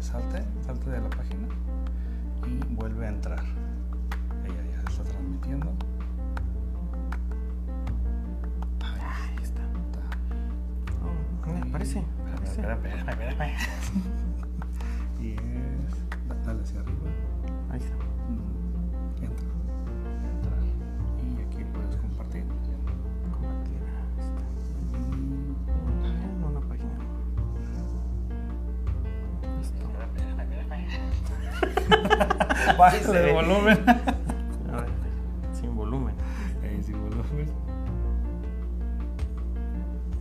salte, 0.00 0.44
salte 0.64 0.90
de 0.90 1.00
la 1.00 1.10
página 1.10 1.48
y 2.46 2.74
vuelve 2.74 3.06
a 3.06 3.08
entrar. 3.10 3.44
Ella 4.44 4.62
ya 4.70 4.80
se 4.82 4.88
está 4.88 5.04
transmitiendo. 5.04 5.72
Ahí 8.82 9.36
está. 9.42 9.62
Oh, 11.46 11.52
me 11.52 11.66
parece. 11.66 12.04
Espera, 12.44 12.74
espera, 12.74 13.12
espera, 13.12 13.56
De 32.78 33.28
Sí. 33.28 33.32
volumen. 33.32 33.84
Ver, 33.86 34.86
sin 35.52 35.74
volumen. 35.74 36.14
Ahí 36.62 36.80
sí, 36.82 36.92
volumen. 36.92 37.48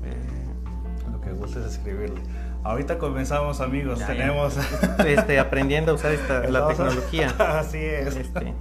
Eh, 0.03 0.45
Lo 1.11 1.21
que 1.21 1.31
gusta 1.33 1.59
es 1.59 1.65
escribirle. 1.67 2.21
Ahorita 2.63 2.97
comenzamos, 2.97 3.61
amigos. 3.61 3.99
Ya. 3.99 4.07
Tenemos. 4.07 4.57
este, 5.05 5.39
aprendiendo 5.39 5.91
a 5.91 5.95
usar 5.95 6.11
esta, 6.11 6.39
la 6.49 6.67
tecnología. 6.67 7.29
Así 7.59 7.77
es. 7.77 8.15
Este, 8.15 8.53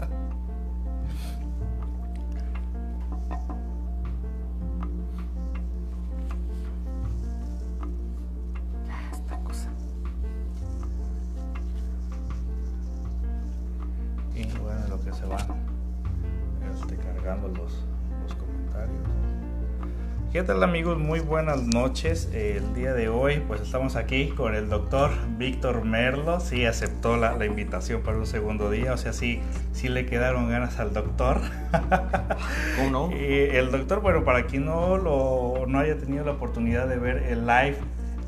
tal 20.57 20.65
amigos? 20.65 20.97
Muy 20.97 21.21
buenas 21.21 21.65
noches. 21.65 22.31
El 22.33 22.73
día 22.73 22.95
de 22.95 23.11
hoy 23.11 23.43
pues 23.47 23.61
estamos 23.61 23.95
aquí 23.95 24.29
con 24.29 24.55
el 24.55 24.71
doctor 24.71 25.11
Víctor 25.37 25.85
Merlo. 25.85 26.41
Sí 26.41 26.65
aceptó 26.65 27.19
la, 27.19 27.37
la 27.37 27.45
invitación 27.45 28.01
para 28.01 28.17
un 28.17 28.25
segundo 28.25 28.71
día. 28.71 28.95
O 28.95 28.97
sea, 28.97 29.13
sí, 29.13 29.41
sí 29.75 29.91
le 29.91 30.07
quedaron 30.07 30.49
ganas 30.49 30.81
al 30.81 30.95
doctor. 30.95 31.43
¿Cómo 32.79 32.91
no? 32.91 33.15
Y 33.15 33.35
el 33.55 33.71
doctor, 33.71 34.01
bueno, 34.01 34.25
para 34.25 34.47
quien 34.47 34.65
no, 34.65 34.97
lo, 34.97 35.67
no 35.69 35.79
haya 35.79 35.99
tenido 35.99 36.25
la 36.25 36.33
oportunidad 36.33 36.89
de 36.89 36.97
ver 36.97 37.25
el 37.25 37.47
live, 37.47 37.77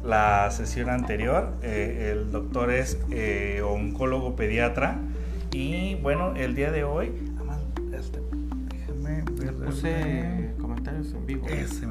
la 0.05 0.51
sesión 0.51 0.91
anterior, 0.91 1.55
eh, 1.63 2.11
el 2.13 2.31
doctor 2.31 2.71
es 2.71 2.99
eh, 3.11 3.63
oncólogo 3.65 4.37
pediatra. 4.37 4.99
Y 5.51 5.95
bueno, 5.95 6.35
el 6.37 6.55
día 6.55 6.73
de 6.73 6.85
hoy, 6.85 7.11
este, 7.95 8.21
déjame 8.69 9.23
ver. 9.23 9.55
Puse 9.55 10.53
comentarios 10.61 11.15
en 11.15 11.25
vivo. 11.25 11.47
Ese 11.49 11.87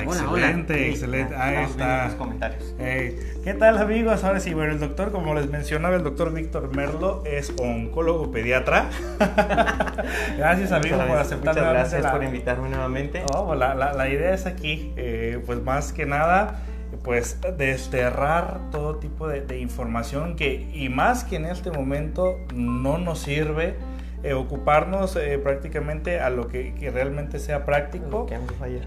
Ah, 0.00 0.26
Hola, 0.28 0.46
excelente, 0.48 0.88
excelente. 0.90 1.36
Ahí 1.36 1.64
está. 1.64 2.06
los 2.06 2.14
comentarios. 2.14 2.74
Hey, 2.78 3.18
¿Qué 3.44 3.54
tal 3.54 3.78
amigos? 3.78 4.22
Ahora 4.24 4.40
sí, 4.40 4.52
bueno, 4.54 4.72
el 4.72 4.80
doctor, 4.80 5.12
como 5.12 5.34
les 5.34 5.48
mencionaba, 5.48 5.96
el 5.96 6.02
doctor 6.04 6.32
Víctor 6.32 6.74
Merlo 6.74 7.22
es 7.26 7.52
oncólogo 7.60 8.30
pediatra. 8.30 8.86
gracias 10.36 10.72
amigos 10.72 11.02
por 11.04 11.18
aceptar 11.18 11.54
Muchas 11.54 11.70
gracias 11.72 12.02
la- 12.02 12.12
por 12.12 12.24
invitarme 12.24 12.68
nuevamente. 12.68 13.22
Oh, 13.34 13.54
la, 13.54 13.74
la- 13.74 13.92
la 13.92 14.08
idea 14.08 14.34
es 14.34 14.46
aquí, 14.46 14.92
eh, 14.96 15.42
pues 15.46 15.62
más 15.62 15.92
que 15.92 16.06
nada, 16.06 16.60
pues 17.02 17.38
desterrar 17.56 18.58
todo 18.70 18.96
tipo 18.96 19.28
de, 19.28 19.40
de 19.42 19.58
información 19.60 20.36
que, 20.36 20.68
y 20.74 20.88
más 20.88 21.24
que 21.24 21.36
en 21.36 21.46
este 21.46 21.70
momento, 21.70 22.38
no 22.54 22.98
nos 22.98 23.20
sirve 23.20 23.76
eh, 24.22 24.34
ocuparnos 24.34 25.16
eh, 25.16 25.38
prácticamente 25.42 26.20
a 26.20 26.28
lo 26.30 26.48
que, 26.48 26.74
que 26.74 26.90
realmente 26.90 27.38
sea 27.38 27.64
práctico. 27.64 28.26
Que. 28.26 28.38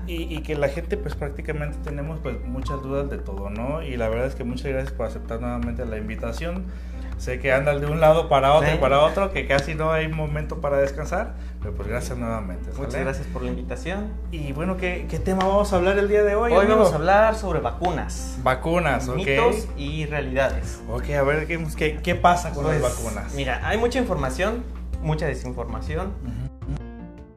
Y, 0.08 0.36
y 0.36 0.42
que 0.44 0.56
la 0.56 0.70
gente 0.70 0.98
pues 0.98 1.16
prácticamente 1.16 1.78
tenemos 1.84 2.20
pues 2.20 2.36
muchas 2.46 2.82
dudas 2.82 3.10
de 3.10 3.18
todo, 3.18 3.50
¿no? 3.50 3.82
Y 3.82 3.98
la 3.98 4.10
verdad 4.10 4.28
es 4.28 4.36
que 4.36 4.44
muchas 4.44 4.68
gracias 4.72 4.92
por 4.94 5.08
aceptar 5.08 5.42
nuevamente 5.42 5.86
la 5.86 5.98
invitación. 5.98 6.66
Sé 7.18 7.40
que 7.40 7.54
andas 7.54 7.80
de 7.80 7.88
un 7.88 8.02
lado 8.02 8.28
para 8.28 8.54
otro 8.54 8.68
Sí. 8.70 8.76
y 8.76 8.80
para 8.80 9.00
otro, 9.00 9.32
que 9.32 9.48
casi 9.48 9.76
no 9.76 9.92
hay 9.92 10.08
momento 10.08 10.60
para 10.60 10.78
descansar, 10.78 11.36
pero 11.62 11.74
pues 11.74 11.88
gracias 11.88 12.18
nuevamente. 12.18 12.70
Muchas 12.76 12.94
¿sale? 12.94 13.06
gracias 13.06 13.28
por 13.28 13.44
la 13.44 13.50
invitación. 13.50 14.12
Y 14.32 14.52
bueno, 14.52 14.78
¿qué, 14.78 15.06
qué 15.10 15.20
tema 15.20 15.46
vamos 15.46 15.72
a 15.72 15.78
hablar 15.78 15.98
el 16.00 16.10
día 16.10 16.24
de 16.24 16.36
hoy? 16.36 16.52
Hoy 16.52 16.58
amigo? 16.66 16.78
vamos 16.80 16.92
a 16.92 16.96
hablar 16.96 17.36
sobre 17.36 17.60
vacunas, 17.60 18.40
Vacunas, 18.44 19.08
¿ok? 19.08 19.16
mitos 19.16 19.68
y 19.78 20.06
realidades. 20.08 20.82
Ok, 20.90 21.12
a 21.12 21.24
ver, 21.24 21.48
¿qué, 21.48 21.64
qué, 21.78 21.98
qué 22.04 22.16
pasa 22.16 22.52
con 22.52 22.66
Pues, 22.66 22.82
las 22.82 22.92
vacunas? 23.04 23.34
Mira, 23.36 23.62
hay 23.64 23.78
mucha 23.78 24.00
información, 24.00 24.64
mucha 25.04 25.28
desinformación. 25.28 26.14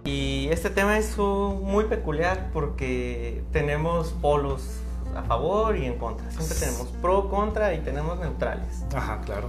Y 0.05 0.49
este 0.51 0.71
tema 0.71 0.97
es 0.99 1.19
muy 1.19 1.85
peculiar 1.85 2.51
porque 2.53 3.43
tenemos 3.53 4.13
polos 4.23 4.81
a 5.17 5.23
favor 5.23 5.77
y 5.77 5.85
en 5.85 5.99
contra. 5.99 6.31
Siempre 6.31 6.57
tenemos 6.57 6.89
pro, 7.03 7.29
contra 7.29 7.75
y 7.75 7.81
tenemos 7.81 8.19
neutrales. 8.21 8.85
Ajá, 8.95 9.21
claro. 9.25 9.49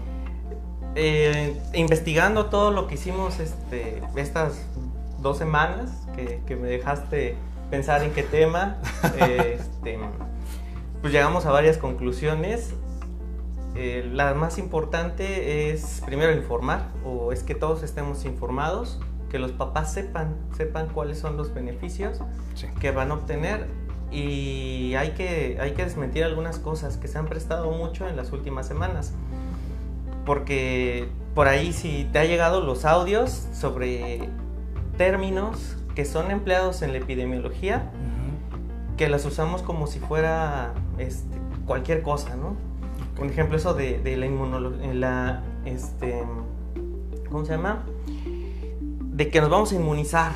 Eh, 0.96 1.56
investigando 1.74 2.48
todo 2.48 2.72
lo 2.72 2.88
que 2.88 2.96
hicimos 2.96 3.40
este, 3.40 4.02
estas 4.16 4.60
dos 5.20 5.38
semanas, 5.38 5.92
que, 6.16 6.42
que 6.48 6.56
me 6.56 6.68
dejaste 6.68 7.36
pensar 7.70 8.04
en 8.04 8.12
qué 8.12 8.24
tema, 8.24 8.78
eh, 9.20 9.60
este, 9.60 10.00
pues 11.02 11.14
llegamos 11.14 11.46
a 11.46 11.52
varias 11.52 11.78
conclusiones. 11.78 12.74
Eh, 13.80 14.10
la 14.12 14.34
más 14.34 14.58
importante 14.58 15.72
es 15.72 16.02
primero 16.06 16.34
informar, 16.34 16.90
o 17.06 17.32
es 17.32 17.44
que 17.44 17.54
todos 17.54 17.84
estemos 17.84 18.26
informados, 18.26 19.00
que 19.30 19.38
los 19.38 19.52
papás 19.52 19.94
sepan, 19.94 20.36
sepan 20.56 20.88
cuáles 20.88 21.20
son 21.20 21.38
los 21.38 21.54
beneficios 21.54 22.20
Sí. 22.56 22.68
que 22.80 22.90
van 22.92 23.12
a 23.12 23.16
obtener 23.16 23.68
y 24.10 24.96
hay 24.96 25.12
que, 25.12 25.58
hay 25.62 25.74
que 25.74 25.84
desmentir 25.84 26.24
algunas 26.24 26.58
cosas 26.60 26.98
que 26.98 27.08
se 27.08 27.18
han 27.20 27.26
prestado 27.28 27.70
mucho 27.72 28.08
en 28.08 28.16
las 28.16 28.32
últimas 28.32 28.66
semanas. 28.68 29.14
Porque 30.26 31.10
por 31.36 31.48
ahí 31.48 31.72
si 31.74 32.08
te 32.12 32.20
ha 32.20 32.26
llegado 32.26 32.62
los 32.62 32.84
audios 32.86 33.48
sobre 33.54 34.28
términos 34.98 35.78
que 35.96 36.06
son 36.06 36.32
empleados 36.32 36.82
en 36.82 36.92
la 36.94 36.98
epidemiología, 37.00 37.92
que 38.98 39.08
las 39.10 39.26
usamos 39.26 39.62
como 39.62 39.86
si 39.88 40.00
fuera 40.00 40.74
este, 40.98 41.38
cualquier 41.66 42.02
cosa, 42.02 42.36
¿no? 42.36 42.56
Por 43.18 43.28
ejemplo, 43.28 43.58
eso 43.58 43.74
de, 43.74 44.00
de 44.00 44.16
la 44.18 44.26
inmunología, 44.28 44.94
la, 44.94 45.44
este, 45.66 46.24
¿cómo 47.30 47.46
se 47.46 47.54
llama? 47.54 47.84
De 49.02 49.30
que 49.30 49.42
nos 49.42 49.50
vamos 49.50 49.72
a 49.72 49.76
inmunizar 49.76 50.34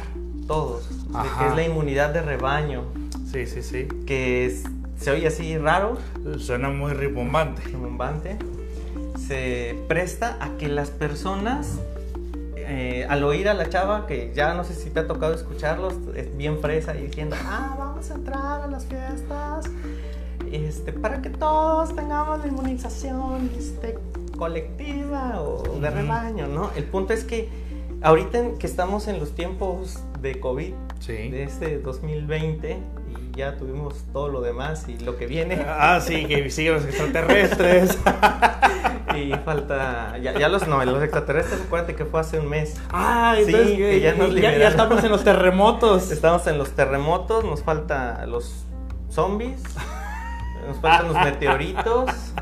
todos, 0.48 0.90
de 1.08 1.30
que 1.40 1.48
es 1.48 1.56
la 1.56 1.64
inmunidad 1.64 2.10
de 2.12 2.22
rebaño, 2.22 2.86
Sí, 3.32 3.46
sí, 3.46 3.62
sí. 3.62 3.88
que 4.06 4.46
es- 4.46 4.64
se 5.00 5.12
oye 5.12 5.28
así 5.28 5.58
raro, 5.58 5.98
Suena 6.40 6.70
muy 6.70 6.94
rimbombante. 6.94 7.62
remombante, 7.64 8.38
se 9.28 9.76
presta 9.88 10.38
a 10.42 10.58
que 10.58 10.68
las 10.68 10.90
personas, 10.90 11.80
eh, 12.56 13.06
al 13.10 13.24
oír 13.24 13.48
a 13.50 13.54
la 13.54 13.70
chava, 13.70 14.06
que 14.08 14.32
ya 14.36 14.54
no 14.54 14.64
sé 14.64 14.74
si 14.76 14.90
te 14.90 15.00
ha 15.02 15.08
tocado 15.08 15.34
escucharlos, 15.34 15.94
es 16.16 16.36
bien 16.38 16.60
fresa 16.60 16.96
y 16.96 17.04
diciendo, 17.08 17.36
ah, 17.46 17.76
vamos 17.78 18.10
a 18.12 18.16
entrar 18.16 18.62
a 18.62 18.68
las 18.68 18.86
fiestas, 18.86 19.66
este, 20.52 20.94
para 20.94 21.22
que 21.22 21.30
todos 21.30 21.96
tengamos 21.96 22.40
la 22.42 22.48
inmunización 22.48 23.50
este, 23.58 23.98
colectiva 24.38 25.42
o 25.42 25.64
de 25.80 25.90
rebaño, 25.90 26.48
¿no? 26.48 26.72
El 26.76 26.84
punto 26.86 27.14
es 27.14 27.24
que 27.24 27.50
ahorita 28.02 28.40
que 28.60 28.68
estamos 28.68 29.08
en 29.08 29.20
los 29.20 29.34
tiempos 29.36 30.00
de 30.20 30.40
COVID, 30.40 30.74
Sí. 31.00 31.14
de 31.30 31.44
este 31.44 31.80
2020, 31.80 32.78
y 33.10 33.38
ya 33.38 33.58
tuvimos 33.58 33.96
todo 34.14 34.28
lo 34.30 34.42
demás 34.42 34.88
y 34.88 34.98
lo 35.00 35.18
que 35.18 35.26
viene. 35.28 35.64
Ah, 35.68 36.00
sí, 36.02 36.26
que 36.26 36.50
siguen 36.50 36.76
los 36.76 36.86
extraterrestres. 36.86 37.98
Y 39.14 39.34
falta. 39.44 40.18
Ya, 40.20 40.40
ya 40.40 40.48
los 40.48 40.68
no, 40.70 40.84
los 40.86 41.04
extraterrestres, 41.04 41.60
acuérdate 41.66 41.96
que 41.96 42.06
fue 42.06 42.22
hace 42.22 42.40
un 42.40 42.48
mes. 42.48 42.80
Ah, 42.94 43.36
Sí, 43.46 43.52
que 43.52 44.00
ya 44.00 44.14
nos 44.16 44.34
ya, 44.34 44.58
ya 44.58 44.70
estamos 44.70 45.04
en 45.04 45.12
los 45.12 45.26
terremotos. 45.26 46.12
Estamos 46.12 46.48
en 46.48 46.58
los 46.58 46.70
terremotos, 46.72 47.44
nos 47.44 47.62
falta 47.62 48.26
los 48.26 48.64
zombies, 49.10 49.62
nos 50.68 50.78
faltan 50.78 51.08
los 51.14 51.16
meteoritos 51.26 52.34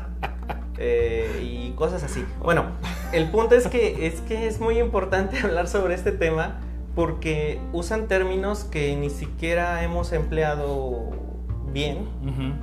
eh, 0.78 1.40
y 1.42 1.70
cosas 1.72 2.02
así. 2.02 2.24
Bueno, 2.40 2.64
el 3.12 3.30
punto 3.30 3.54
es 3.54 3.66
que, 3.68 4.06
es 4.06 4.20
que 4.22 4.46
es 4.46 4.60
muy 4.60 4.78
importante 4.78 5.38
hablar 5.44 5.68
sobre 5.68 5.94
este 5.94 6.12
tema 6.12 6.60
porque 6.94 7.60
usan 7.72 8.08
términos 8.08 8.64
que 8.64 8.96
ni 8.96 9.10
siquiera 9.10 9.82
hemos 9.84 10.12
empleado 10.12 11.10
bien. 11.72 12.08
Ujú, 12.22 12.54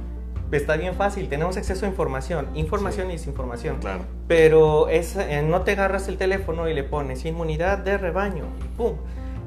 Está 0.55 0.77
bien 0.77 0.95
fácil, 0.95 1.27
tenemos 1.27 1.57
acceso 1.57 1.85
a 1.85 1.89
información, 1.89 2.47
información 2.55 3.07
Sí. 3.07 3.11
y 3.13 3.15
desinformación. 3.17 3.77
Claro. 3.79 4.05
Pero 4.29 4.87
es, 4.87 5.17
eh, 5.17 5.41
no 5.41 5.61
te 5.63 5.71
agarras 5.71 6.07
el 6.07 6.17
teléfono 6.17 6.69
y 6.69 6.73
le 6.73 6.83
pones 6.83 7.25
inmunidad 7.25 7.79
de 7.79 7.97
rebaño 7.97 8.45
y 8.61 8.77
pum. 8.77 8.93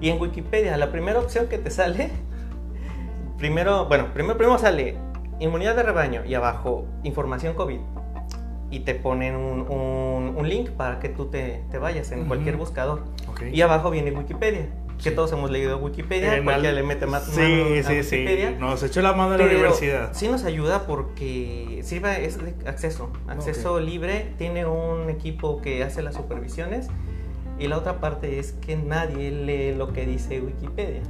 Y 0.03 0.11
en 0.11 0.21
Wikipedia, 0.21 0.77
la 0.77 0.93
primera 0.93 1.19
opción 1.19 1.47
que 1.47 1.57
te 1.57 1.71
sale, 1.71 2.11
primero, 3.39 3.87
bueno, 3.87 4.09
primero, 4.13 4.37
primero 4.37 4.59
sale 4.59 4.97
inmunidad 5.41 5.75
de 5.77 5.83
rebaño 5.83 6.25
y 6.25 6.35
abajo 6.35 6.87
información 7.03 7.55
COVID. 7.55 7.81
Y 8.71 8.81
te 8.81 8.95
ponen 8.95 9.35
un, 9.35 9.63
un- 9.69 10.37
un 10.37 10.49
link 10.49 10.71
para 10.71 11.01
que 11.01 11.09
tú 11.09 11.27
te, 11.27 11.65
te 11.73 11.79
vayas 11.79 12.13
en 12.13 12.21
Ujú. 12.21 12.29
cualquier 12.29 12.57
buscador. 12.57 13.03
Ok. 13.29 13.43
Y 13.53 13.61
abajo 13.63 13.91
viene 13.91 14.13
Wikipedia, 14.13 14.69
que 15.03 15.11
Sí. 15.11 15.17
todos 15.17 15.33
hemos 15.33 15.51
leído 15.51 15.79
Wikipedia, 15.79 16.37
En 16.37 16.45
cualquiera 16.45 16.69
al- 16.69 16.75
le 16.77 16.83
mete 16.85 17.07
más 17.07 17.25
Sí, 17.25 17.41
mano 17.41 17.53
a 17.81 17.83
sí, 17.83 18.03
sí. 18.05 18.17
Wikipedia. 18.17 18.51
Nos 18.53 18.81
echó 18.85 19.03
la 19.03 19.13
mano 19.13 19.33
de 19.33 19.39
la 19.39 19.45
universidad. 19.47 20.11
Sí 20.13 20.29
nos 20.29 20.45
ayuda 20.45 20.87
porque 20.87 21.81
sirve, 21.83 22.25
es 22.25 22.39
de 22.39 22.55
acceso, 22.69 23.11
acceso 23.27 23.81
libre, 23.81 24.35
tiene 24.39 24.67
un 24.67 25.11
equipo 25.11 25.61
que 25.61 25.83
hace 25.83 26.01
las 26.03 26.15
supervisiones 26.15 26.87
y 27.59 27.67
la 27.67 27.77
otra 27.77 27.99
parte 28.01 28.39
es 28.39 28.53
que 28.53 28.77
nadie 28.77 29.33
lee 29.33 29.75
lo 29.77 29.93
que 29.93 30.07
dice 30.07 30.41
Wikipedia. 30.41 31.03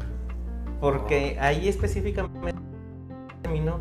Porque 0.80 1.36
ahí 1.40 1.68
específicamente 1.68 2.54
término, 3.42 3.80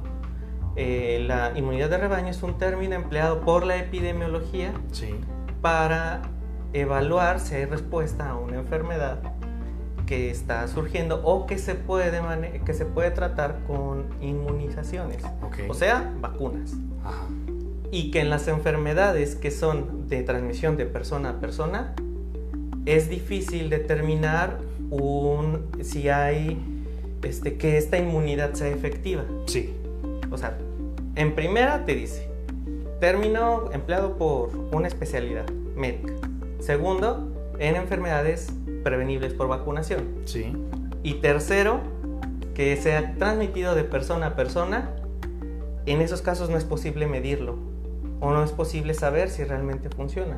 eh, 0.82 1.26
la 1.28 1.52
inmunidad 1.58 1.90
de 1.90 1.98
rebaño 1.98 2.30
es 2.30 2.42
un 2.42 2.58
término 2.58 2.96
empleado 2.96 3.42
por 3.42 3.66
la 3.66 3.76
epidemiología 3.76 4.72
Sí. 4.94 5.10
para 5.62 6.22
evaluar 6.72 7.42
si 7.42 7.56
hay 7.56 7.66
respuesta 7.66 8.30
a 8.30 8.36
una 8.38 8.60
enfermedad 8.60 9.20
que 10.06 10.32
está 10.32 10.66
surgiendo 10.70 11.22
o 11.26 11.46
que 11.46 11.58
se 11.58 11.76
puede, 11.76 12.22
que 12.66 12.74
se 12.74 12.86
puede 12.86 13.12
tratar 13.12 13.60
con 13.68 14.06
inmunizaciones, 14.22 15.22
Ok. 15.42 15.58
o 15.68 15.74
sea, 15.74 16.14
vacunas. 16.22 16.74
Ajá. 17.04 17.26
Y 17.92 18.10
que 18.12 18.22
en 18.22 18.30
las 18.30 18.48
enfermedades 18.48 19.36
que 19.36 19.52
son 19.52 20.08
de 20.08 20.24
transmisión 20.24 20.78
de 20.78 20.86
persona 20.86 21.32
a 21.32 21.40
persona, 21.42 21.94
es 22.86 23.10
difícil 23.10 23.70
determinar 23.70 24.60
un, 24.92 25.66
si 25.82 26.08
hay 26.08 26.58
este, 27.22 27.58
que 27.58 27.78
esta 27.78 27.98
inmunidad 27.98 28.54
sea 28.54 28.70
efectiva. 28.70 29.26
Sí. 29.46 29.76
O 30.32 30.38
sea, 30.38 30.58
en 31.20 31.36
primera 31.36 31.86
te 31.86 31.96
dice, 31.96 32.30
término 33.02 33.70
empleado 33.74 34.18
por 34.18 34.56
una 34.72 34.88
especialidad 34.88 35.50
médica. 35.76 36.14
Segundo, 36.60 37.30
en 37.60 37.76
enfermedades 37.76 38.54
prevenibles 38.86 39.34
por 39.34 39.50
vacunación. 39.50 40.16
Sí. 40.24 40.54
Y 41.04 41.16
tercero, 41.16 41.82
que 42.54 42.78
sea 42.78 43.16
transmitido 43.18 43.76
de 43.76 43.84
persona 43.84 44.28
a 44.28 44.36
persona. 44.38 44.96
En 45.86 46.00
esos 46.00 46.22
casos 46.22 46.50
no 46.50 46.58
es 46.58 46.64
posible 46.64 47.06
medirlo 47.06 47.58
o 48.22 48.32
no 48.32 48.42
es 48.42 48.54
posible 48.54 48.94
saber 48.94 49.30
si 49.30 49.44
realmente 49.44 49.90
funciona. 49.90 50.38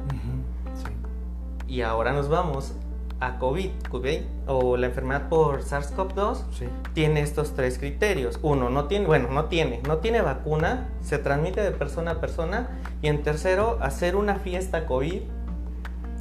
Sí. 0.73 1.73
Y 1.75 1.81
ahora 1.81 2.11
nos 2.11 2.27
vamos 2.27 2.73
a 3.21 3.37
COVID, 3.37 3.69
COVID 3.89 4.19
o 4.47 4.77
la 4.77 4.87
enfermedad 4.87 5.29
por 5.29 5.61
SARS-CoV-2 5.63 6.37
Sí. 6.51 6.65
tiene 6.93 7.21
estos 7.21 7.53
tres 7.53 7.77
criterios. 7.77 8.39
Uno, 8.41 8.69
no 8.69 8.85
tiene, 8.85 9.05
bueno, 9.05 9.29
no 9.31 9.45
tiene, 9.45 9.79
no 9.87 9.97
tiene 9.97 10.21
vacuna, 10.21 10.89
se 11.01 11.19
transmite 11.19 11.61
de 11.61 11.71
persona 11.71 12.11
a 12.11 12.19
persona. 12.19 12.69
Y 13.01 13.07
en 13.07 13.23
tercero, 13.23 13.77
hacer 13.81 14.15
una 14.15 14.35
fiesta 14.35 14.85
COVID 14.87 15.21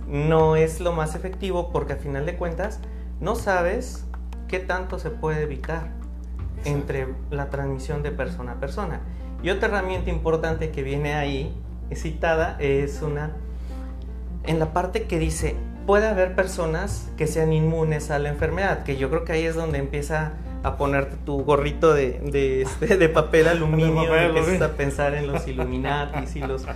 no 0.06 0.56
es 0.56 0.80
lo 0.80 0.92
más 0.92 1.14
efectivo 1.14 1.70
porque 1.72 1.94
a 1.94 1.96
final 1.96 2.26
de 2.26 2.36
cuentas 2.36 2.80
no 3.20 3.34
sabes 3.34 4.04
qué 4.46 4.58
tanto 4.60 4.98
se 4.98 5.10
puede 5.10 5.42
evitar 5.42 5.88
entre 6.64 7.08
la 7.30 7.48
transmisión 7.48 8.02
de 8.02 8.10
persona 8.10 8.52
a 8.52 8.54
persona. 8.56 9.00
Y 9.42 9.48
otra 9.48 9.68
herramienta 9.68 10.10
importante 10.10 10.70
que 10.70 10.82
viene 10.82 11.14
ahí 11.14 11.56
citada 11.94 12.56
es 12.60 13.00
una 13.00 13.32
en 14.44 14.58
la 14.58 14.72
parte 14.72 15.04
que 15.04 15.18
dice 15.18 15.56
puede 15.86 16.06
haber 16.06 16.34
personas 16.34 17.08
que 17.16 17.26
sean 17.26 17.52
inmunes 17.52 18.10
a 18.10 18.18
la 18.18 18.28
enfermedad, 18.28 18.84
que 18.84 18.96
yo 18.96 19.10
creo 19.10 19.24
que 19.24 19.32
ahí 19.32 19.44
es 19.44 19.54
donde 19.54 19.78
empieza 19.78 20.32
a 20.62 20.76
ponerte 20.76 21.16
tu 21.24 21.42
gorrito 21.44 21.94
de, 21.94 22.20
de, 22.20 22.62
este, 22.62 22.96
de 22.96 23.08
papel 23.08 23.48
aluminio 23.48 24.02
De 24.02 24.08
papel 24.08 24.36
empiezas 24.36 24.62
a 24.62 24.76
pensar 24.76 25.14
en 25.14 25.26
los 25.26 25.46
Illuminatis 25.46 26.36
y 26.36 26.40
los 26.40 26.66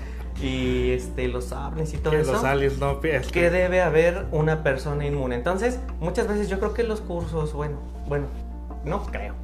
y 0.42 0.90
este 0.90 1.28
los 1.28 1.52
ovnis 1.52 1.94
y 1.94 1.98
todo 1.98 2.10
Que 2.10 2.20
eso 2.20 2.32
los 2.32 2.44
aliens 2.44 2.78
no 2.78 3.00
que 3.00 3.50
debe 3.50 3.80
haber 3.80 4.26
una 4.32 4.62
persona 4.62 5.06
inmune. 5.06 5.36
Entonces, 5.36 5.78
muchas 6.00 6.26
veces 6.26 6.48
yo 6.48 6.58
creo 6.58 6.74
que 6.74 6.82
los 6.82 7.00
cursos, 7.00 7.52
bueno, 7.52 7.78
bueno, 8.08 8.26
no 8.84 9.06
creo. 9.06 9.34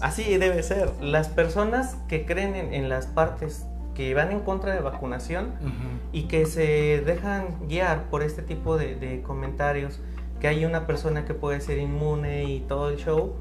Así 0.00 0.38
debe 0.38 0.62
ser. 0.62 0.92
Las 1.00 1.28
personas 1.28 1.96
que 2.08 2.24
creen 2.24 2.54
en, 2.54 2.72
en 2.72 2.88
las 2.88 3.06
partes 3.06 3.66
que 3.98 4.14
van 4.14 4.30
en 4.30 4.38
contra 4.38 4.72
de 4.76 4.80
vacunación 4.80 5.54
Ujú. 5.60 5.72
y 6.12 6.22
que 6.28 6.46
se 6.46 7.02
dejan 7.04 7.46
guiar 7.68 8.04
por 8.10 8.22
este 8.22 8.42
tipo 8.42 8.76
de, 8.76 8.94
de 8.94 9.22
comentarios, 9.22 9.98
que 10.38 10.46
hay 10.46 10.64
una 10.64 10.86
persona 10.86 11.24
que 11.24 11.34
puede 11.34 11.60
ser 11.60 11.78
inmune 11.78 12.44
y 12.44 12.60
todo 12.60 12.90
el 12.90 12.96
show, 12.98 13.34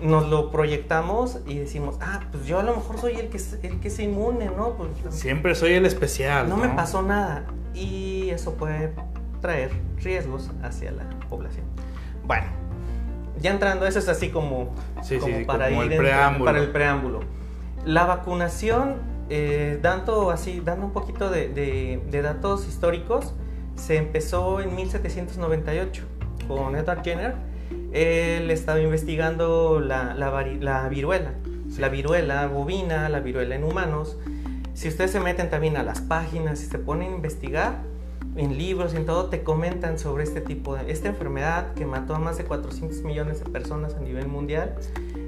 nos 0.00 0.28
lo 0.28 0.50
proyectamos 0.50 1.38
y 1.46 1.56
decimos, 1.58 1.98
ah, 2.00 2.22
pues 2.32 2.46
yo 2.46 2.58
a 2.58 2.64
lo 2.64 2.74
mejor 2.74 2.98
soy 2.98 3.12
el 3.14 3.28
que, 3.28 3.38
el 3.62 3.78
que 3.78 3.86
es 3.86 3.98
inmune, 4.00 4.46
¿no? 4.56 4.70
Pues, 4.70 4.90
Siempre 5.14 5.54
soy 5.54 5.74
el 5.74 5.86
especial. 5.86 6.48
no 6.48 6.56
me 6.56 6.68
pasó 6.70 7.02
nada. 7.02 7.44
Y 7.72 8.30
eso 8.30 8.54
puede 8.54 8.92
traer 9.40 9.70
riesgos 9.98 10.50
hacia 10.64 10.90
la 10.90 11.04
población. 11.30 11.64
Bueno, 12.26 12.46
ya 13.40 13.52
entrando, 13.52 13.86
eso 13.86 14.00
es 14.00 14.08
así 14.08 14.30
como, 14.30 14.74
Sí, 15.04 15.18
como 15.18 15.36
sí, 15.38 15.44
para 15.44 15.68
como 15.68 15.84
ir 15.84 15.92
el 15.92 15.92
en- 15.92 15.98
preámbulo. 15.98 16.44
para 16.44 16.58
el 16.58 16.70
preámbulo. 16.72 17.20
La 17.84 18.04
vacunación, 18.04 19.11
eh, 19.34 19.78
dando 19.80 20.30
así, 20.30 20.60
dando 20.62 20.84
un 20.84 20.92
poquito 20.92 21.30
de, 21.30 21.48
de- 21.48 22.02
de 22.10 22.22
datos 22.22 22.68
históricos, 22.68 23.32
se 23.76 23.96
empezó 23.96 24.60
en 24.60 24.76
1798 24.76 26.02
con 26.46 26.76
Edward 26.76 27.02
Jenner. 27.02 27.34
Él 27.94 28.50
estaba 28.50 28.78
investigando 28.80 29.80
la, 29.80 30.14
la 30.14 30.30
la 30.60 30.88
viruela, 30.90 31.32
Sí. 31.70 31.80
la 31.80 31.88
viruela 31.88 32.46
bovina, 32.46 33.08
la 33.08 33.20
viruela 33.20 33.54
en 33.54 33.64
humanos. 33.64 34.18
Si 34.74 34.88
ustedes 34.88 35.10
se 35.12 35.20
meten 35.20 35.48
también 35.48 35.78
a 35.78 35.82
las 35.82 36.00
páginas 36.02 36.62
y 36.62 36.66
se 36.66 36.78
ponen 36.78 37.12
a 37.12 37.16
investigar 37.16 37.78
en 38.36 38.56
libros 38.58 38.92
y 38.92 38.96
en 38.98 39.06
todo, 39.06 39.26
te 39.30 39.42
comentan 39.42 39.98
sobre 39.98 40.24
este 40.24 40.40
tipo 40.42 40.74
de 40.76 40.90
esta 40.92 41.08
enfermedad 41.08 41.72
que 41.74 41.86
mató 41.86 42.14
a 42.14 42.18
más 42.18 42.36
de 42.38 42.44
400 42.44 43.02
millones 43.02 43.42
de 43.42 43.50
personas 43.50 43.94
a 43.94 44.00
nivel 44.00 44.28
mundial, 44.28 44.74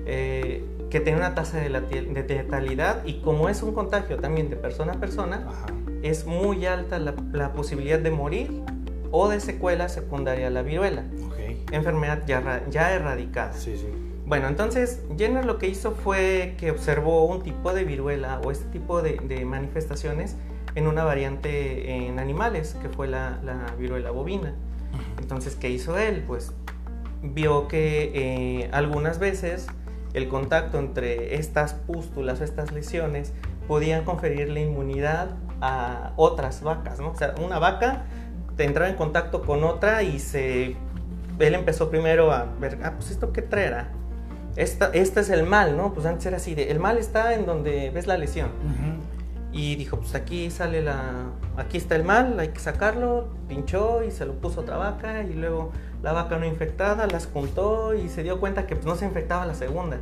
eh, 0.07 0.65
que 0.91 1.01
tiene 1.01 1.19
una 1.19 1.35
tasa 1.35 1.59
de, 1.59 1.71
letalidad 1.71 3.05
y 3.05 3.21
como 3.21 3.49
es 3.49 3.63
un 3.63 3.73
contagio 3.75 4.19
también 4.19 4.51
de 4.51 4.57
persona 4.57 4.93
a 4.93 5.01
persona, 5.01 5.47
Ajá. 5.49 5.67
es 6.03 6.27
muy 6.27 6.67
alta 6.67 6.99
la, 6.99 7.15
la 7.33 7.53
posibilidad 7.53 7.99
de 7.99 8.11
morir 8.11 8.63
o 9.11 9.29
de 9.29 9.41
secuela 9.41 9.89
secundaria 9.89 10.49
a 10.49 10.51
la 10.51 10.63
viruela, 10.63 11.05
Ok. 11.27 11.73
enfermedad 11.73 12.23
ya, 12.27 12.63
ya 12.71 12.93
erradicada. 12.93 13.53
Sí, 13.53 13.77
sí. 13.77 13.87
Bueno, 14.27 14.49
entonces 14.49 15.03
Jenner 15.19 15.45
lo 15.45 15.59
que 15.59 15.69
hizo 15.69 15.93
fue 15.93 16.55
que 16.59 16.71
observó 16.71 17.27
un 17.27 17.43
tipo 17.43 17.73
de 17.75 17.85
viruela 17.85 18.41
o 18.45 18.51
este 18.51 18.65
tipo 18.67 19.03
de, 19.03 19.19
de 19.29 19.45
manifestaciones 19.45 20.37
en 20.75 20.87
una 20.87 21.05
variante 21.05 22.07
en 22.07 22.19
animales, 22.19 22.77
que 22.81 22.89
fue 22.89 23.07
la, 23.07 23.39
la 23.45 23.67
viruela 23.79 24.11
bovina. 24.11 24.55
Entonces, 25.21 25.57
¿qué 25.57 25.71
hizo 25.71 25.99
él? 25.99 26.25
Pues 26.27 26.53
vio 27.23 27.69
que 27.69 28.13
eh, 28.15 28.71
algunas 28.73 29.19
veces 29.19 29.67
el 30.15 30.29
contacto 30.29 30.79
entre 30.79 31.35
estas 31.35 31.75
pústulas 31.75 32.41
o 32.41 32.45
estas 32.45 32.73
lesiones 32.73 33.33
podían 33.69 34.05
conferirle 34.05 34.63
inmunidad 34.63 35.31
a 35.61 36.13
otras 36.17 36.63
vacas, 36.63 37.01
¿no? 37.01 37.11
O 37.11 37.17
sea, 37.17 37.35
una 37.45 37.59
vaca 37.59 38.05
te 38.57 38.65
entraba 38.65 38.89
en 38.89 38.97
contacto 38.97 39.43
con 39.43 39.65
otra 39.65 40.03
y 40.03 40.19
se... 40.19 40.77
Él 41.39 41.55
empezó 41.55 41.91
primero 41.91 42.31
a 42.31 42.45
ver, 42.61 42.79
ah, 42.85 42.93
pues 42.97 43.11
esto 43.11 43.33
qué 43.33 43.43
traerá. 43.43 43.89
Esta, 44.55 44.91
este 44.93 45.21
es 45.21 45.31
el 45.31 45.43
mal, 45.45 45.77
¿no? 45.77 45.93
Pues 45.93 46.07
antes 46.07 46.25
era 46.27 46.37
así, 46.37 46.55
de, 46.55 46.71
el 46.71 46.79
mal 46.79 46.97
está 46.97 47.35
en 47.35 47.45
donde 47.45 47.91
ves 47.91 48.07
la 48.07 48.17
lesión. 48.17 48.51
Ujú. 48.51 49.03
Y 49.53 49.75
dijo, 49.75 49.99
pues 49.99 50.15
aquí 50.15 50.51
sale 50.51 50.83
la... 50.83 51.27
Aquí 51.57 51.77
está 51.77 51.97
el 51.97 52.05
mal, 52.05 52.39
hay 52.39 52.49
que 52.49 52.61
sacarlo. 52.61 53.29
Pinchó 53.49 54.05
y 54.05 54.13
se 54.13 54.27
lo 54.27 54.35
puso 54.35 54.61
otra 54.61 54.77
vaca 54.77 55.23
y 55.23 55.33
luego 55.33 55.73
la 56.05 56.13
vaca 56.13 56.39
no 56.39 56.45
infectada 56.47 57.07
las 57.09 57.27
juntó 57.27 57.95
y 57.95 58.09
se 58.09 58.23
dio 58.23 58.39
cuenta 58.39 58.67
que 58.67 58.77
pues, 58.77 58.87
no 58.87 58.95
se 58.95 59.07
infectaba 59.07 59.45
la 59.47 59.55
segunda. 59.55 59.97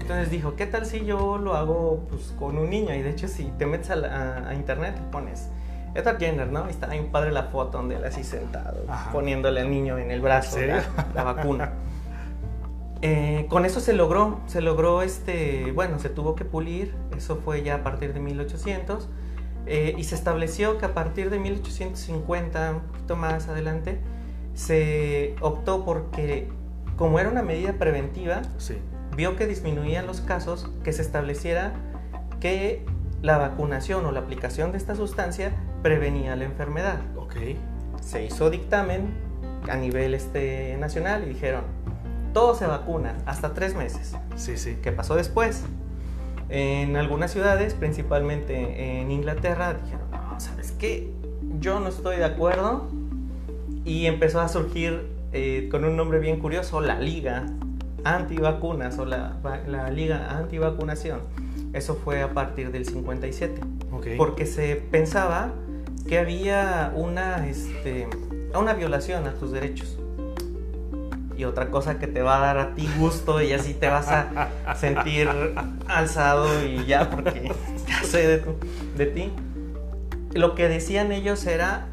Entonces 0.00 0.30
dijo, 0.30 0.54
¿qué 0.54 0.66
tal 0.66 0.86
si 0.86 1.04
yo 1.04 1.38
lo 1.38 1.56
hago 1.56 2.06
pues, 2.08 2.32
con 2.38 2.56
un 2.56 2.70
niño? 2.70 2.94
Y 2.94 3.02
de 3.02 3.10
hecho 3.10 3.26
si 3.26 3.44
te 3.58 3.66
metes 3.66 3.90
a, 3.90 3.96
la- 3.96 4.08
a- 4.44 4.48
a 4.50 4.54
internet 4.54 4.94
y 4.96 5.10
pones 5.12 5.48
Edward 5.94 6.18
Jenner, 6.18 6.46
¿no? 6.52 6.66
Y 6.68 6.70
está 6.70 6.86
bien 6.86 7.10
padre 7.10 7.32
la 7.32 7.44
foto 7.44 7.78
donde 7.78 7.96
él 7.96 8.04
así 8.04 8.22
sentado, 8.22 8.84
Ajá. 8.88 9.10
poniéndole 9.10 9.60
al 9.62 9.70
niño 9.70 9.98
en 9.98 10.10
el 10.10 10.20
brazo 10.20 10.58
¿En 10.58 10.68
la, 10.68 10.82
serio? 10.82 11.04
la 11.14 11.24
vacuna. 11.24 11.72
Eh, 13.00 13.46
con 13.48 13.64
eso 13.64 13.78
se 13.78 13.92
logró, 13.92 14.40
se 14.48 14.60
logró 14.60 15.02
este, 15.02 15.70
bueno, 15.70 16.00
se 16.00 16.08
tuvo 16.08 16.34
que 16.34 16.44
pulir, 16.44 16.96
eso 17.16 17.36
fue 17.36 17.62
ya 17.62 17.76
a 17.76 17.82
partir 17.84 18.12
de 18.12 18.18
1800, 18.18 19.08
eh, 19.66 19.94
y 19.96 20.02
se 20.02 20.16
estableció 20.16 20.78
que 20.78 20.86
a 20.86 20.94
partir 20.94 21.30
de 21.30 21.38
1850, 21.38 22.70
un 22.72 22.80
poquito 22.80 23.14
más 23.14 23.46
adelante, 23.48 24.00
se 24.58 25.36
optó 25.40 25.84
porque, 25.84 26.48
como 26.96 27.20
era 27.20 27.28
una 27.28 27.42
medida 27.42 27.74
preventiva, 27.74 28.42
Sí. 28.56 28.76
vio 29.16 29.36
que 29.36 29.46
disminuían 29.46 30.04
los 30.08 30.20
casos, 30.20 30.68
que 30.82 30.92
se 30.92 31.00
estableciera 31.02 31.74
que 32.40 32.84
la 33.22 33.38
vacunación 33.38 34.04
o 34.04 34.10
la 34.10 34.18
aplicación 34.18 34.72
de 34.72 34.78
esta 34.78 34.96
sustancia 34.96 35.52
prevenía 35.82 36.34
la 36.34 36.44
enfermedad. 36.44 36.98
Ok. 37.16 37.36
Se 38.00 38.24
hizo 38.24 38.50
dictamen 38.50 39.14
a 39.70 39.76
nivel 39.76 40.12
este, 40.12 40.76
nacional 40.76 41.22
y 41.24 41.28
dijeron, 41.28 41.62
todos 42.34 42.58
se 42.58 42.66
vacunan, 42.66 43.16
hasta 43.26 43.54
tres 43.54 43.76
meses. 43.76 44.16
Sí, 44.34 44.56
sí. 44.56 44.76
¿Qué 44.82 44.90
pasó 44.90 45.14
después? 45.14 45.64
En 46.48 46.96
algunas 46.96 47.30
ciudades, 47.30 47.74
principalmente 47.74 49.00
en 49.00 49.12
Inglaterra, 49.12 49.74
dijeron, 49.74 50.10
no, 50.10 50.40
¿sabes 50.40 50.72
qué? 50.72 51.12
Yo 51.60 51.78
no 51.78 51.88
estoy 51.90 52.16
de 52.16 52.24
acuerdo. 52.24 52.88
Y 53.88 54.06
empezó 54.06 54.40
a 54.40 54.48
surgir 54.48 55.06
eh, 55.32 55.68
con 55.70 55.84
un 55.84 55.96
nombre 55.96 56.18
bien 56.18 56.38
curioso, 56.40 56.80
la 56.80 56.98
Liga 57.00 57.46
Antivacunas 58.04 58.98
o 58.98 59.04
la, 59.04 59.36
la 59.66 59.90
Liga 59.90 60.36
Antivacunación. 60.36 61.20
Eso 61.72 61.94
fue 61.96 62.22
a 62.22 62.32
partir 62.34 62.70
del 62.70 62.84
57. 62.86 63.60
Ok. 63.92 64.06
Porque 64.16 64.46
se 64.46 64.76
pensaba 64.76 65.52
que 66.06 66.18
había 66.18 66.92
una, 66.94 67.46
este, 67.48 68.08
una 68.58 68.74
violación 68.74 69.26
a 69.26 69.32
tus 69.34 69.52
derechos. 69.52 69.98
Y 71.36 71.44
otra 71.44 71.70
cosa 71.70 71.98
que 71.98 72.06
te 72.08 72.20
va 72.22 72.36
a 72.38 72.40
dar 72.40 72.58
a 72.58 72.74
ti 72.74 72.88
gusto 72.98 73.40
y 73.40 73.52
así 73.52 73.72
te 73.72 73.88
vas 73.88 74.08
a 74.08 74.48
sentir 74.76 75.28
alzado 75.86 76.46
y 76.66 76.84
ya 76.84 77.10
porque 77.10 77.52
ya 77.86 78.02
sé 78.02 78.26
de, 78.26 78.38
tu- 78.38 78.56
de 78.96 79.06
ti. 79.06 79.30
Lo 80.34 80.54
que 80.54 80.68
decían 80.68 81.12
ellos 81.12 81.46
era 81.46 81.86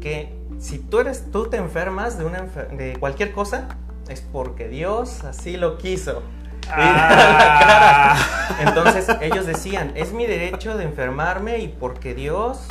que 0.00 0.35
si 0.58 0.78
tú 0.78 1.00
eres 1.00 1.30
tú 1.30 1.48
te 1.48 1.56
enfermas 1.56 2.18
de 2.18 2.24
una 2.24 2.42
de 2.42 2.96
cualquier 2.98 3.32
cosa 3.32 3.68
es 4.08 4.20
porque 4.20 4.68
Dios 4.68 5.24
así 5.24 5.56
lo 5.56 5.78
quiso. 5.78 6.22
Ah. 6.68 8.16
Entonces 8.60 9.08
ellos 9.20 9.46
decían, 9.46 9.92
es 9.94 10.12
mi 10.12 10.26
derecho 10.26 10.76
de 10.76 10.84
enfermarme 10.84 11.58
y 11.58 11.68
porque 11.68 12.14
Dios 12.14 12.66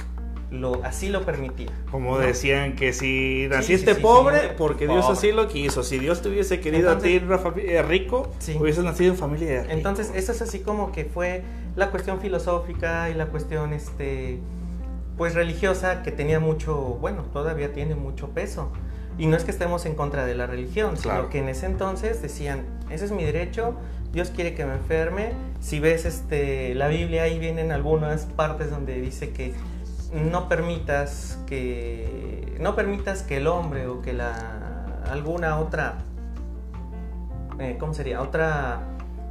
lo, 0.52 0.84
así 0.84 1.10
lo 1.10 1.24
permitía. 1.26 1.70
Como 1.92 2.18
decían 2.18 2.76
que 2.76 2.94
si 2.94 3.48
naciste 3.50 3.92
sí, 3.92 3.96
sí, 3.98 4.02
pobre, 4.02 4.40
sí. 4.42 4.48
porque 4.58 4.88
Dios 4.88 5.06
Pobre. 5.06 5.18
así 5.18 5.32
lo 5.32 5.48
quiso. 5.48 5.84
Si 5.84 6.00
Dios 6.00 6.22
te 6.22 6.30
hubiese 6.30 6.60
querido 6.60 6.92
a 6.92 6.98
ti 7.00 7.16
Entonces- 7.16 7.22
en 7.22 7.28
una 7.28 7.38
familia 7.38 7.82
rico, 7.84 8.32
hubieses 8.60 8.84
nacido 8.84 9.12
en 9.12 9.18
familia. 9.18 9.66
Entonces, 9.70 10.12
eso 10.16 10.32
es 10.32 10.42
así 10.42 10.60
como 10.60 10.92
que 10.92 11.06
fue 11.06 11.44
la 11.76 11.92
cuestión 11.92 12.20
filosófica 12.20 13.10
y 13.10 13.14
la 13.14 13.28
cuestión, 13.28 13.74
este, 13.74 14.40
pues 15.18 15.34
religiosa 15.36 16.04
que 16.04 16.12
tenía 16.12 16.40
mucho, 16.40 16.76
bueno, 16.76 17.24
todavía 17.34 17.74
tiene 17.74 17.96
mucho 17.96 18.30
peso. 18.30 18.72
Y 19.18 19.28
no 19.28 19.38
es 19.38 19.46
que 19.46 19.52
estemos 19.52 19.86
en 19.86 19.96
contra 19.96 20.26
de 20.26 20.36
la 20.36 20.46
religión, 20.46 20.96
Claro. 20.98 21.20
sino 21.22 21.30
que 21.30 21.40
en 21.40 21.50
ese 21.50 21.66
entonces 21.68 22.22
decían, 22.22 22.66
ese 22.90 23.06
es 23.06 23.12
mi 23.12 23.24
derecho, 23.24 23.76
Dios 24.12 24.30
quiere 24.30 24.56
que 24.56 24.66
me 24.66 24.74
enferme. 24.74 25.32
Si 25.62 25.80
ves 25.80 26.06
este, 26.06 26.76
la 26.76 26.88
Biblia, 26.90 27.24
ahí 27.24 27.40
vienen 27.40 27.72
algunas 27.72 28.26
partes 28.26 28.70
donde 28.72 29.00
dice 29.00 29.32
que 29.32 29.54
no 30.14 30.48
permitas 30.50 31.40
que, 31.48 32.56
no 32.60 32.76
permitas 32.76 33.24
que 33.24 33.38
el 33.38 33.48
hombre 33.48 33.88
o 33.88 34.02
que 34.02 34.14
la, 34.14 35.02
alguna 35.10 35.60
otra 35.60 35.96
eh, 37.60 37.78
¿cómo 37.80 37.94
sería? 37.94 38.22
Otra, 38.22 38.82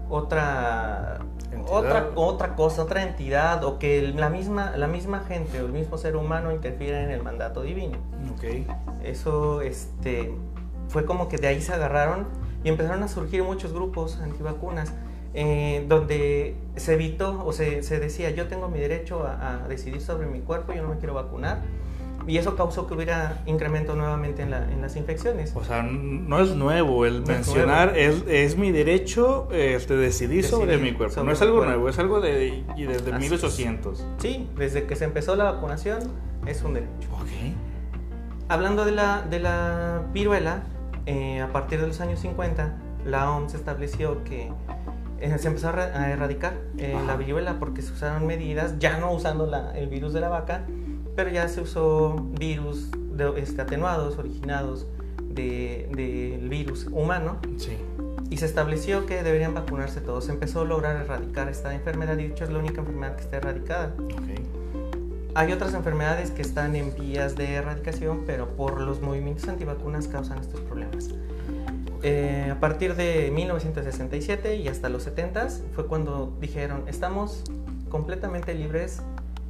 otra, 0.08 1.18
Entidad. 1.54 1.76
otra, 1.78 2.10
otra 2.14 2.54
cosa, 2.56 2.82
otra 2.82 3.02
entidad, 3.02 3.62
o 3.64 3.78
que 3.78 3.98
el- 3.98 4.16
la 4.16 4.28
misma, 4.28 4.76
la 4.76 4.86
misma 4.86 5.20
gente 5.20 5.60
o 5.60 5.66
el 5.66 5.72
mismo 5.72 5.96
ser 5.98 6.16
humano 6.16 6.52
interfiera 6.52 7.02
en 7.02 7.10
el 7.10 7.22
mandato 7.22 7.62
divino. 7.62 7.98
Ok. 8.34 8.44
Eso, 9.02 9.60
este, 9.62 10.34
fue 10.88 11.04
como 11.04 11.28
que 11.28 11.38
de 11.38 11.46
ahí 11.48 11.60
se 11.60 11.72
agarraron 11.72 12.26
y 12.62 12.68
empezaron 12.68 13.02
a 13.02 13.08
surgir 13.08 13.42
muchos 13.42 13.72
grupos 13.72 14.20
antivacunas. 14.20 14.92
eh, 15.36 15.84
donde 15.88 16.54
se 16.76 16.94
evitó 16.94 17.42
o 17.44 17.52
se, 17.52 17.82
se 17.82 17.98
decía 17.98 18.30
yo 18.30 18.46
tengo 18.46 18.68
mi 18.68 18.78
derecho 18.78 19.26
a, 19.26 19.64
a 19.64 19.68
decidir 19.68 20.00
sobre 20.00 20.26
mi 20.28 20.38
cuerpo, 20.38 20.72
yo 20.72 20.82
no 20.84 20.90
me 20.90 20.98
quiero 20.98 21.12
vacunar 21.14 21.58
y 22.26 22.38
eso 22.38 22.56
causó 22.56 22.86
que 22.86 22.94
hubiera 22.94 23.42
incremento 23.46 23.94
nuevamente 23.94 24.42
en, 24.42 24.50
la- 24.50 24.70
en 24.70 24.80
las 24.80 24.96
infecciones. 24.96 25.52
O 25.54 25.62
sea, 25.64 25.82
no 25.82 26.40
es 26.40 26.50
nuevo 26.54 27.04
el 27.06 27.18
No 27.18 27.20
es 27.22 27.28
mencionar, 27.28 27.96
es, 27.98 28.24
es 28.28 28.56
mi 28.56 28.72
derecho 28.72 29.48
este, 29.52 29.96
decidir, 29.96 30.44
sobre 30.44 30.72
Decidir 30.72 30.92
mi 30.92 30.96
cuerpo. 30.96 31.14
sobre 31.14 31.26
no 31.26 31.32
es 31.32 31.42
algo 31.42 31.56
cuerpo. 31.56 31.70
nuevo, 31.72 31.88
es 31.88 31.98
algo 31.98 32.20
de, 32.20 32.64
y 32.76 32.82
desde 32.84 33.12
Así 33.12 33.24
es. 33.24 33.30
1800. 33.30 34.06
Sí, 34.18 34.48
desde 34.56 34.84
que 34.84 34.96
se 34.96 35.04
empezó 35.04 35.36
la 35.36 35.44
vacunación 35.44 35.98
es 36.46 36.62
un 36.62 36.74
derecho. 36.74 37.08
Ok. 37.12 37.28
Hablando 38.48 38.84
de 38.84 38.92
la, 38.92 39.22
de 39.22 39.40
la 39.40 40.02
viruela, 40.12 40.62
eh, 41.06 41.40
a 41.40 41.48
partir 41.48 41.80
de 41.80 41.86
los 41.86 42.00
años 42.00 42.20
50, 42.20 42.76
la 43.06 43.30
OMS 43.30 43.54
estableció 43.54 44.22
que 44.24 44.50
eh, 45.20 45.38
se 45.38 45.48
empezó 45.48 45.68
a, 45.68 45.72
ra- 45.72 45.92
a 45.94 46.10
erradicar 46.10 46.54
eh, 46.78 46.96
la 47.06 47.16
viruela 47.16 47.58
porque 47.58 47.80
se 47.82 47.92
usaron 47.92 48.26
medidas, 48.26 48.78
ya 48.78 48.98
no 48.98 49.12
usando 49.12 49.46
la- 49.46 49.76
el 49.76 49.88
virus 49.88 50.12
de 50.12 50.20
la 50.20 50.28
vaca, 50.28 50.64
pero 51.16 51.30
ya 51.30 51.48
se 51.48 51.60
usó 51.60 52.16
virus 52.38 52.90
de- 53.16 53.40
este, 53.40 53.62
atenuados, 53.62 54.18
originados 54.18 54.86
de- 55.22 55.88
del 55.94 56.48
virus 56.48 56.86
humano, 56.90 57.38
Sí. 57.56 57.76
y 58.30 58.36
se 58.36 58.46
estableció 58.46 59.06
que 59.06 59.22
deberían 59.22 59.54
vacunarse 59.54 60.00
todos. 60.00 60.24
Se 60.26 60.32
empezó 60.32 60.62
a 60.62 60.64
lograr 60.64 60.96
erradicar 60.96 61.48
esta 61.48 61.74
enfermedad, 61.74 62.14
y 62.18 62.24
de 62.24 62.26
hecho 62.28 62.44
es 62.44 62.50
la 62.50 62.58
única 62.58 62.80
enfermedad 62.80 63.16
que 63.16 63.22
está 63.22 63.36
erradicada. 63.38 63.94
Ok. 63.98 65.34
Hay 65.36 65.52
otras 65.52 65.74
enfermedades 65.74 66.30
que 66.30 66.42
están 66.42 66.76
en 66.76 66.94
vías 66.94 67.34
de 67.34 67.54
erradicación, 67.54 68.22
pero 68.24 68.50
por 68.50 68.80
los 68.80 69.00
movimientos 69.00 69.48
antivacunas 69.48 70.06
causan 70.06 70.38
estos 70.38 70.60
problemas. 70.60 71.10
Eh, 72.02 72.50
a 72.52 72.60
partir 72.60 72.94
de 72.94 73.30
1967 73.32 74.56
y 74.56 74.68
hasta 74.68 74.88
los 74.88 75.02
70 75.02 75.48
fue 75.74 75.86
cuando 75.86 76.36
dijeron, 76.40 76.84
estamos 76.86 77.42
completamente 77.88 78.54
libres 78.54 79.00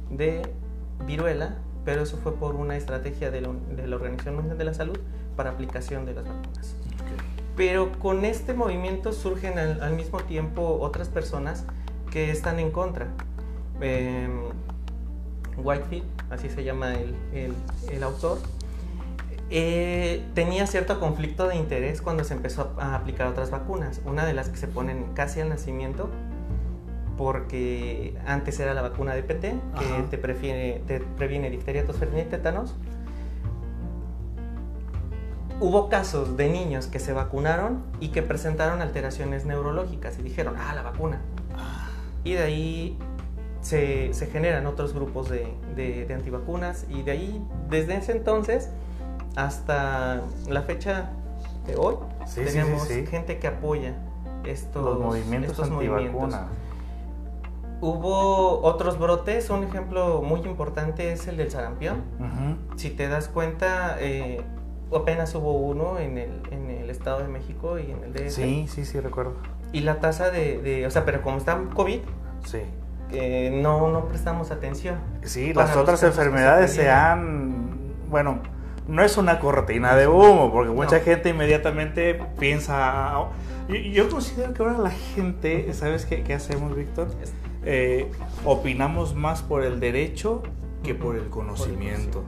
de 0.09 0.41
viruela, 1.05 1.57
pero 1.83 2.01
eso 2.03 2.17
fue 2.17 2.33
por 2.35 2.55
una 2.55 2.77
estrategia 2.77 3.31
de 3.31 3.41
la, 3.41 3.49
de 3.75 3.87
la 3.87 3.95
Organización 3.95 4.35
Mundial 4.35 4.57
de 4.57 4.63
la 4.65 4.73
Salud 4.73 4.97
para 5.35 5.51
aplicación 5.51 6.05
de 6.05 6.13
las 6.13 6.25
vacunas. 6.25 6.75
Pero 7.55 7.91
con 7.99 8.25
este 8.25 8.53
movimiento 8.53 9.13
surgen 9.13 9.57
al, 9.59 9.81
al 9.81 9.93
mismo 9.93 10.19
tiempo 10.19 10.77
otras 10.81 11.07
personas 11.09 11.63
que 12.11 12.31
están 12.31 12.59
en 12.59 12.71
contra. 12.71 13.07
Eh, 13.81 14.27
Whitefield, 15.57 16.05
así 16.31 16.49
se 16.49 16.63
llama 16.63 16.93
el, 16.95 17.15
el- 17.33 17.53
el 17.89 18.03
autor, 18.03 18.39
eh, 19.49 20.25
tenía 20.33 20.65
cierto 20.67 20.99
conflicto 20.99 21.47
de 21.47 21.55
interés 21.55 22.01
cuando 22.01 22.23
se 22.23 22.33
empezó 22.33 22.73
a 22.79 22.95
aplicar 22.95 23.27
otras 23.27 23.51
vacunas. 23.51 24.01
Una 24.05 24.25
de 24.25 24.33
las 24.33 24.49
que 24.49 24.57
se 24.57 24.67
ponen 24.67 25.05
casi 25.13 25.39
al 25.39 25.49
nacimiento, 25.49 26.09
porque 27.17 28.17
antes 28.25 28.59
era 28.59 28.73
la 28.73 28.81
vacuna 28.81 29.13
de 29.15 29.23
PT, 29.23 29.55
que 29.79 29.85
Ajá. 29.85 30.03
te, 30.09 30.17
prefiere- 30.17 30.81
te 30.85 30.99
previene 30.99 31.49
difteria, 31.49 31.85
tosferina 31.85 32.21
y 32.21 32.25
tétanos. 32.25 32.75
Hubo 35.61 35.87
casos 35.87 36.35
de 36.35 36.49
niños 36.49 36.87
que 36.87 36.99
se 36.99 37.13
vacunaron 37.13 37.81
y 38.01 38.09
que 38.09 38.21
presentaron 38.21 38.81
alteraciones 38.81 39.45
neurológicas 39.45 40.19
y 40.19 40.23
dijeron, 40.23 40.55
ah, 40.57 40.75
la 40.75 40.81
vacuna. 40.81 41.21
Y 42.25 42.33
de 42.33 42.43
ahí 42.43 42.97
se, 43.61 44.13
se 44.13 44.27
generan 44.27 44.65
otros 44.67 44.93
grupos 44.93 45.29
de, 45.29 45.47
de- 45.75 46.05
de 46.05 46.13
antivacunas 46.13 46.85
y 46.89 47.03
de 47.03 47.11
ahí, 47.11 47.45
desde 47.69 47.95
ese 47.97 48.11
entonces 48.11 48.69
hasta 49.37 50.21
la 50.49 50.61
fecha 50.63 51.09
de 51.67 51.75
hoy, 51.77 51.95
Sí, 52.25 52.41
sí, 52.41 52.47
sí, 52.47 52.53
tenemos 52.57 52.87
sí. 52.87 53.05
gente 53.07 53.39
que 53.39 53.47
apoya 53.47 53.95
estos 54.45 54.83
Los 54.83 54.99
movimientos 54.99 55.51
estos 55.51 55.69
movimientos. 55.71 56.35
Hubo 57.81 58.61
otros 58.61 58.97
brotes, 58.97 59.49
un 59.49 59.63
ejemplo 59.63 60.21
muy 60.21 60.39
importante 60.41 61.11
es 61.11 61.27
el 61.27 61.37
del 61.37 61.51
sarampión. 61.51 62.03
Si 62.77 62.89
te 62.89 63.07
das 63.07 63.27
cuenta, 63.27 63.97
eh, 63.99 64.41
apenas 64.95 65.35
hubo 65.35 65.51
uno 65.53 65.99
en 65.99 66.17
el, 66.17 66.41
en 66.51 66.69
el 66.69 66.89
Estado 66.89 67.19
de 67.19 67.27
México 67.27 67.77
y 67.77 67.91
en 67.91 68.03
el 68.03 68.13
DF. 68.13 68.29
Sí, 68.31 68.67
sí, 68.69 68.85
sí, 68.85 68.99
recuerdo. 68.99 69.33
Y 69.73 69.81
la 69.81 69.99
tasa 69.99 70.29
de, 70.31 70.59
de- 70.59 70.87
o 70.87 70.91
sea, 70.91 71.05
pero 71.05 71.21
como 71.21 71.37
está 71.37 71.59
COVID, 71.75 71.99
Sí. 72.45 72.59
eh, 73.11 73.59
no, 73.61 73.89
no 73.91 74.05
prestamos 74.05 74.51
atención. 74.51 74.95
Sí, 75.23 75.53
las 75.53 75.75
otras 75.75 75.99
se 75.99 76.07
enfermedades 76.07 76.71
se 76.73 76.89
han, 76.89 77.93
bueno, 78.09 78.39
no 78.87 79.03
es 79.03 79.17
una 79.17 79.39
cortina 79.39 79.95
de 79.95 80.07
humo, 80.07 80.51
porque 80.51 80.71
mucha 80.71 80.99
No. 80.99 81.03
gente 81.03 81.29
inmediatamente 81.29 82.19
piensa, 82.39 83.13
yo, 83.67 83.75
yo 83.75 84.09
considero 84.09 84.53
que 84.53 84.63
ahora 84.63 84.77
la 84.77 84.91
gente, 84.91 85.73
¿sabes 85.73 86.05
qué, 86.05 86.23
qué 86.23 86.35
hacemos, 86.35 86.75
Víctor? 86.75 87.09
Eh, 87.65 88.11
opinamos 88.43 89.15
más 89.15 89.41
por 89.41 89.63
el 89.63 89.79
derecho 89.79 90.43
que 90.83 90.93
por 90.93 91.15
el 91.15 91.29
conocimiento. 91.29 92.23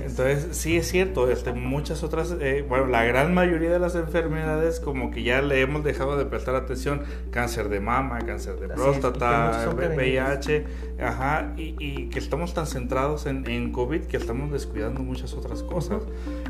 Entonces, 0.00 0.56
sí 0.56 0.76
es 0.76 0.88
cierto, 0.88 1.30
este, 1.30 1.52
muchas 1.52 2.02
otras, 2.02 2.34
eh, 2.40 2.64
bueno, 2.66 2.86
la 2.86 3.04
gran 3.04 3.34
mayoría 3.34 3.70
de 3.70 3.78
las 3.78 3.94
enfermedades 3.94 4.80
como 4.80 5.10
que 5.10 5.22
ya 5.22 5.42
le 5.42 5.60
hemos 5.60 5.84
dejado 5.84 6.16
de 6.16 6.24
prestar 6.24 6.54
atención, 6.54 7.02
cáncer 7.30 7.68
de 7.68 7.80
mama, 7.80 8.18
cáncer 8.20 8.56
de 8.56 8.68
próstata. 8.68 9.70
VIH, 9.74 10.64
ajá, 11.00 11.52
y, 11.56 11.76
y 11.78 12.08
que 12.08 12.18
estamos 12.18 12.54
tan 12.54 12.66
centrados 12.66 13.26
en, 13.26 13.48
en 13.50 13.70
COVID 13.72 14.02
que 14.04 14.16
estamos 14.16 14.50
descuidando 14.50 15.00
muchas 15.00 15.34
otras 15.34 15.62
cosas. 15.62 16.02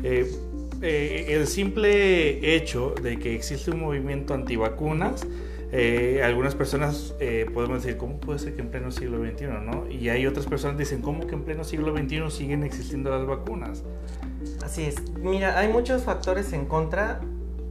Eh, 0.03 0.31
eh, 0.81 1.27
el 1.29 1.47
simple 1.47 2.55
hecho 2.55 2.93
de 3.01 3.17
que 3.17 3.33
existe 3.35 3.71
un 3.71 3.79
movimiento 3.79 4.33
antivacunas, 4.33 5.25
eh, 5.75 6.21
algunas 6.23 6.53
personas 6.53 7.15
eh, 7.19 7.49
podemos 7.51 7.81
decir, 7.81 7.97
¿cómo 7.97 8.17
puede 8.17 8.37
ser 8.37 8.53
que 8.53 8.61
en 8.61 8.69
pleno 8.69 8.91
siglo 8.91 9.17
XXI, 9.17 9.45
no? 9.65 9.89
Y 9.89 10.09
hay 10.09 10.27
otras 10.27 10.45
personas 10.45 10.75
que 10.75 10.83
dicen, 10.83 11.01
¿cómo 11.01 11.25
que 11.25 11.33
en 11.33 11.41
pleno 11.41 11.63
siglo 11.63 11.97
XXI 11.97 12.29
siguen 12.29 12.61
existiendo 12.61 13.09
las 13.09 13.25
vacunas? 13.25 13.81
Así 14.63 14.85
es. 14.85 15.01
Mira, 15.13 15.57
hay 15.57 15.69
muchos 15.69 16.03
factores 16.03 16.53
en 16.53 16.65
contra 16.65 17.21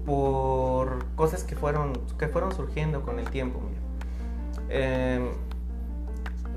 por 0.04 1.04
cosas 1.14 1.44
que 1.44 1.54
fueron, 1.54 1.92
que 2.18 2.26
fueron 2.26 2.52
surgiendo 2.52 3.02
con 3.02 3.20
el 3.20 3.30
tiempo. 3.30 3.60
Eh, 4.68 5.24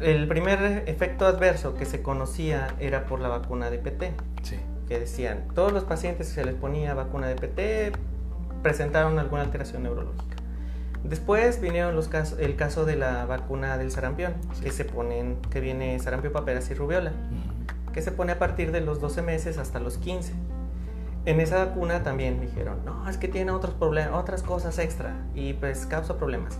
el 0.02 0.28
primer 0.28 0.84
efecto 0.88 1.28
adverso 1.28 1.76
que 1.76 1.86
se 1.86 2.02
conocía 2.02 2.76
era 2.80 3.06
por 3.06 3.20
la 3.20 3.28
vacuna 3.28 3.70
de 3.70 3.78
PT. 3.78 4.14
Sí. 4.42 4.56
Que 4.88 5.00
decían, 5.00 5.44
todos 5.54 5.72
los 5.72 5.84
pacientes 5.84 6.30
que 6.30 6.34
se 6.34 6.44
les 6.44 6.56
ponía 6.56 6.96
vacuna 6.96 7.28
de 7.28 7.36
PT 7.36 7.92
presentaron 8.64 9.20
alguna 9.20 9.44
alteración 9.44 9.84
neurológica. 9.84 10.35
Después 11.10 11.62
vinieron 11.62 11.96
los 11.96 12.08
casos, 12.08 12.40
el 12.40 12.56
caso 12.56 12.86
de 12.86 12.96
la 12.96 13.26
vacuna 13.26 13.78
del 13.78 13.92
sarampión, 13.92 14.34
que 14.64 14.72
se 14.72 14.86
ponen, 14.86 15.38
que 15.52 15.60
viene 15.60 16.00
sarampión, 16.00 16.34
paperas 16.34 16.70
y 16.72 16.74
rubiola, 16.74 17.12
que 17.94 18.02
se 18.02 18.12
pone 18.12 18.32
a 18.32 18.40
partir 18.40 18.72
de 18.72 18.82
los 18.82 19.02
12 19.02 19.22
meses 19.22 19.58
hasta 19.60 19.80
los 19.80 19.98
15. 20.00 20.34
En 21.26 21.40
esa 21.40 21.64
vacuna 21.64 22.04
también 22.04 22.42
dijeron, 22.42 22.80
no, 22.86 23.08
es 23.08 23.18
que 23.18 23.28
tiene 23.28 23.52
otros 23.52 23.76
problemas, 23.76 24.14
otras 24.14 24.42
cosas 24.42 24.80
extra 24.80 25.16
y 25.36 25.54
pues 25.54 25.86
causa 25.86 26.18
problemas. 26.18 26.58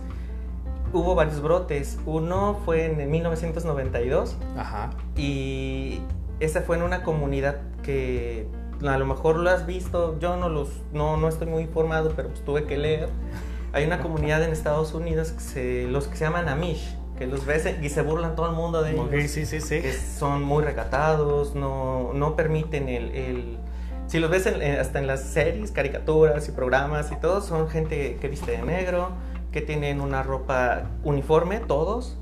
Hubo 0.92 1.16
varios 1.16 1.42
brotes. 1.42 1.98
Uno 2.06 2.60
fue 2.64 2.86
en 2.86 3.10
1992 3.10 4.36
Ajá. 4.56 4.90
y 5.16 6.00
esa 6.38 6.62
fue 6.62 6.76
en 6.76 6.82
una 6.82 7.02
comunidad 7.02 7.56
que 7.82 8.46
a 8.86 8.96
lo 8.96 9.06
mejor 9.06 9.36
lo 9.36 9.50
has 9.50 9.66
visto. 9.66 10.18
Yo 10.20 10.36
no 10.36 10.48
los, 10.48 10.68
no, 10.92 11.16
no 11.16 11.28
estoy 11.28 11.48
muy 11.48 11.62
informado, 11.62 12.12
pero 12.14 12.28
pues 12.28 12.44
tuve 12.44 12.64
que 12.64 12.76
leer. 12.76 13.08
Hay 13.76 13.84
una 13.84 14.00
comunidad 14.00 14.42
en 14.42 14.52
Estados 14.52 14.94
Unidos 14.94 15.32
que 15.32 15.40
se, 15.40 15.82
los 15.88 16.08
que 16.08 16.16
se 16.16 16.24
llaman 16.24 16.48
Amish, 16.48 16.96
que 17.18 17.26
los 17.26 17.44
ves 17.44 17.68
y 17.82 17.90
se 17.90 18.00
burlan 18.00 18.34
todo 18.34 18.46
el 18.48 18.56
mundo 18.56 18.80
de 18.82 18.92
ellos. 18.92 19.04
Ok, 19.06 19.14
sí, 19.28 19.44
sí, 19.44 19.60
sí. 19.60 19.82
Que 19.82 19.92
son 19.92 20.42
muy 20.42 20.64
recatados, 20.64 21.54
no, 21.54 22.12
no 22.14 22.36
permiten 22.36 22.88
el, 22.88 23.10
el 23.14 23.58
si 24.06 24.18
los 24.18 24.30
ves 24.30 24.46
en- 24.46 24.80
hasta 24.80 24.98
en 24.98 25.06
las 25.06 25.20
series, 25.24 25.72
caricaturas 25.72 26.48
y 26.48 26.52
programas 26.52 27.12
y 27.12 27.16
todo, 27.16 27.42
son 27.42 27.68
gente 27.68 28.16
que 28.18 28.28
viste 28.28 28.52
de 28.52 28.62
negro, 28.62 29.10
que 29.52 29.60
tienen 29.60 30.00
una 30.00 30.22
ropa 30.22 30.84
uniforme, 31.04 31.60
todos, 31.60 32.16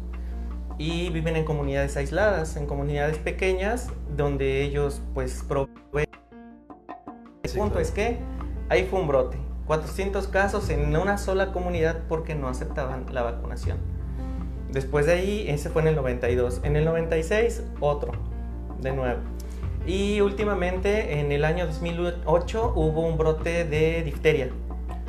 y 0.76 1.10
viven 1.10 1.36
en 1.36 1.44
comunidades 1.44 1.96
aisladas, 1.96 2.56
en 2.56 2.66
comunidades 2.66 3.18
pequeñas, 3.18 3.90
donde 4.16 4.62
ellos 4.62 5.02
pues 5.14 5.44
proveen. 5.46 6.08
El 7.44 7.48
Sí, 7.50 7.58
punto 7.58 7.74
claro. 7.74 7.86
es 7.86 7.92
que 7.92 8.18
ahí 8.70 8.88
fue 8.90 8.98
un 8.98 9.06
brote, 9.06 9.36
400 9.66 10.28
casos 10.28 10.68
en 10.70 10.94
una 10.96 11.18
sola 11.18 11.52
comunidad 11.52 12.00
porque 12.08 12.34
no 12.34 12.48
aceptaban 12.48 13.06
la 13.12 13.22
vacunación. 13.22 13.78
Después 14.70 15.06
de 15.06 15.12
ahí, 15.12 15.44
ese 15.48 15.70
fue 15.70 15.82
en 15.82 15.88
el 15.88 15.96
92. 15.96 16.60
En 16.64 16.76
el 16.76 16.84
96, 16.84 17.62
otro, 17.80 18.12
de 18.80 18.92
nuevo. 18.92 19.20
Y 19.86 20.20
últimamente, 20.20 21.20
en 21.20 21.30
el 21.30 21.44
año 21.44 21.66
2008, 21.66 22.72
hubo 22.74 23.02
un 23.06 23.16
brote 23.16 23.64
de 23.64 24.02
difteria, 24.02 24.48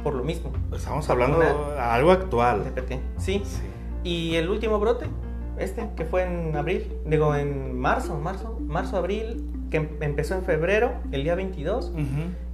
por 0.03 0.13
lo 0.13 0.23
mismo, 0.23 0.51
Estamos 0.75 1.09
hablando 1.09 1.39
de 1.39 1.47
algo 1.79 2.11
actual. 2.11 2.63
Sí. 3.17 3.41
Sí. 3.45 3.61
Y 4.03 4.35
el 4.35 4.49
último 4.49 4.77
brote, 4.79 5.07
este, 5.57 5.89
que 5.95 6.05
fue 6.05 6.23
en 6.23 6.55
abril, 6.55 6.91
digo, 7.05 7.33
en 7.35 7.79
marzo, 7.79 8.15
marzo, 8.19 8.59
marzo, 8.61 8.97
abril, 8.97 9.49
que 9.71 9.77
em- 9.77 9.89
empezó 10.01 10.35
en 10.35 10.43
febrero, 10.43 10.93
el 11.11 11.23
día 11.23 11.33
22, 11.33 11.89
Ujú. 11.89 12.01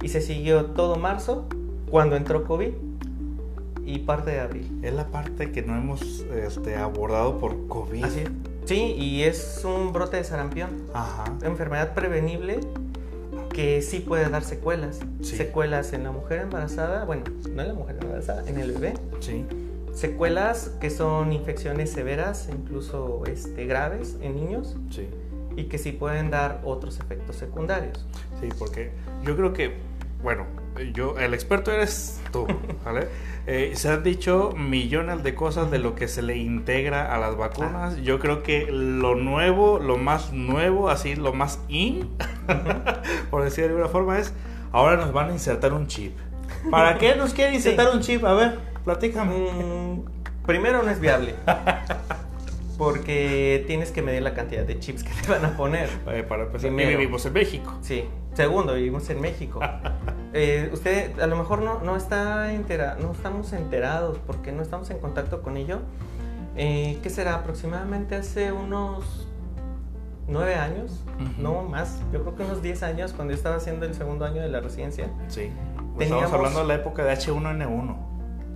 y 0.02 0.08
se 0.08 0.20
siguió 0.22 0.66
todo 0.66 0.96
marzo, 0.96 1.46
cuando 1.92 2.16
entró 2.16 2.44
COVID, 2.44 2.72
y 3.84 3.98
parte 3.98 4.30
de 4.30 4.40
abril. 4.40 4.80
Es 4.82 4.94
la 4.94 5.08
parte 5.08 5.52
que 5.52 5.60
no 5.60 5.76
hemos 5.76 6.20
este, 6.34 6.76
abordado 6.76 7.36
por 7.38 7.68
COVID. 7.68 8.02
Así 8.02 8.20
es. 8.20 8.30
Sí, 8.64 8.94
y 8.96 9.24
es 9.24 9.60
un 9.66 9.92
brote 9.92 10.16
de 10.16 10.24
sarampión. 10.24 10.70
Ajá. 10.94 11.24
enfermedad 11.42 11.92
prevenible 11.92 12.60
que 13.52 13.82
sí 13.82 14.00
puede 14.00 14.26
dar 14.30 14.42
secuelas. 14.42 15.00
Sí. 15.20 15.36
Secuelas 15.36 15.92
en 15.92 16.04
la 16.04 16.12
mujer 16.12 16.40
embarazada, 16.40 17.04
bueno, 17.04 17.24
no 17.50 17.60
en 17.60 17.68
la 17.68 17.74
mujer 17.74 17.98
embarazada, 18.00 18.48
en 18.48 18.58
el 18.58 18.72
bebé. 18.72 18.94
Sí. 19.20 19.44
Secuelas 19.92 20.70
que 20.80 20.88
son 20.88 21.30
infecciones 21.34 21.92
severas, 21.92 22.48
incluso 22.50 23.24
este, 23.26 23.66
graves 23.66 24.16
en 24.22 24.36
niños, 24.36 24.76
Sí. 24.88 25.06
y 25.56 25.64
que 25.64 25.76
sí 25.76 25.92
pueden 25.92 26.30
dar 26.30 26.62
otros 26.64 26.98
efectos 27.00 27.36
secundarios. 27.36 28.06
Sí, 28.40 28.48
porque 28.58 28.92
yo 29.24 29.36
creo 29.36 29.52
que, 29.52 29.74
bueno, 30.22 30.46
yo, 30.92 31.18
el 31.18 31.34
experto 31.34 31.70
eres 31.72 32.20
tú, 32.32 32.46
¿vale? 32.84 33.08
Eh, 33.44 33.72
se 33.74 33.88
han 33.88 34.04
dicho 34.04 34.52
millones 34.56 35.24
de 35.24 35.34
cosas 35.34 35.68
de 35.72 35.80
lo 35.80 35.96
que 35.96 36.06
se 36.06 36.22
le 36.22 36.36
integra 36.36 37.12
a 37.12 37.18
las 37.18 37.36
vacunas. 37.36 37.96
Yo 38.00 38.20
creo 38.20 38.44
que 38.44 38.68
lo 38.70 39.16
nuevo, 39.16 39.80
lo 39.80 39.98
más 39.98 40.32
nuevo, 40.32 40.90
así, 40.90 41.16
lo 41.16 41.32
más 41.32 41.58
in, 41.66 42.08
por 43.32 43.42
decir 43.42 43.64
de 43.64 43.70
alguna 43.70 43.88
forma, 43.88 44.20
es 44.20 44.32
ahora 44.70 44.94
nos 44.94 45.12
van 45.12 45.30
a 45.30 45.32
insertar 45.32 45.72
un 45.72 45.88
chip. 45.88 46.16
¿Para 46.70 46.98
qué 46.98 47.16
nos 47.16 47.34
quieren 47.34 47.54
insertar 47.54 47.88
un 47.92 48.00
chip? 48.00 48.24
A 48.24 48.34
ver, 48.34 48.58
platícame. 48.84 49.34
Mm, 49.34 50.04
primero 50.46 50.84
no 50.84 50.90
es 50.90 51.00
viable. 51.00 51.34
Porque 52.84 53.64
tienes 53.66 53.90
que 53.92 54.02
medir 54.02 54.22
la 54.22 54.34
cantidad 54.34 54.64
de 54.64 54.78
chips 54.78 55.04
que 55.04 55.10
te 55.22 55.30
van 55.30 55.44
a 55.44 55.56
poner. 55.56 55.88
Eh, 56.08 56.22
para 56.22 56.44
empezar, 56.44 56.70
y 56.70 56.74
Primero. 56.74 56.98
vivimos 56.98 57.24
en 57.26 57.32
México. 57.32 57.72
Sí. 57.80 58.04
Segundo, 58.34 58.74
vivimos 58.74 59.08
en 59.10 59.20
México. 59.20 59.60
Eh, 60.34 60.70
usted 60.72 61.20
a 61.20 61.26
lo 61.26 61.36
mejor 61.36 61.60
no, 61.60 61.80
no 61.80 61.94
está 61.94 62.54
entera, 62.54 62.96
no 62.98 63.12
estamos 63.12 63.52
enterados 63.52 64.16
porque 64.26 64.50
no 64.50 64.62
estamos 64.62 64.88
en 64.88 64.98
contacto 64.98 65.42
con 65.42 65.58
ello. 65.58 65.80
Eh, 66.56 66.98
¿Qué 67.02 67.10
será? 67.10 67.34
Aproximadamente 67.34 68.14
hace 68.14 68.50
unos 68.50 69.28
nueve 70.26 70.54
años, 70.54 71.04
no 71.36 71.64
más. 71.64 72.00
Yo 72.14 72.22
creo 72.22 72.34
que 72.34 72.44
unos 72.44 72.62
10 72.62 72.82
años 72.82 73.12
cuando 73.12 73.32
yo 73.32 73.36
estaba 73.36 73.56
haciendo 73.56 73.84
el 73.84 73.92
segundo 73.94 74.24
año 74.24 74.40
de 74.40 74.48
la 74.48 74.60
residencia. 74.60 75.10
Sí. 75.28 75.42
Estamos 75.52 75.98
Teníamos- 75.98 76.32
hablando 76.32 76.60
de 76.60 76.66
la 76.66 76.74
época 76.76 77.04
de 77.04 77.12
H1N1. 77.12 77.96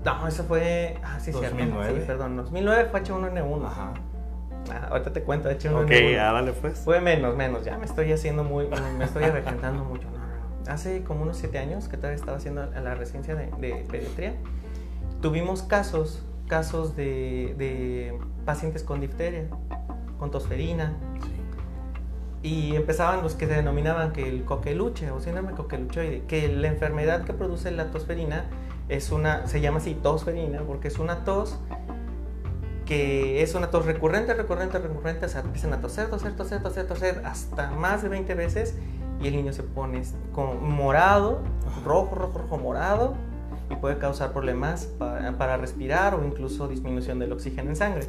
No, 0.03 0.27
eso 0.29 0.45
fue. 0.45 0.97
Ah, 1.05 1.19
sí, 1.21 1.33
cierto. 1.33 1.51
2009. 1.51 2.01
Sí, 2.01 2.05
perdón. 2.07 2.37
2009 2.39 2.87
fue 2.91 3.01
H1N1. 3.03 3.67
Ajá. 3.67 3.93
Ah, 4.71 4.89
ahorita 4.91 5.13
te 5.13 5.23
cuento 5.23 5.49
H1N1. 5.51 5.85
Ok, 5.85 5.91
ya 6.13 6.33
dale 6.33 6.53
pues. 6.53 6.79
Fue 6.79 7.01
menos, 7.01 7.37
menos. 7.37 7.65
Ya 7.65 7.79
me 7.79 7.85
estoy 7.85 8.13
haciendo 8.13 8.45
muy. 8.45 8.67
Me 8.99 9.05
estoy 9.05 9.25
arrepentando 9.25 9.85
mucho. 9.85 10.09
No, 10.11 10.19
no, 10.19 10.27
no. 10.65 10.73
Hace 10.73 11.03
como 11.05 11.23
unos 11.23 11.37
siete 11.37 11.59
años 11.59 11.89
que 11.89 11.97
todavía 11.97 12.17
estaba 12.17 12.37
haciendo 12.39 12.67
la 12.67 12.95
residencia 12.95 13.35
de, 13.35 13.51
de 13.59 13.85
pediatría, 13.91 14.35
tuvimos 15.21 15.63
casos, 15.63 16.25
casos 16.49 16.97
de, 16.97 17.55
de 17.59 18.19
pacientes 18.45 18.83
con 18.83 19.01
difteria, 19.01 19.45
con 20.19 20.31
tosferina, 20.31 20.95
Sí. 21.23 22.49
y 22.49 22.77
empezaban 22.77 23.23
los 23.23 23.35
que 23.35 23.47
se 23.47 23.55
denominaban 23.55 24.13
que 24.13 24.29
el 24.29 24.45
coqueluche 24.45 25.11
o 25.11 25.21
síndrome 25.21 25.53
coqueluchoide, 25.53 26.23
que 26.27 26.49
la 26.49 26.69
enfermedad 26.69 27.25
que 27.25 27.33
produce 27.33 27.71
la 27.71 27.91
tosferina 27.91 28.45
es 28.89 29.11
una, 29.11 29.47
se 29.47 29.61
llama 29.61 29.79
así 29.79 29.95
tosferina, 29.95 30.61
porque 30.67 30.89
es 30.89 30.99
una 30.99 31.25
tos 31.25 31.59
que 32.87 33.43
es 33.43 33.55
una 33.55 33.69
tos 33.71 33.85
recurrente, 33.85 34.33
recurrente, 34.33 34.79
recurrente, 34.79 35.27
o 35.27 35.29
sea, 35.29 35.41
empiezan 35.43 35.73
a 35.75 35.81
toser, 35.81 36.09
toser, 36.09 36.35
toser, 36.37 36.63
toser, 36.63 36.87
toser, 36.87 37.23
hasta 37.25 37.71
más 37.73 38.03
de 38.03 38.09
20 38.09 38.35
veces 38.35 38.77
y 39.21 39.27
el 39.29 39.37
niño 39.37 39.53
se 39.53 39.63
pone 39.65 40.03
como 40.33 40.55
morado, 40.55 41.41
rojo, 41.85 42.15
rojo, 42.15 42.39
rojo, 42.39 42.59
morado 42.59 43.15
y 43.71 43.75
puede 43.77 43.99
causar 43.99 44.33
problemas 44.33 44.87
para, 44.87 45.37
para 45.37 45.57
respirar 45.57 46.15
o 46.15 46.25
incluso 46.25 46.69
disminución 46.69 47.19
del 47.19 47.33
oxígeno 47.33 47.71
en 47.71 47.77
sangre. 47.77 48.07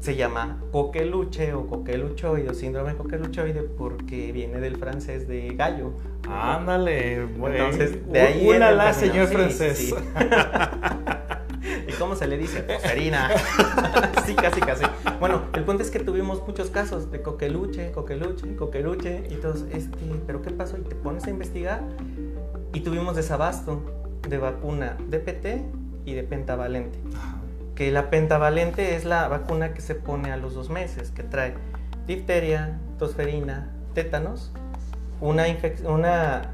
Se 0.00 0.16
llama 0.16 0.58
coqueluche 0.72 1.52
o 1.52 1.66
coqueluchoide 1.66 2.48
o 2.48 2.54
síndrome 2.54 2.94
coqueluchoide 2.94 3.62
porque 3.62 4.32
viene 4.32 4.58
del 4.58 4.76
francés 4.76 5.28
de 5.28 5.54
gallo. 5.54 5.92
Ándale, 6.28 7.26
güey. 7.36 7.56
Entonces, 7.56 8.10
de 8.10 8.20
ahí 8.20 8.48
Ulala, 8.48 8.92
señor 8.94 9.28
Sí, 9.28 9.34
francés. 9.34 9.78
sí. 9.78 9.94
¿Y 12.00 12.02
cómo 12.02 12.16
se 12.16 12.26
le 12.26 12.38
dice? 12.38 12.62
Tosferina. 12.62 13.28
sí, 14.24 14.34
casi, 14.34 14.62
casi. 14.62 14.86
Bueno, 15.18 15.42
el 15.52 15.64
punto 15.64 15.82
es 15.82 15.90
que 15.90 15.98
tuvimos 15.98 16.42
muchos 16.46 16.70
casos 16.70 17.10
de 17.10 17.20
coqueluche, 17.20 17.92
coqueluche, 17.92 18.56
coqueluche. 18.56 19.24
Y 19.28 19.34
todos, 19.34 19.66
este, 19.70 19.98
¿pero 20.26 20.40
qué 20.40 20.50
pasó? 20.50 20.78
Y 20.78 20.80
te 20.80 20.94
pones 20.94 21.26
a 21.26 21.30
investigar. 21.30 21.82
Y 22.72 22.80
tuvimos 22.80 23.16
desabasto 23.16 23.82
de 24.26 24.38
vacuna 24.38 24.96
DPT 25.10 25.62
y 26.06 26.14
de 26.14 26.22
pentavalente. 26.22 26.98
Que 27.74 27.90
la 27.90 28.08
pentavalente 28.08 28.96
es 28.96 29.04
la 29.04 29.28
vacuna 29.28 29.74
que 29.74 29.82
se 29.82 29.94
pone 29.94 30.32
a 30.32 30.38
los 30.38 30.54
dos 30.54 30.70
meses, 30.70 31.10
que 31.10 31.22
trae 31.22 31.52
difteria, 32.06 32.80
tosferina, 32.98 33.74
tétanos, 33.92 34.52
una, 35.20 35.44
una 35.84 36.50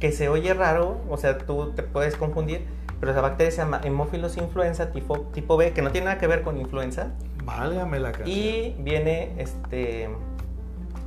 que 0.00 0.10
se 0.10 0.28
oye 0.28 0.52
raro, 0.52 1.00
o 1.08 1.16
sea, 1.16 1.38
tú 1.38 1.70
te 1.76 1.84
puedes 1.84 2.16
confundir, 2.16 2.66
pero 3.00 3.12
la 3.14 3.20
bacteria 3.22 3.50
se 3.50 3.58
llama 3.58 3.80
Hemophilus 3.82 4.36
influenza 4.36 4.92
tipo, 4.92 5.20
tipo 5.32 5.56
B, 5.56 5.72
que 5.72 5.82
no 5.82 5.90
tiene 5.90 6.04
nada 6.06 6.18
que 6.18 6.26
ver 6.26 6.42
con 6.42 6.58
influenza. 6.60 7.08
Válgame 7.44 7.98
la 7.98 8.12
canción. 8.12 8.36
Y 8.38 8.76
viene 8.78 9.32
este 9.38 10.08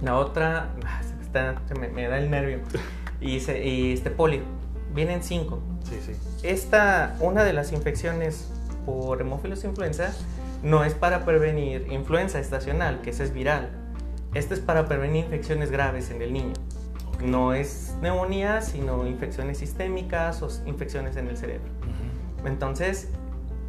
la 0.02 0.18
otra, 0.18 0.70
ah, 0.86 1.02
está- 1.22 1.56
me- 1.80 1.88
me 1.90 2.08
da 2.08 2.18
el 2.18 2.30
nervio, 2.30 2.60
y, 3.22 3.40
se- 3.40 3.64
y 3.64 3.94
este 3.94 4.10
polio. 4.12 4.42
Vienen 4.94 5.24
cinco. 5.24 5.60
Sí, 5.84 6.00
sí. 6.06 6.14
Esta, 6.44 7.16
una 7.20 7.44
de 7.44 7.54
las 7.54 7.72
infecciones 7.72 8.52
por 8.86 9.22
Hemophilus 9.22 9.64
influenza 9.64 10.14
no 10.62 10.84
es 10.84 10.94
para 10.94 11.26
prevenir 11.26 11.88
influenza 11.92 12.40
estacional, 12.40 13.02
que 13.02 13.10
esa 13.12 13.24
es 13.24 13.34
viral. 13.34 13.70
Esta 14.34 14.54
es 14.56 14.60
para 14.60 14.88
prevenir 14.88 15.26
infecciones 15.26 15.72
graves 15.72 16.10
en 16.12 16.22
el 16.22 16.34
niño. 16.34 16.54
No 17.24 17.54
es 17.54 17.96
neumonía, 18.02 18.62
sino 18.62 19.08
infecciones 19.08 19.58
sistémicas 19.60 20.42
o 20.42 20.50
infecciones 20.66 21.16
en 21.16 21.28
el 21.28 21.38
cerebro. 21.38 21.72
Entonces, 22.46 23.10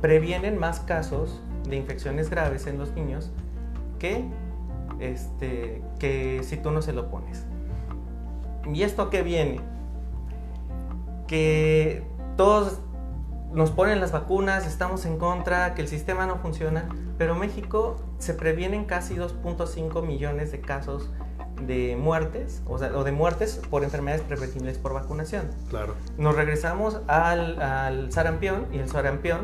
previenen 0.01 0.59
más 0.59 0.81
casos 0.81 1.41
de 1.69 1.77
infecciones 1.77 2.31
graves 2.31 2.67
en 2.67 2.79
los 2.79 2.93
niños 2.93 3.31
que, 3.99 4.25
este, 5.01 5.83
que 5.99 6.43
si 6.43 6.57
tú 6.57 6.71
no 6.71 6.83
se 6.83 6.93
lo 6.93 7.11
pones. 7.11 7.45
¿Y 8.73 8.83
esto 8.83 9.11
qué 9.11 9.23
viene? 9.23 9.61
Que 11.27 12.03
todos 12.37 12.81
nos 13.53 13.71
ponen 13.71 14.01
las 14.01 14.13
vacunas, 14.13 14.67
estamos 14.67 15.07
en 15.07 15.17
contra, 15.17 15.75
que 15.75 15.83
el 15.83 15.89
sistema 15.89 16.27
no 16.27 16.37
funciona, 16.37 16.89
pero 17.17 17.35
México 17.35 17.97
se 18.19 18.35
previenen 18.35 18.85
casi 18.85 19.15
2.5 19.15 20.05
millones 20.05 20.51
de 20.51 20.61
casos 20.61 21.11
de 21.63 21.97
muertes, 21.97 22.63
o, 22.67 22.79
sea, 22.79 22.97
o 22.97 23.05
de 23.05 23.13
muertes 23.13 23.61
por 23.71 23.85
enfermedades 23.85 24.23
prevenibles 24.23 24.79
por 24.79 24.93
vacunación. 24.93 25.47
Claro. 25.71 25.95
Nos 26.19 26.35
regresamos 26.35 27.01
al, 27.07 27.61
al 27.61 28.13
sarampión 28.13 28.67
y 28.73 28.79
el 28.79 28.89
sarampión 28.89 29.41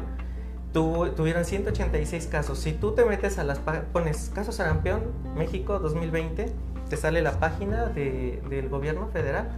tuvieron 0.72 1.44
186 1.44 2.26
casos. 2.26 2.58
Si 2.58 2.72
tú 2.72 2.92
te 2.92 3.04
metes 3.04 3.38
a 3.38 3.44
las 3.44 3.58
pones 3.58 4.30
caso 4.34 4.52
sarampión, 4.52 5.02
México 5.36 5.78
2020, 5.78 6.52
te 6.88 6.96
sale 6.96 7.22
la 7.22 7.38
página 7.38 7.86
de, 7.86 8.42
del 8.48 8.68
gobierno 8.68 9.08
federal, 9.08 9.50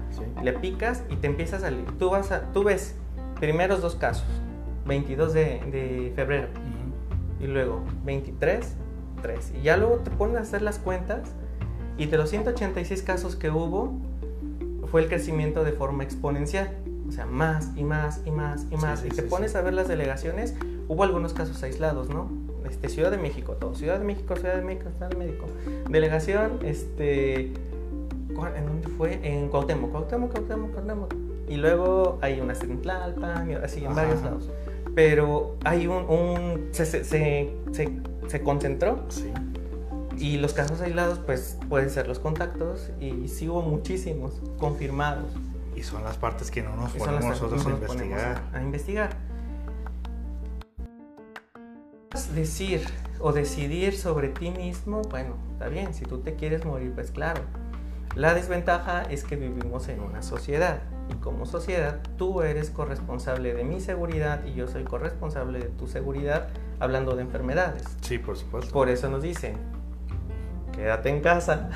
le 0.43 0.53
picas 0.53 1.03
y 1.09 1.17
te 1.17 1.27
empieza 1.27 1.57
a 1.57 1.61
salir. 1.61 1.87
Tú, 1.99 2.11
vas 2.11 2.31
a, 2.33 2.53
tú 2.53 2.65
ves 2.65 2.95
primeros 3.41 3.81
dos 3.81 3.97
casos, 3.97 4.27
22 4.87 5.33
de, 5.33 5.43
de 5.43 6.13
febrero, 6.15 6.49
y 7.41 7.47
luego 7.47 7.83
23, 8.05 8.75
3. 9.23 9.53
Y 9.59 9.63
ya 9.63 9.77
luego 9.77 9.97
te 9.97 10.11
pones 10.11 10.37
a 10.37 10.41
hacer 10.41 10.63
las 10.63 10.79
cuentas 10.79 11.21
y 11.99 12.07
de 12.07 12.17
los 12.17 12.31
186 12.31 13.03
casos 13.03 13.37
que 13.37 13.51
hubo, 13.51 13.93
fue 14.91 15.03
el 15.03 15.09
crecimiento 15.09 15.65
de 15.65 15.73
forma 15.73 16.05
exponencial. 16.05 16.71
O 17.09 17.13
sea, 17.13 17.27
más 17.27 17.71
y 17.77 17.85
más 17.85 18.21
y 18.25 18.31
más 18.31 18.67
y 18.71 18.77
más. 18.77 19.05
y 19.05 19.09
te 19.09 19.23
pones 19.23 19.55
a 19.55 19.61
ver 19.61 19.75
las 19.75 19.89
delegaciones, 19.89 20.55
hubo 20.89 21.03
algunos 21.03 21.35
casos 21.35 21.63
aislados, 21.63 22.09
¿no? 22.09 22.31
Este, 22.69 22.89
Ciudad 22.89 23.11
de 23.11 23.19
México, 23.19 23.53
todo. 23.55 23.75
Ciudad 23.75 23.99
de 23.99 24.05
México, 24.05 24.35
Ciudad 24.37 24.57
de 24.57 24.63
México, 24.63 24.89
Ciudad 24.97 25.11
de 25.11 25.17
México. 25.17 25.47
Delegación, 25.89 26.61
este... 26.65 27.53
¿En 28.57 28.67
dónde 28.67 28.89
fue? 28.97 29.21
En 29.23 29.49
Cuauhtémoc, 29.49 29.91
Cuauhtémoc, 29.91 30.33
Cuauhtémoc, 30.33 30.73
Cuauhtémoc. 30.73 31.15
Y 31.49 31.57
luego 31.57 32.19
hay 32.23 32.41
una 32.41 32.55
en 32.55 32.81
Tlalpan, 32.81 33.51
así 33.63 33.85
en 33.85 33.95
varios 33.95 34.23
lados. 34.23 34.49
Pero 34.95 35.57
hay 35.65 35.87
un... 35.87 36.05
un 36.09 36.69
se, 36.71 36.87
se, 36.87 37.05
se, 37.05 37.53
se, 38.27 38.43
concentró. 38.43 39.05
Sí 39.09 39.31
y 40.23 40.37
los 40.37 40.53
casos 40.53 40.81
aislados, 40.81 41.19
pues 41.19 41.59
pueden 41.69 41.91
ser 41.91 42.07
los 42.07 42.21
contactos 42.21 42.91
y 43.01 43.27
sí 43.27 43.49
hubo 43.49 43.61
muchísimos 43.61 44.35
confirmados. 44.57 45.33
Y 45.75 45.83
son 45.83 46.05
las 46.05 46.17
partes 46.17 46.49
que 46.53 46.63
no 46.63 46.77
nos 46.77 46.93
ponemos 46.93 47.25
nosotros 47.25 47.67
a 47.67 47.71
investigar. 47.71 48.43
A 48.55 48.63
investigar. 48.63 49.17
Decir 52.37 52.87
o 53.19 53.33
decidir 53.33 53.99
sobre 53.99 54.29
ti 54.29 54.51
mismo, 54.51 55.03
bueno, 55.11 55.35
está 55.55 55.69
bien, 55.69 55.93
si 55.93 56.05
tú 56.05 56.19
te 56.19 56.37
quieres 56.37 56.65
morir, 56.65 56.93
pues 56.95 57.11
claro. 57.11 57.43
La 58.15 58.33
desventaja 58.33 59.03
es 59.03 59.25
que 59.25 59.35
vivimos 59.35 59.89
en 59.89 59.99
una 59.99 60.23
sociedad 60.23 60.83
y 61.11 61.15
como 61.15 61.47
sociedad 61.47 61.99
tú 62.17 62.43
eres 62.43 62.71
corresponsable 62.71 63.55
de 63.55 63.65
mi 63.65 63.81
seguridad 63.81 64.45
y 64.45 64.55
yo 64.55 64.69
soy 64.69 64.85
corresponsable 64.85 65.59
de 65.59 65.69
tu 65.69 65.89
seguridad 65.89 66.49
hablando 66.79 67.17
de 67.17 67.23
enfermedades. 67.23 67.83
Sí, 68.03 68.19
por 68.19 68.37
supuesto. 68.37 68.73
Por 68.73 68.89
eso 68.89 69.11
nos 69.11 69.23
dicen, 69.23 69.82
quédate 70.73 71.11
en 71.11 71.21
casa, 71.21 71.71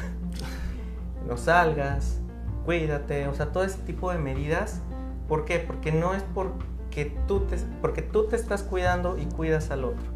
no 1.28 1.36
salgas, 1.36 2.20
cuídate, 2.64 3.28
o 3.28 3.34
sea, 3.34 3.46
todo 3.46 3.64
ese 3.64 3.78
tipo 3.78 4.10
de 4.10 4.18
medidas. 4.18 4.82
¿Por 5.28 5.44
qué? 5.44 5.58
Porque 5.58 5.92
no 5.92 6.14
es 6.14 6.22
porque 6.34 7.16
tú 7.26 7.40
te, 7.40 7.56
porque 7.80 8.02
tú 8.02 8.26
te 8.26 8.36
estás 8.36 8.62
cuidando 8.62 9.16
y 9.18 9.26
cuidas 9.26 9.70
al 9.70 9.84
otro. 9.84 10.06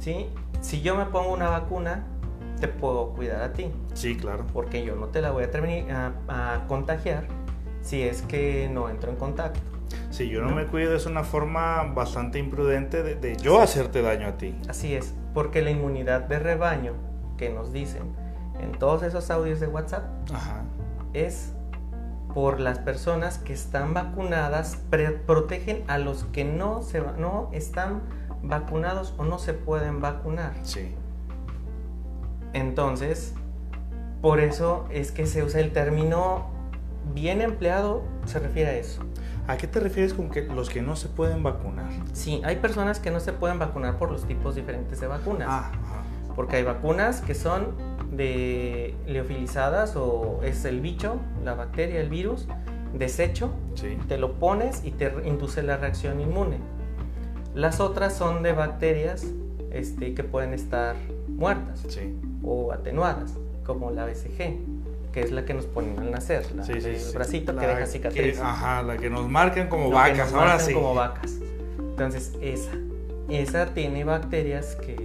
¿Sí? 0.00 0.28
Si 0.60 0.82
yo 0.82 0.96
me 0.96 1.06
pongo 1.06 1.32
una 1.32 1.48
vacuna, 1.48 2.04
te 2.60 2.68
puedo 2.68 3.10
cuidar 3.10 3.42
a 3.42 3.52
ti. 3.52 3.70
Sí, 3.94 4.16
claro. 4.16 4.44
Porque 4.52 4.84
yo 4.84 4.96
no 4.96 5.06
te 5.08 5.20
la 5.20 5.30
voy 5.30 5.44
a, 5.44 5.50
terminar, 5.50 6.12
a, 6.28 6.64
contagiar 6.68 7.26
si 7.80 8.02
es 8.02 8.22
que 8.22 8.68
no 8.72 8.88
entro 8.88 9.10
en 9.10 9.16
contacto. 9.16 9.60
Si 10.10 10.28
yo 10.28 10.42
no, 10.42 10.54
me 10.54 10.66
cuido 10.66 10.94
es 10.94 11.06
una 11.06 11.24
forma 11.24 11.82
bastante 11.94 12.38
imprudente 12.38 13.02
de, 13.02 13.16
de, 13.16 13.36
yo 13.36 13.60
hacerte 13.60 14.00
daño 14.00 14.28
a 14.28 14.36
ti. 14.36 14.56
Así 14.68 14.94
es, 14.94 15.14
porque 15.34 15.60
la 15.60 15.70
inmunidad 15.70 16.22
de 16.22 16.38
rebaño 16.38 16.94
que 17.36 17.50
nos 17.50 17.72
dicen 17.72 18.14
en 18.60 18.72
todos 18.72 19.02
esos 19.02 19.30
audios 19.30 19.60
de 19.60 19.66
WhatsApp 19.66 20.04
es 21.12 21.52
por 22.32 22.58
las 22.58 22.78
personas 22.80 23.38
que 23.38 23.52
están 23.52 23.94
vacunadas, 23.94 24.78
protegen 25.26 25.84
a 25.86 25.98
los 25.98 26.24
que 26.24 26.44
no, 26.44 26.82
se, 26.82 27.00
no 27.00 27.48
están 27.52 28.02
vacunados 28.42 29.14
o 29.18 29.24
no 29.24 29.38
se 29.38 29.54
pueden 29.54 30.00
vacunar. 30.00 30.52
Sí. 30.62 30.94
Entonces, 32.52 33.34
por 34.20 34.40
eso 34.40 34.86
es 34.90 35.12
que 35.12 35.26
se 35.26 35.44
usa 35.44 35.60
el 35.60 35.72
término 35.72 36.46
bien 37.14 37.40
empleado, 37.40 38.02
se 38.24 38.38
refiere 38.40 38.70
a 38.70 38.76
eso. 38.76 39.02
¿A 39.46 39.58
qué 39.58 39.66
te 39.66 39.78
refieres 39.78 40.14
con 40.14 40.30
que 40.30 40.42
los 40.42 40.70
que 40.70 40.80
no 40.80 40.96
se 40.96 41.08
pueden 41.08 41.42
vacunar? 41.42 41.90
Sí, 42.14 42.40
hay 42.44 42.56
personas 42.56 42.98
que 42.98 43.10
no 43.10 43.20
se 43.20 43.34
pueden 43.34 43.58
vacunar 43.58 43.98
por 43.98 44.10
los 44.10 44.26
tipos 44.26 44.54
diferentes 44.54 45.00
de 45.00 45.06
vacunas. 45.06 45.48
Ah, 45.50 45.70
porque 46.34 46.56
hay 46.56 46.62
vacunas 46.62 47.20
que 47.20 47.34
son 47.34 47.74
de 48.10 48.94
leofilizadas 49.06 49.96
o 49.96 50.40
es 50.42 50.64
el 50.64 50.80
bicho, 50.80 51.16
la 51.44 51.54
bacteria, 51.54 52.00
el 52.00 52.08
virus, 52.08 52.46
desecho, 52.92 53.50
te 54.08 54.18
lo 54.18 54.34
pones 54.34 54.84
y 54.84 54.92
te 54.92 55.12
induce 55.24 55.62
la 55.62 55.76
reacción 55.76 56.20
inmune. 56.20 56.58
Las 57.54 57.80
otras 57.80 58.14
son 58.14 58.42
de 58.42 58.52
bacterias 58.52 59.26
este, 59.72 60.14
que 60.14 60.24
pueden 60.24 60.54
estar 60.54 60.96
muertas 61.28 61.86
o 62.42 62.72
atenuadas, 62.72 63.34
como 63.64 63.90
la 63.90 64.04
BCG, 64.06 64.58
que 65.12 65.20
es 65.20 65.30
la 65.30 65.44
que 65.44 65.54
nos 65.54 65.66
ponen 65.66 65.98
al 65.98 66.10
nacer, 66.10 66.44
la, 66.54 66.64
el 66.64 66.98
bracito 67.12 67.56
que 67.56 67.66
deja 67.66 67.86
cicatriz. 67.86 68.40
ajá, 68.40 68.82
la 68.82 68.96
que 68.96 69.10
nos 69.10 69.28
marcan 69.28 69.68
como 69.68 69.90
vacas, 69.90 70.32
ahora 70.32 70.58
sí. 70.58 70.72
como 70.72 70.94
vacas. 70.94 71.38
Entonces, 71.78 72.32
esa, 72.40 72.72
esa 73.28 73.66
tiene 73.66 74.04
bacterias 74.04 74.76
que, 74.76 75.03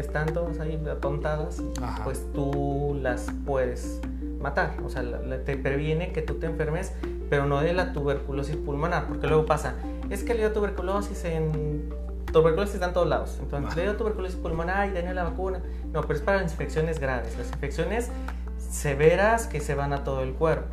están 0.00 0.32
todas 0.32 0.60
ahí 0.60 0.82
apuntadas, 0.90 1.62
pues 2.04 2.24
tú 2.32 2.98
las 3.00 3.28
puedes 3.46 4.00
matar. 4.40 4.76
O 4.84 4.88
sea, 4.88 5.02
te 5.44 5.56
previene 5.56 6.12
que 6.12 6.22
tú 6.22 6.34
te 6.34 6.46
enfermes, 6.46 6.92
pero 7.30 7.46
no 7.46 7.60
de 7.60 7.72
la 7.72 7.92
tuberculosis 7.92 8.56
pulmonar, 8.56 9.06
porque 9.08 9.26
luego 9.26 9.46
pasa, 9.46 9.74
es 10.10 10.22
que 10.22 10.34
le 10.34 10.40
dio 10.40 10.52
tuberculosis 10.52 11.24
en... 11.24 11.92
Tuberculosis 12.32 12.74
está 12.74 12.86
en 12.86 12.92
todos 12.94 13.08
lados. 13.08 13.38
Entonces, 13.40 13.76
le 13.76 13.82
dio 13.82 13.96
tuberculosis 13.96 14.36
pulmonar 14.36 14.88
y 14.88 14.92
tenía 14.92 15.14
la 15.14 15.22
vacuna. 15.22 15.62
No, 15.92 16.00
pero 16.00 16.14
es 16.14 16.20
para 16.20 16.42
las 16.42 16.50
infecciones 16.50 16.98
graves, 16.98 17.38
las 17.38 17.48
infecciones 17.52 18.10
severas 18.58 19.46
que 19.46 19.60
se 19.60 19.76
van 19.76 19.92
a 19.92 20.02
todo 20.02 20.22
el 20.22 20.32
cuerpo. 20.32 20.66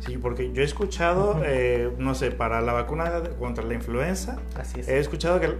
Sí, 0.00 0.16
porque 0.16 0.52
yo 0.52 0.62
he 0.62 0.64
escuchado, 0.64 1.40
eh, 1.44 1.92
no 1.98 2.14
sé, 2.14 2.30
para 2.30 2.60
la 2.60 2.72
vacuna 2.72 3.22
contra 3.38 3.62
la 3.64 3.74
influenza, 3.74 4.38
Así 4.58 4.80
es. 4.80 4.88
he 4.88 4.98
escuchado 4.98 5.38
que 5.38 5.54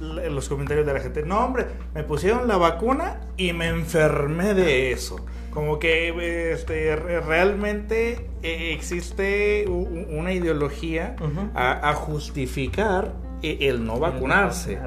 los 0.00 0.48
comentarios 0.48 0.86
de 0.86 0.92
la 0.92 1.00
gente, 1.00 1.22
no 1.22 1.44
hombre, 1.44 1.66
me 1.94 2.04
pusieron 2.04 2.46
la 2.48 2.56
vacuna 2.56 3.20
y 3.36 3.52
me 3.52 3.68
enfermé 3.68 4.54
de 4.54 4.92
eso. 4.92 5.24
Como 5.52 5.78
que 5.78 6.52
este, 6.52 6.94
realmente 6.94 8.28
eh, 8.42 8.72
existe 8.72 9.66
una 9.68 10.32
ideología 10.32 11.16
a, 11.54 11.92
justificar 11.94 13.14
e, 13.42 13.68
el 13.68 13.84
no 13.84 13.98
vacunarse. 13.98 14.78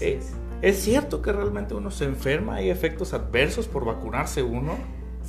Eh, 0.00 0.20
es. 0.62 0.82
cierto 0.82 1.20
que 1.20 1.32
realmente 1.32 1.74
uno 1.74 1.90
se 1.90 2.04
enferma? 2.04 2.56
¿Hay 2.56 2.70
efectos 2.70 3.12
adversos 3.12 3.68
por 3.68 3.84
vacunarse 3.84 4.42
uno? 4.42 4.76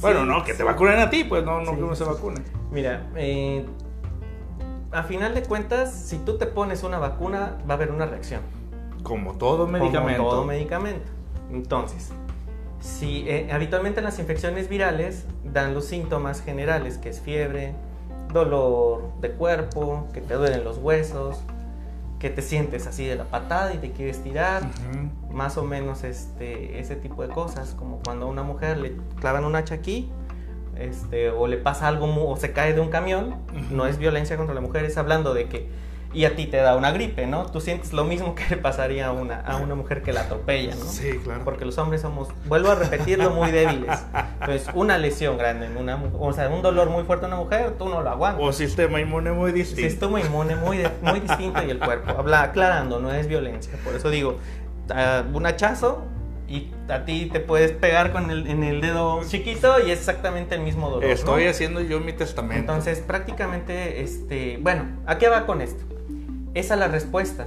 bueno, 0.02 0.26
no, 0.26 0.44
que 0.44 0.54
te 0.54 0.64
vacunen 0.64 1.00
a 1.00 1.10
ti, 1.10 1.24
pues 1.24 1.44
no, 1.44 1.62
no 1.62 1.76
que 1.76 1.84
uno 1.84 1.96
se 1.96 2.04
vacune. 2.04 2.42
Mira, 2.72 3.10
eh, 3.16 3.66
a 4.92 5.04
final 5.04 5.34
de 5.34 5.44
cuentas, 5.44 5.94
si 5.94 6.18
tú 6.20 6.38
te 6.38 6.46
pones 6.46 6.84
una 6.84 7.00
vacuna, 7.00 7.58
va 7.70 7.74
a 7.74 7.78
haber 7.78 7.92
una 7.92 8.06
reacción. 8.06 8.42
Como 9.06 9.34
todo 9.36 9.68
medicamento. 9.68 10.24
Como 10.24 10.30
todo 10.32 10.46
medicamento. 10.46 11.12
Entonces, 11.52 12.12
si 12.80 13.24
eh, 13.30 13.50
habitualmente 13.52 14.02
las 14.02 14.20
infecciones 14.20 14.68
virales 14.68 15.26
dan 15.44 15.74
los 15.74 15.86
síntomas 15.86 16.42
generales, 16.42 16.98
que 16.98 17.10
es 17.10 17.22
fiebre, 17.22 17.76
dolor 18.34 19.12
de 19.22 19.32
cuerpo, 19.32 20.08
que 20.14 20.22
te 20.22 20.34
duelen 20.34 20.64
los 20.64 20.80
huesos, 20.80 21.38
que 22.20 22.30
te 22.30 22.42
sientes 22.42 22.88
así 22.88 23.06
de 23.06 23.16
la 23.16 23.26
patada 23.26 23.74
y 23.74 23.78
te 23.78 23.92
quieres 23.92 24.24
tirar, 24.24 24.64
más 25.32 25.58
o 25.58 25.64
menos 25.64 26.04
este, 26.04 26.80
ese 26.80 26.96
tipo 26.96 27.22
de 27.22 27.30
cosas, 27.30 27.76
como 27.78 28.00
cuando 28.04 28.26
a 28.26 28.30
una 28.30 28.44
mujer 28.44 28.78
le 28.78 28.96
clavan 29.20 29.46
un 29.46 29.56
hacha 29.56 29.76
aquí, 29.76 30.10
este, 30.78 31.30
o 31.30 31.48
le 31.48 31.58
pasa 31.58 31.88
algo 31.88 32.08
o 32.28 32.36
se 32.38 32.52
cae 32.52 32.74
de 32.74 32.82
un 32.82 32.90
camión, 32.90 33.36
no 33.70 33.86
es 33.86 33.98
violencia 33.98 34.38
contra 34.38 34.56
la 34.56 34.62
mujer, 34.62 34.84
es 34.86 34.98
hablando 34.98 35.34
de 35.34 35.48
que 35.48 35.70
y 36.16 36.24
a 36.24 36.34
ti 36.36 36.48
te 36.48 36.58
da 36.58 36.78
una 36.78 36.92
gripe, 36.92 37.28
¿no? 37.28 37.46
Tú 37.46 37.60
sientes 37.60 37.92
lo 37.92 38.06
mismo 38.06 38.36
que 38.36 38.44
le 38.50 38.58
pasaría 38.58 39.08
a 39.08 39.12
una, 39.12 39.42
a 39.42 39.58
una 39.58 39.76
mujer 39.76 40.02
que 40.02 40.14
la 40.14 40.22
atropella, 40.22 40.74
¿no? 40.74 40.86
Sí, 40.86 41.20
claro. 41.22 41.42
Porque 41.44 41.66
los 41.66 41.78
hombres 41.78 42.02
somos, 42.02 42.30
vuelvo 42.46 42.72
a 42.72 42.76
repetirlo, 42.76 43.32
muy 43.32 43.52
débiles. 43.52 44.00
Entonces, 44.40 44.70
una 44.74 44.98
lesión 44.98 45.38
grande 45.38 45.66
en 45.66 45.76
una 45.76 46.02
o 46.18 46.32
sea, 46.32 46.48
un 46.48 46.62
dolor 46.62 46.90
muy 46.90 47.04
fuerte 47.04 47.26
en 47.26 47.34
una 47.34 47.42
mujer, 47.42 47.74
tú 47.78 47.90
no 47.90 48.02
lo 48.02 48.10
aguantas. 48.10 48.42
O 48.42 48.54
sistema 48.54 49.02
inmune 49.02 49.34
muy 49.34 49.52
distinto. 49.52 49.90
Sistema 49.90 50.22
inmune 50.22 50.56
muy, 50.56 50.84
muy 51.02 51.20
distinto 51.20 51.62
y 51.62 51.70
el 51.70 51.80
cuerpo. 51.80 52.12
Habla 52.12 52.44
aclarando, 52.44 53.00
no 53.00 53.12
es 53.14 53.28
violencia. 53.28 53.74
Por 53.84 53.94
eso 53.94 54.10
digo, 54.10 54.38
ah, 54.92 55.24
un 55.34 55.46
hachazo 55.46 56.04
y 56.48 56.72
a 56.88 57.04
ti 57.04 57.30
te 57.32 57.42
puedes 57.42 57.72
pegar 57.72 58.14
con 58.14 58.32
el, 58.32 58.48
en 58.48 58.64
el 58.64 58.80
dedo 58.80 59.22
chiquito 59.28 59.80
y 59.86 59.92
es 59.92 60.00
exactamente 60.00 60.56
el 60.56 60.62
mismo 60.62 60.90
dolor. 60.90 61.04
¿no? 61.04 61.14
Estoy 61.14 61.48
haciendo 61.48 61.82
yo 61.82 62.00
mi 62.00 62.14
testamento. 62.14 62.72
Entonces, 62.72 63.00
prácticamente, 63.00 64.02
este, 64.02 64.60
bueno, 64.62 64.86
¿a 65.06 65.18
qué 65.18 65.28
va 65.28 65.46
con 65.46 65.62
esto? 65.62 65.95
Esa 66.56 66.74
es 66.74 66.80
la 66.80 66.88
respuesta. 66.88 67.46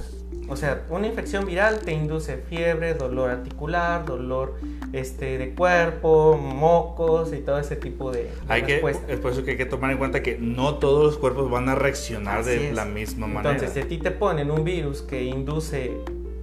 O 0.51 0.57
sea, 0.57 0.85
una 0.91 1.07
infección 1.07 1.45
viral 1.45 1.81
te 1.81 1.93
induce 1.93 2.37
fiebre, 2.37 2.95
dolor 2.95 3.31
articular, 3.31 4.07
dolor 4.07 4.55
este, 4.93 5.37
de 5.37 5.55
cuerpo, 5.55 6.39
mocos 6.39 7.35
y 7.35 7.39
todo 7.41 7.59
ese 7.59 7.77
tipo 7.77 8.11
de, 8.11 8.23
de 8.23 8.31
hay 8.49 8.63
que, 8.63 8.77
es 9.09 9.19
por 9.21 9.33
eso 9.33 9.45
que 9.45 9.53
hay 9.53 9.57
que 9.59 9.67
tomar 9.67 9.91
en 9.91 9.99
cuenta 9.99 10.23
que 10.23 10.39
no 10.39 10.77
todos 10.77 11.05
los 11.05 11.19
cuerpos 11.19 11.51
van 11.51 11.69
a 11.69 11.75
reaccionar 11.75 12.39
Así 12.39 12.51
de 12.51 12.69
es. 12.69 12.75
la 12.75 12.87
misma 12.87 13.27
manera. 13.27 13.51
Entonces, 13.53 13.75
si 13.75 13.81
a 13.81 13.89
ti 13.89 13.99
te 13.99 14.11
ponen 14.11 14.51
un 14.51 14.65
virus 14.65 15.03
que 15.03 15.25
induce 15.25 15.93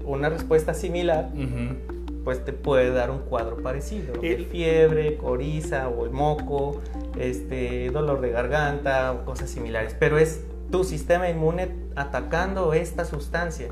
una 0.03 0.29
respuesta 0.29 0.75
similar, 0.75 1.29
pues 2.23 2.43
te 2.45 2.53
puede 2.53 2.91
dar 2.91 3.09
un 3.09 3.19
cuadro 3.19 3.57
parecido. 3.57 4.13
Y- 4.23 4.29
de 4.29 4.37
fiebre, 4.45 5.17
coriza 5.17 5.87
o 5.89 6.05
el 6.05 6.11
moco, 6.11 6.81
este, 7.17 7.89
dolor 7.89 8.21
de 8.21 8.29
garganta 8.29 9.13
o 9.13 9.25
cosas 9.25 9.49
similares. 9.49 9.95
Pero 9.99 10.19
es 10.19 10.43
tu 10.71 10.83
sistema 10.83 11.29
inmune 11.29 11.69
atacando 11.95 12.73
esta 12.73 13.05
sustancia. 13.05 13.67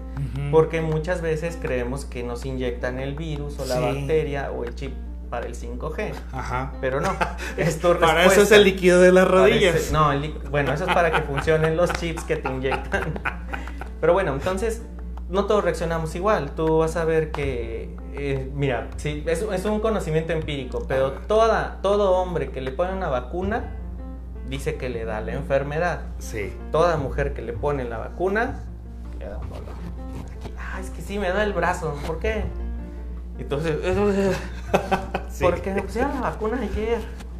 Porque 0.51 0.81
muchas 0.81 1.21
veces 1.21 1.57
creemos 1.61 2.05
que 2.05 2.23
nos 2.23 2.45
inyectan 2.45 2.99
el 2.99 3.15
virus 3.15 3.59
o 3.59 3.65
la 3.65 3.75
Sí. 3.75 3.81
bacteria 3.81 4.51
o 4.51 4.63
el 4.63 4.75
chip 4.75 4.93
para 5.29 5.47
el 5.47 5.55
5G. 5.55 6.11
Ajá. 6.31 6.73
Pero 6.79 7.01
no, 7.01 7.09
es 7.57 7.79
tu 7.79 7.97
Para 7.97 8.25
eso 8.25 8.43
es 8.43 8.51
el 8.51 8.63
líquido 8.63 9.01
de 9.01 9.11
las 9.11 9.27
rodillas. 9.27 9.75
ese- 9.75 9.93
no, 9.93 10.11
el 10.11 10.31
bueno, 10.51 10.71
eso 10.73 10.85
es 10.85 10.93
para 10.93 11.11
que 11.11 11.21
funcionen 11.27 11.75
los 11.75 11.91
chips 11.93 12.23
que 12.23 12.35
te 12.37 12.49
inyectan. 12.49 13.13
Pero 13.99 14.13
bueno, 14.13 14.33
entonces 14.33 14.83
no 15.29 15.45
todos 15.45 15.63
reaccionamos 15.63 16.13
igual. 16.15 16.51
Tú 16.55 16.77
vas 16.79 16.95
a 16.97 17.05
ver 17.05 17.31
que, 17.31 17.95
eh, 18.13 18.51
mira, 18.53 18.89
sí, 18.97 19.23
es, 19.25 19.41
es 19.41 19.65
un 19.65 19.79
conocimiento 19.79 20.33
empírico, 20.33 20.85
pero 20.87 21.13
toda, 21.13 21.79
todo 21.81 22.11
hombre 22.11 22.51
que 22.51 22.61
le 22.61 22.71
pone 22.71 22.93
una 22.93 23.07
vacuna 23.07 23.71
dice 24.49 24.75
que 24.75 24.89
le 24.89 25.05
da 25.05 25.21
la 25.21 25.33
enfermedad. 25.33 26.01
Sí. 26.19 26.53
Toda 26.71 26.97
mujer 26.97 27.33
que 27.33 27.41
le 27.41 27.53
pone 27.53 27.83
la 27.83 27.97
vacuna 27.97 28.59
le 29.19 29.25
da 29.27 29.37
un 29.37 29.49
dolor. 29.49 29.73
Aquí, 30.37 30.53
ah, 30.57 30.79
es 30.81 30.89
que 30.89 31.01
sí, 31.01 31.17
me 31.19 31.29
da 31.29 31.43
el 31.43 31.53
brazo. 31.53 31.95
¿Por 32.05 32.19
qué? 32.19 32.43
Entonces, 33.39 33.77
eso 33.83 34.09
es... 34.11 34.35
Sí. 35.29 35.43
Porque 35.43 35.73
me 35.73 35.81
pusieron 35.81 36.13
la 36.13 36.21
vacuna 36.21 36.59
ayer. 36.61 36.99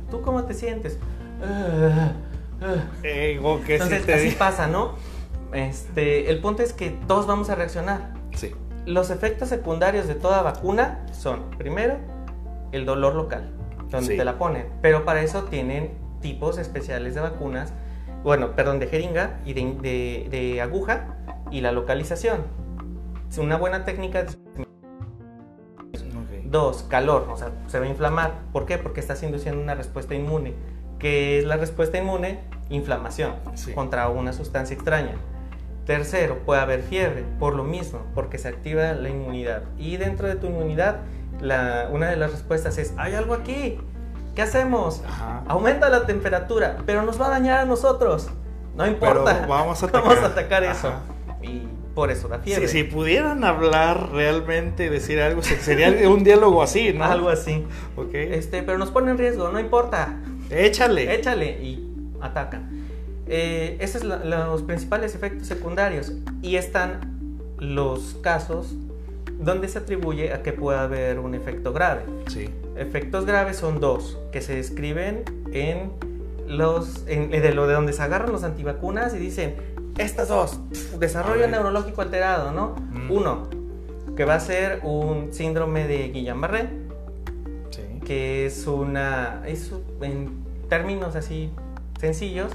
¿Tú 0.10 0.24
cómo 0.24 0.44
te 0.46 0.54
sientes? 0.56 0.98
O 3.44 3.60
que 3.62 3.74
Entonces, 3.76 4.08
así 4.10 4.32
pasa, 4.32 4.68
¿no? 4.68 4.96
Este, 5.52 6.32
el 6.32 6.40
punto 6.40 6.64
es 6.64 6.72
que 6.74 6.90
todos 7.08 7.28
vamos 7.28 7.50
a 7.50 7.56
reaccionar. 7.56 8.14
Sí. 8.34 8.56
Los 8.86 9.10
efectos 9.10 9.50
secundarios 9.50 10.08
de 10.08 10.16
toda 10.16 10.42
vacuna 10.42 11.06
son, 11.12 11.50
primero, 11.58 11.98
el 12.72 12.86
dolor 12.86 13.16
local, 13.16 13.52
donde 13.92 14.14
Sí. 14.14 14.18
te 14.18 14.24
la 14.26 14.38
ponen. 14.38 14.68
Pero 14.82 15.04
para 15.06 15.22
eso 15.22 15.44
tienen 15.44 15.92
tipos 16.24 16.58
especiales 16.58 17.14
de 17.14 17.22
vacunas, 17.22 17.72
bueno, 18.24 18.56
perdón, 18.56 18.80
de 18.80 18.88
jeringa 18.88 19.40
y 19.46 19.54
de, 19.54 19.76
de- 19.82 20.28
de 20.32 20.62
aguja 20.62 21.18
y 21.52 21.62
la 21.62 21.72
localización. 21.72 22.42
Es 23.30 23.38
una 23.38 23.58
buena 23.58 23.86
técnica. 23.86 24.24
de- 24.24 24.34
Ok. 25.94 26.46
Dos, 26.46 26.84
calor, 26.84 27.28
o 27.32 27.38
sea, 27.38 27.52
se 27.68 27.80
va 27.80 27.86
a 27.86 27.90
inflamar. 27.90 28.32
¿Por 28.52 28.66
qué? 28.66 28.78
Porque 28.78 29.00
estás 29.00 29.22
induciendo 29.24 29.62
una 29.62 29.76
respuesta 29.76 30.16
inmune. 30.16 30.54
¿Qué 31.00 31.40
es 31.40 31.46
la 31.46 31.58
respuesta 31.58 31.98
inmune? 31.98 32.40
Inflamación 32.70 33.34
Sí. 33.56 33.74
contra 33.74 34.08
una 34.10 34.32
sustancia 34.34 34.74
extraña. 34.74 35.16
Tercero, 35.86 36.40
puede 36.46 36.62
haber 36.62 36.82
fiebre, 36.82 37.26
por 37.40 37.56
lo 37.56 37.64
mismo, 37.66 38.00
porque 38.16 38.38
se 38.38 38.48
activa 38.48 38.94
la 38.94 39.10
inmunidad. 39.10 39.64
Y 39.78 39.98
dentro 39.98 40.28
de 40.28 40.36
tu 40.36 40.48
inmunidad, 40.48 41.02
la- 41.42 41.90
una 41.92 42.10
de 42.10 42.16
las 42.16 42.32
respuestas 42.32 42.78
es, 42.78 42.94
hay 42.98 43.16
algo 43.16 43.34
aquí, 43.34 43.80
¿qué 44.36 44.42
hacemos? 44.42 45.02
Ajá. 45.08 45.44
Aumenta 45.48 45.90
la 45.90 46.06
temperatura, 46.06 46.78
pero 46.86 47.04
nos 47.04 47.20
va 47.20 47.28
a 47.28 47.30
dañar 47.30 47.60
a 47.60 47.66
nosotros. 47.66 48.30
No 48.76 48.88
importa. 48.88 49.36
Pero 49.42 49.48
vamos 49.48 49.82
a 49.84 49.86
atacar. 49.88 50.04
Vamos 50.10 50.24
a 50.24 50.28
atacar 50.28 50.64
eso. 50.64 50.88
Ajá. 50.88 51.02
Y 51.44 51.68
por 51.94 52.10
eso 52.10 52.28
la 52.28 52.40
fiebre. 52.40 52.68
Si, 52.68 52.80
si 52.80 52.84
pudieran 52.86 53.44
hablar 53.44 54.10
realmente, 54.12 54.90
decir 54.90 55.22
algo, 55.22 55.44
se- 55.44 55.60
sería 55.60 56.10
un 56.10 56.24
diálogo 56.24 56.64
así, 56.64 56.92
¿no? 56.94 57.04
Algo 57.04 57.30
así. 57.30 57.66
Ok. 57.96 58.14
Este, 58.14 58.64
pero 58.64 58.78
nos 58.80 58.90
pone 58.90 59.12
en 59.12 59.18
riesgo, 59.20 59.50
no 59.50 59.60
importa. 59.60 60.16
Échale. 60.50 61.14
Échale 61.14 61.52
y 61.62 61.88
atacan. 62.22 62.82
Eh, 63.28 63.78
esos 63.80 64.02
son 64.02 64.30
los 64.30 64.64
principales 64.64 65.14
efectos 65.16 65.48
secundarios. 65.48 66.14
Y 66.42 66.56
están 66.56 67.46
los 67.60 68.16
casos 68.22 68.74
donde 69.44 69.68
se 69.68 69.80
atribuye 69.80 70.34
a 70.34 70.42
que 70.44 70.54
pueda 70.54 70.84
haber 70.84 71.20
un 71.20 71.36
efecto 71.36 71.74
grave. 71.74 72.04
Sí. 72.28 72.50
Efectos 72.76 73.26
graves 73.26 73.58
son 73.58 73.80
dos, 73.80 74.18
que 74.32 74.42
se 74.42 74.56
describen 74.56 75.24
en 75.52 75.92
los 76.48 77.06
en- 77.08 77.30
de 77.32 77.54
lo 77.54 77.68
de 77.68 77.74
donde 77.74 77.94
se 77.94 78.02
agarran 78.02 78.32
los 78.32 78.44
antivacunas 78.44 79.14
y 79.14 79.18
dicen 79.18 79.56
estas 79.98 80.28
dos 80.28 80.60
pf, 80.70 80.98
desarrollo 80.98 81.48
neurológico 81.48 82.02
alterado, 82.02 82.52
¿no? 82.52 82.76
Mm. 82.92 83.12
Uno 83.12 83.48
que 84.18 84.26
va 84.26 84.36
a 84.36 84.40
ser 84.40 84.80
un 84.84 85.32
síndrome 85.34 85.88
de 85.88 86.12
Guillain-Barré, 86.14 86.70
Sí. 87.72 87.82
que 88.06 88.46
es 88.46 88.68
una, 88.68 89.42
es 89.48 89.72
en 90.02 90.44
términos 90.70 91.16
así 91.16 91.52
sencillos, 92.00 92.52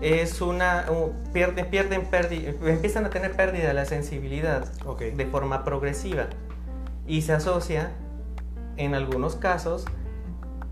es 0.00 0.40
una, 0.40 0.86
un- 0.90 1.12
pierden, 1.32 1.66
pierden, 1.70 2.08
perdi- 2.10 2.54
empiezan 2.66 3.04
a 3.06 3.10
tener 3.10 3.32
pérdida 3.32 3.68
de 3.68 3.74
la 3.74 3.84
sensibilidad 3.84 4.64
Ok. 4.86 5.00
de 5.02 5.26
forma 5.26 5.64
progresiva 5.64 6.26
y 7.06 7.22
se 7.22 7.32
asocia 7.32 7.90
en 8.76 8.94
algunos 8.94 9.34
casos 9.36 9.84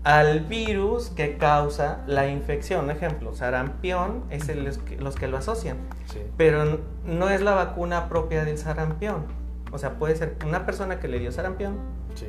al 0.03 0.39
virus 0.41 1.09
que 1.09 1.37
causa 1.37 2.01
la 2.07 2.27
infección. 2.29 2.89
Ejemplo, 2.89 3.35
sarampión 3.35 4.23
es 4.29 4.47
el- 4.47 4.63
los, 4.63 4.77
que, 4.77 4.95
los 4.95 5.15
que 5.15 5.27
lo 5.27 5.37
asocian, 5.37 5.77
Sí. 6.05 6.19
pero 6.37 6.79
no 7.05 7.29
es 7.29 7.41
la 7.41 7.53
vacuna 7.55 8.07
propia 8.07 8.45
del 8.45 8.57
sarampión. 8.57 9.25
O 9.73 9.77
sea, 9.77 9.95
puede 9.99 10.15
ser 10.15 10.37
una 10.47 10.65
persona 10.65 11.01
que 11.01 11.09
le 11.09 11.19
dio 11.19 11.33
sarampión 11.33 11.75
Sí. 12.15 12.27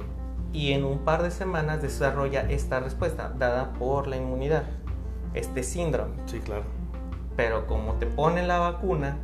y 0.53 0.73
en 0.73 0.85
un 0.85 0.99
par 1.05 1.23
de 1.23 1.31
semanas 1.31 1.81
desarrolla 1.81 2.41
esta 2.51 2.81
respuesta 2.81 3.33
dada 3.39 3.73
por 3.75 4.09
la 4.09 4.17
inmunidad, 4.17 4.65
este 5.35 5.63
síndrome. 5.63 6.15
Sí, 6.27 6.41
claro. 6.41 6.65
Pero 7.39 7.69
como 7.69 7.93
te 7.95 8.07
ponen 8.07 8.49
la 8.49 8.59
vacuna, 8.59 9.17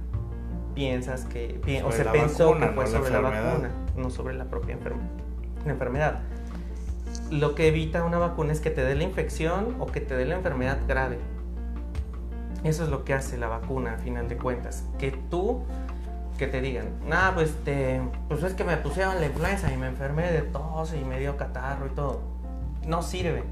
piensas 0.76 1.24
que 1.24 1.60
pi- 1.64 1.80
o 1.80 1.90
se 1.90 2.04
la 2.04 2.12
pensó 2.12 2.46
vacuna, 2.50 2.68
que 2.68 2.74
fue 2.74 2.84
no 2.84 2.90
la 2.92 2.96
sobre 2.98 3.10
la 3.10 3.18
enfermedad. 3.18 3.50
vacuna, 3.50 3.70
no 3.96 4.10
sobre 4.10 4.34
la 4.34 4.44
propia 4.44 4.76
enferme- 4.78 5.08
la 5.66 5.72
enfermedad. 5.72 6.20
Lo 7.32 7.56
que 7.56 7.66
evita 7.66 8.04
una 8.04 8.18
vacuna 8.18 8.52
es 8.52 8.60
que 8.60 8.70
te 8.70 8.84
dé 8.84 8.94
la 8.94 9.02
infección 9.02 9.74
o 9.80 9.86
que 9.86 10.00
te 10.00 10.14
dé 10.16 10.26
la 10.26 10.36
enfermedad 10.36 10.78
grave. 10.86 11.18
Eso 12.62 12.84
es 12.84 12.88
lo 12.88 13.04
que 13.04 13.14
hace 13.14 13.36
la 13.36 13.48
vacuna, 13.48 13.94
a 13.94 13.98
final 13.98 14.28
de 14.28 14.36
cuentas. 14.36 14.84
Que 14.96 15.10
tú, 15.10 15.62
que 16.38 16.46
te 16.46 16.60
digan, 16.60 16.86
nah, 17.08 17.32
pues, 17.32 17.52
te, 17.64 18.00
pues 18.28 18.44
es 18.44 18.54
que 18.54 18.62
me 18.62 18.76
pusieron 18.76 19.18
la 19.18 19.26
influenza 19.26 19.72
y 19.72 19.76
me 19.76 19.88
enfermé 19.88 20.30
de 20.30 20.42
tos 20.42 20.94
y 20.94 21.04
me 21.04 21.18
dio 21.18 21.36
catarro 21.36 21.86
y 21.86 21.90
todo. 21.90 22.20
No 22.86 23.02
sirve. 23.02 23.42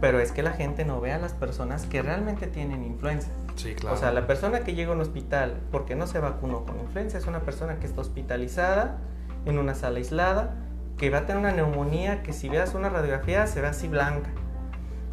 Pero 0.00 0.20
es 0.20 0.30
que 0.30 0.44
la 0.44 0.52
gente 0.52 0.84
no 0.84 1.00
ve 1.00 1.12
a 1.12 1.18
las 1.18 1.32
personas 1.32 1.86
que 1.86 2.02
realmente 2.02 2.46
tienen 2.46 2.84
influenza. 2.84 3.30
Sí, 3.56 3.74
claro. 3.74 3.96
O 3.96 3.98
sea, 3.98 4.12
la 4.12 4.26
persona 4.26 4.60
que 4.60 4.74
llega 4.74 4.90
a 4.90 4.94
un 4.94 5.00
hospital 5.00 5.60
porque 5.70 5.94
no 5.94 6.06
se 6.06 6.18
vacunó 6.18 6.64
con 6.64 6.80
influenza 6.80 7.18
es 7.18 7.26
una 7.26 7.40
persona 7.40 7.76
que 7.78 7.86
está 7.86 8.00
hospitalizada 8.00 8.98
en 9.46 9.58
una 9.58 9.74
sala 9.74 9.98
aislada, 9.98 10.56
que 10.98 11.10
va 11.10 11.18
a 11.18 11.26
tener 11.26 11.38
una 11.38 11.52
neumonía 11.52 12.22
que 12.22 12.32
si 12.32 12.48
veas 12.48 12.74
una 12.74 12.88
radiografía 12.88 13.46
se 13.46 13.60
ve 13.60 13.68
así 13.68 13.88
blanca. 13.88 14.30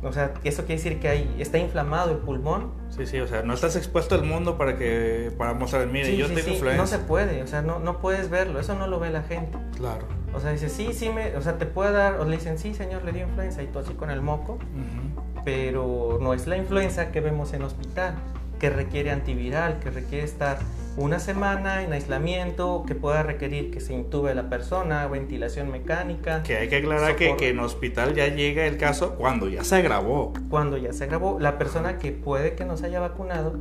O 0.03 0.11
sea, 0.11 0.33
eso 0.43 0.65
quiere 0.65 0.81
decir 0.81 0.99
que 0.99 1.09
ahí 1.09 1.35
está 1.39 1.59
inflamado 1.59 2.11
el 2.11 2.17
pulmón. 2.17 2.71
Sí, 2.89 3.05
sí, 3.05 3.19
o 3.19 3.27
sea, 3.27 3.43
no 3.43 3.53
estás 3.53 3.75
expuesto 3.75 4.15
al 4.15 4.23
mundo 4.23 4.57
para 4.57 4.75
que 4.75 5.31
para 5.37 5.53
mostrar, 5.53 5.85
mire, 5.87 6.07
Sí, 6.07 6.17
yo 6.17 6.27
sí, 6.27 6.33
tengo 6.33 6.47
sí, 6.47 6.53
influenza. 6.53 6.81
No 6.81 6.87
se 6.87 6.97
puede, 6.97 7.43
o 7.43 7.47
sea, 7.47 7.61
no, 7.61 7.79
no 7.79 7.99
puedes 7.99 8.29
verlo, 8.29 8.59
eso 8.59 8.73
no 8.73 8.87
lo 8.87 8.99
ve 8.99 9.11
la 9.11 9.21
gente. 9.21 9.59
Claro. 9.77 10.07
O 10.33 10.39
sea, 10.39 10.51
dice, 10.51 10.69
sí, 10.69 10.93
sí, 10.93 11.09
me, 11.09 11.35
o 11.35 11.41
sea, 11.41 11.57
te 11.57 11.67
puede 11.67 11.91
dar, 11.91 12.19
o 12.19 12.25
le 12.25 12.37
dicen, 12.37 12.57
sí, 12.57 12.73
señor, 12.73 13.03
le 13.03 13.11
dio 13.11 13.27
influenza 13.27 13.61
y 13.61 13.67
tú 13.67 13.79
así 13.79 13.93
con 13.93 14.09
el 14.09 14.21
moco, 14.21 14.53
Ujú. 14.53 15.10
Pero 15.43 16.17
no 16.21 16.33
es 16.33 16.47
la 16.47 16.57
influenza 16.57 17.11
que 17.11 17.21
vemos 17.21 17.53
en 17.53 17.63
hospital, 17.63 18.15
que 18.59 18.69
requiere 18.69 19.11
antiviral, 19.11 19.79
que 19.79 19.89
requiere 19.89 20.23
estar 20.23 20.59
una 20.97 21.19
semana 21.19 21.83
en 21.83 21.93
aislamiento, 21.93 22.83
que 22.85 22.95
pueda 22.95 23.23
requerir 23.23 23.71
que 23.71 23.79
se 23.79 23.93
intube 23.93 24.35
la 24.35 24.49
persona, 24.49 25.07
ventilación 25.07 25.71
mecánica. 25.71 26.43
Que 26.43 26.57
hay 26.57 26.67
que 26.67 26.77
aclarar 26.77 27.15
que, 27.15 27.49
en 27.49 27.59
hospital 27.59 28.13
ya 28.13 28.27
llega 28.27 28.65
el 28.65 28.77
caso 28.77 29.15
cuando 29.15 29.47
ya 29.47 29.63
se 29.63 29.75
agravó. 29.75 30.33
Cuando 30.49 30.77
ya 30.77 30.91
se 30.93 31.07
grabó, 31.07 31.39
la 31.39 31.57
persona 31.57 31.97
que 31.97 32.11
puede 32.11 32.55
que 32.55 32.65
no 32.65 32.77
se 32.77 32.87
haya 32.87 32.99
vacunado 32.99 33.57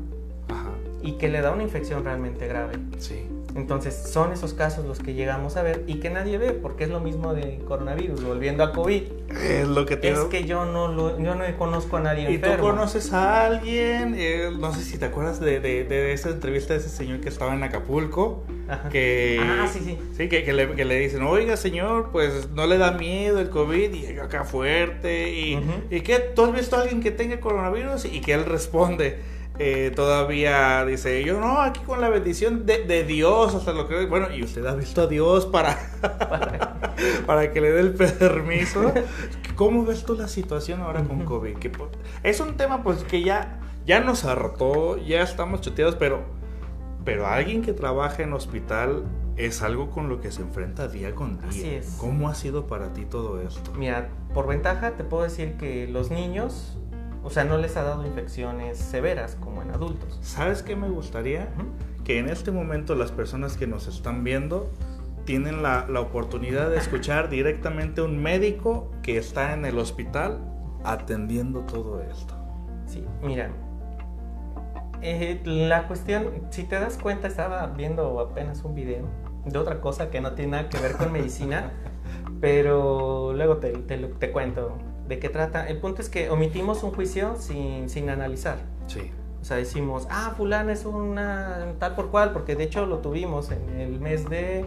Ajá. 0.49 0.71
y 1.03 1.13
que 1.13 1.29
le 1.29 1.41
da 1.41 1.53
una 1.53 1.63
infección 1.63 2.05
realmente 2.05 2.49
grave. 2.49 2.75
Sí. 2.99 3.27
Entonces 3.57 3.95
son 4.11 4.33
esos 4.33 4.55
casos 4.55 4.85
los 4.85 5.01
que 5.01 5.15
llegamos 5.15 5.57
a 5.57 5.63
ver 5.63 5.83
y 5.87 5.95
que 6.01 6.09
nadie 6.11 6.39
ve, 6.39 6.53
porque 6.53 6.85
es 6.85 6.91
lo 6.91 7.01
mismo 7.01 7.35
de 7.35 7.59
coronavirus, 7.67 8.23
volviendo 8.25 8.63
a 8.63 8.73
COVID. 8.73 9.03
Es 9.43 9.67
lo 9.69 9.87
que 9.87 9.97
te 9.97 10.11
Es 10.11 10.19
que 10.21 10.45
yo 10.45 10.65
no, 10.67 10.89
lo, 10.89 11.21
yo 11.21 11.35
no 11.35 11.45
conozco 11.59 11.97
a 11.97 12.01
nadie 12.01 12.31
¿Y 12.31 12.39
tú 12.39 12.47
enfermo. 12.47 12.69
conoces 12.71 13.13
a 13.13 13.47
alguien? 13.47 14.15
Eh, 14.17 14.51
no 14.59 14.73
sé 14.73 14.83
si 14.83 14.99
te 14.99 15.07
acuerdas 15.07 15.41
de, 15.41 15.61
de, 15.61 15.85
de 15.85 16.13
esa 16.13 16.31
entrevista 16.31 16.75
de 16.75 16.81
ese 16.81 16.89
señor 16.91 17.21
que 17.21 17.29
estaba 17.29 17.55
en 17.55 17.63
Acapulco. 17.63 18.45
Ajá. 18.69 18.89
Que, 18.89 19.39
Ah, 19.43 19.67
sí, 19.73 19.81
sí. 19.85 19.99
Sí, 20.17 20.29
que, 20.29 20.45
que 20.45 20.53
le, 20.53 20.73
que 20.75 20.85
le 20.85 20.99
dicen, 20.99 21.23
oiga 21.23 21.57
señor, 21.57 22.11
pues 22.13 22.51
no 22.55 22.67
le 22.67 22.79
da 22.79 22.93
miedo 22.93 23.41
el 23.41 23.51
COVID 23.51 23.93
y 23.93 24.01
llega 24.03 24.25
acá 24.25 24.45
fuerte. 24.45 25.35
Y, 25.35 25.57
Ujú. 25.57 25.73
¿y 25.91 26.01
qué? 26.03 26.19
¿Tú 26.21 26.45
has 26.45 26.53
visto 26.53 26.77
a 26.77 26.83
alguien 26.83 27.03
que 27.03 27.11
tenga 27.11 27.41
coronavirus? 27.41 28.05
Y 28.05 28.21
que 28.21 28.35
él 28.35 28.45
responde, 28.45 29.19
eh, 29.63 29.93
todavía 29.95 30.87
dice, 30.87 31.23
yo 31.23 31.39
no, 31.39 31.61
aquí 31.61 31.81
con 31.81 32.01
la 32.01 32.09
bendición 32.09 32.65
de, 32.65 32.85
de 32.87 33.05
Dios, 33.05 33.55
hasta 33.55 33.75
lo 33.75 33.87
que... 33.87 34.07
Bueno, 34.07 34.35
¿y 34.35 34.43
usted 34.43 34.65
ha 34.65 34.75
visto 34.75 35.03
a 35.03 35.07
Dios 35.07 35.45
para, 35.45 35.77
para 37.27 37.53
que 37.53 37.61
le 37.61 37.71
dé 37.71 37.81
el 37.81 37.93
permiso? 37.93 38.91
¿Cómo 39.57 39.85
ves 39.85 40.07
tú 40.07 40.15
la 40.15 40.29
situación 40.29 40.81
ahora 40.81 41.05
con. 41.05 41.27
COVID? 41.27 41.59
Que, 41.59 41.69
pues, 41.69 41.91
es 42.23 42.41
un 42.41 42.57
tema 42.57 42.83
pues 42.83 43.05
que 43.05 43.23
ya, 43.23 43.61
ya 43.85 44.01
nos 44.01 44.25
hartó, 44.25 44.97
ya 44.97 45.21
estamos 45.21 45.61
chuteados, 45.61 45.95
pero, 45.97 46.23
pero 47.05 47.27
alguien 47.27 47.61
que 47.61 47.75
trabaja 47.75 48.23
en 48.23 48.33
hospital 48.33 49.05
es 49.37 49.61
algo 49.61 49.91
con 49.91 50.09
lo 50.09 50.23
que 50.23 50.33
se 50.33 50.41
enfrenta 50.41 50.89
día 50.89 51.15
con 51.15 51.39
día. 51.39 51.51
Así 51.51 51.69
es. 51.69 51.97
¿Cómo 52.01 52.31
ha 52.31 52.35
sido 52.35 52.67
para 52.67 52.95
ti 52.95 53.05
todo 53.05 53.43
esto? 53.43 53.73
Mira, 53.77 54.09
por 54.33 54.47
ventaja 54.47 54.93
te 54.93 55.05
puedo 55.05 55.25
decir 55.25 55.59
que 55.59 55.87
los 55.87 56.11
niños, 56.11 56.79
o 57.23 57.31
sea, 57.31 57.45
no 57.45 57.59
les 57.59 57.77
ha 57.77 57.83
dado 57.83 58.07
infecciones 58.07 58.79
severas 58.79 59.37
como 59.37 59.63
en 59.63 59.71
adultos. 59.71 60.19
¿Sabes 60.23 60.63
qué 60.63 60.77
me 60.77 60.89
gustaría? 60.89 61.49
Que 62.05 62.19
en 62.19 62.29
este 62.29 62.51
momento 62.51 62.95
las 62.95 63.13
personas 63.13 63.57
que 63.57 63.67
nos 63.67 63.87
están 63.89 64.25
viendo 64.25 64.71
tienen 65.25 65.63
la, 65.63 65.87
la 65.89 66.01
oportunidad 66.01 66.71
de 66.71 66.79
escuchar 66.79 67.29
directamente 67.29 68.01
a 68.01 68.05
un 68.05 68.23
médico 68.23 68.91
que 69.03 69.19
está 69.19 69.53
en 69.55 69.65
el 69.65 69.79
hospital 69.79 70.41
atendiendo 70.85 71.61
todo 71.67 72.01
esto. 72.03 72.35
Sí, 72.87 73.07
mira. 73.23 73.51
eh, 75.03 75.41
la 75.45 75.87
cuestión, 75.87 76.49
si 76.51 76.65
te 76.65 76.77
das 76.77 76.97
cuenta, 76.99 77.29
estaba 77.29 77.67
viendo 77.69 78.21
apenas 78.21 78.65
un 78.65 78.75
video 78.75 79.09
de 79.45 79.59
otra 79.59 79.81
cosa 79.81 80.11
que 80.11 80.21
no 80.21 80.33
tiene 80.35 80.53
nada 80.53 80.69
que 80.69 80.79
ver 80.79 80.97
con 80.97 81.13
medicina, 81.13 81.73
pero 82.41 83.33
luego 83.35 83.59
te, 83.59 83.73
te 83.73 83.97
te 83.99 84.33
cuento 84.33 84.77
de 85.11 85.19
qué 85.19 85.29
trata. 85.29 85.69
El 85.69 85.77
punto 85.79 86.01
es 86.01 86.09
que 86.09 86.31
omitimos 86.31 86.83
un 86.83 86.93
juicio 86.93 87.35
sin, 87.39 87.91
sin 87.91 88.09
analizar. 88.09 88.57
Sí. 88.87 89.11
O 89.43 89.45
sea, 89.45 89.57
decimos, 89.59 90.07
ah, 90.11 90.33
fulana 90.37 90.73
es 90.73 90.85
una 90.85 91.75
tal 91.79 91.95
por 91.95 92.11
cual, 92.11 92.33
porque 92.33 92.55
de 92.57 92.65
hecho 92.65 92.87
lo 92.87 92.99
tuvimos 92.99 93.51
en 93.51 93.81
el 93.81 93.99
mes 94.01 94.29
de, 94.31 94.67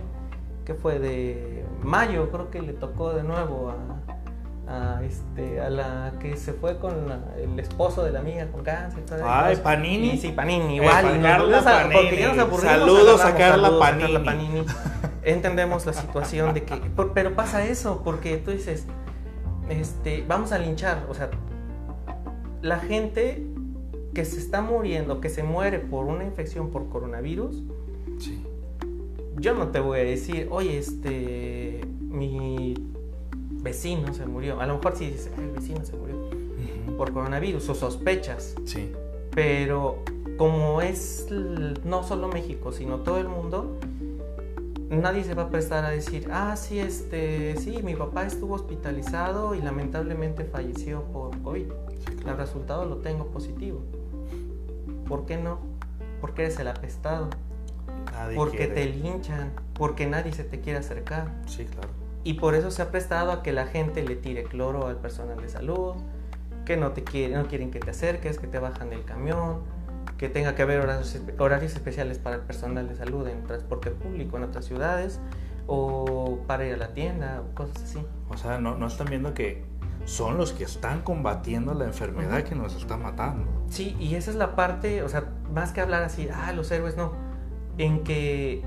¿qué 0.66 0.74
fue? 0.74 1.00
De 1.00 1.64
mayo, 1.82 2.30
creo 2.32 2.50
que 2.52 2.62
le 2.62 2.74
tocó 2.74 3.14
de 3.14 3.24
nuevo 3.24 3.72
a, 4.68 4.98
a, 4.98 5.04
este, 5.04 5.62
a 5.62 5.70
la 5.70 6.14
que 6.20 6.36
se 6.38 6.54
fue 6.54 6.78
con 6.80 7.08
la- 7.08 7.20
el 7.38 7.58
esposo 7.60 8.04
de 8.04 8.12
la 8.12 8.20
amiga 8.20 8.48
con 8.48 8.64
cáncer. 8.64 9.04
Ay. 9.24 9.58
Panini. 9.64 10.12
Y 10.12 10.18
sí, 10.18 10.32
Panini, 10.32 10.74
Eh, 10.80 10.84
igual. 10.84 11.06
y 11.16 11.20
nos- 11.20 11.28
Carla 11.32 11.62
Panini. 11.64 11.94
porque 11.96 12.20
ya 12.20 12.28
nos 12.34 12.40
aburrimos, 12.40 12.62
Saludos 12.80 13.22
a 13.26 13.36
Carla 13.36 13.68
saludos 13.68 13.80
Panini. 13.80 14.26
Panini. 14.26 14.66
Entendemos 15.24 15.86
la 15.86 15.94
situación 15.94 16.54
de 16.54 16.64
que, 16.64 16.82
pero 17.14 17.34
pasa 17.36 17.64
eso, 17.66 18.02
porque 18.04 18.38
tú 18.38 18.52
dices, 18.52 18.86
este, 19.70 20.24
vamos 20.28 20.52
a 20.52 20.60
linchar, 20.60 21.06
o 21.10 21.14
sea, 21.14 21.30
la 22.62 22.80
gente 22.80 23.44
que 24.14 24.26
se 24.26 24.38
está 24.38 24.62
muriendo, 24.62 25.20
que 25.22 25.30
se 25.30 25.44
muere 25.44 25.80
por 25.80 26.06
una 26.06 26.24
infección 26.24 26.70
por 26.70 26.88
coronavirus, 26.90 27.64
Sí. 28.20 28.42
yo 29.40 29.54
no 29.56 29.70
te 29.70 29.80
voy 29.80 30.00
a 30.00 30.04
decir, 30.04 30.48
oye, 30.52 30.78
este, 30.78 31.82
mi 32.00 32.76
vecino 33.64 34.14
se 34.14 34.26
murió. 34.26 34.60
A 34.62 34.68
lo 34.68 34.76
mejor 34.76 34.96
sí 34.96 35.08
dices, 35.08 35.32
"Ay, 35.38 35.46
el 35.46 35.52
vecino 35.52 35.84
se 35.86 35.96
murió 35.96 36.16
por 36.98 37.12
coronavirus 37.12 37.68
o 37.70 37.76
sospechas, 37.76 38.56
Sí. 38.66 38.92
pero 39.34 39.98
como 40.38 40.82
es 40.82 41.28
no 41.84 42.04
solo 42.04 42.28
México, 42.28 42.72
sino 42.72 42.98
todo 42.98 43.18
el 43.20 43.28
mundo, 43.30 43.78
nadie 44.98 45.24
se 45.24 45.34
va 45.34 45.44
a 45.44 45.50
prestar 45.50 45.86
a 45.86 45.90
decir, 45.90 46.30
ah, 46.32 46.56
sí, 46.56 46.80
este, 46.80 47.56
sí, 47.58 47.82
mi 47.84 47.96
papá 47.96 48.26
estuvo 48.26 48.56
hospitalizado 48.56 49.56
y 49.56 49.62
lamentablemente 49.62 50.46
falleció 50.46 51.04
por 51.04 51.42
COVID. 51.42 51.72
El 52.26 52.38
resultado 52.38 52.86
lo 52.86 52.98
tengo 52.98 53.28
positivo. 53.28 53.82
¿Por 55.08 55.26
qué 55.26 55.38
no? 55.38 55.60
Porque 56.22 56.44
eres 56.44 56.60
el 56.60 56.68
apestado. 56.68 57.30
Nadie 58.12 58.36
Porque 58.36 58.58
quiere. 58.58 58.74
te 58.74 58.86
linchan. 58.86 59.54
Porque 59.74 60.06
nadie 60.08 60.34
se 60.34 60.44
te 60.44 60.60
quiere 60.60 60.80
acercar. 60.80 61.32
Sí, 61.46 61.66
claro. 61.66 61.90
Y 62.24 62.36
por 62.36 62.56
eso 62.56 62.72
se 62.72 62.82
ha 62.82 62.90
prestado 62.90 63.32
a 63.32 63.44
que 63.44 63.52
la 63.52 63.68
gente 63.68 64.04
le 64.04 64.16
tire 64.16 64.44
cloro 64.44 64.88
al 64.88 64.98
personal 64.98 65.42
de 65.42 65.50
salud, 65.50 65.96
que 66.66 66.78
no 66.78 66.92
te 66.92 67.04
quieren, 67.04 67.42
no 67.42 67.48
quieren 67.48 67.70
que 67.70 67.80
te 67.80 67.92
acerques, 67.92 68.40
que 68.40 68.48
te 68.48 68.60
bajan 68.60 68.90
del 68.90 69.04
camión, 69.04 69.60
que 70.18 70.30
tenga 70.30 70.56
que 70.56 70.62
haber 70.62 70.80
horarios, 70.80 71.18
horarios 71.38 71.74
especiales 71.74 72.18
para 72.18 72.38
el 72.38 72.42
personal 72.44 72.88
de 72.88 72.96
salud 72.96 73.28
en 73.28 73.44
transporte 73.44 73.92
público 73.92 74.38
en 74.38 74.44
otras 74.44 74.66
ciudades 74.66 75.20
o 75.68 76.40
para 76.48 76.66
ir 76.66 76.74
a 76.74 76.78
la 76.78 76.94
tienda 76.94 77.42
o 77.42 77.56
cosas 77.56 77.84
así. 77.84 78.06
O 78.30 78.38
sea, 78.38 78.60
no, 78.60 78.76
no 78.78 78.88
están 78.88 79.08
viendo 79.08 79.34
que 79.34 79.66
son 80.06 80.38
los 80.38 80.52
que 80.52 80.66
están 80.66 81.02
combatiendo 81.02 81.74
la 81.74 81.86
enfermedad 81.86 82.40
Ujú. 82.40 82.50
que 82.50 82.56
nos 82.56 82.76
está 82.76 82.98
matando. 82.98 83.48
Sí, 83.70 83.96
y 84.00 84.16
esa 84.16 84.32
es 84.32 84.38
la 84.38 84.56
parte, 84.56 85.04
o 85.04 85.10
sea, 85.10 85.26
más 85.54 85.72
que 85.72 85.82
hablar 85.82 86.04
así, 86.04 86.28
ah, 86.34 86.52
los 86.52 86.70
héroes 86.72 86.98
no, 86.98 87.14
en 87.78 88.04
que 88.04 88.64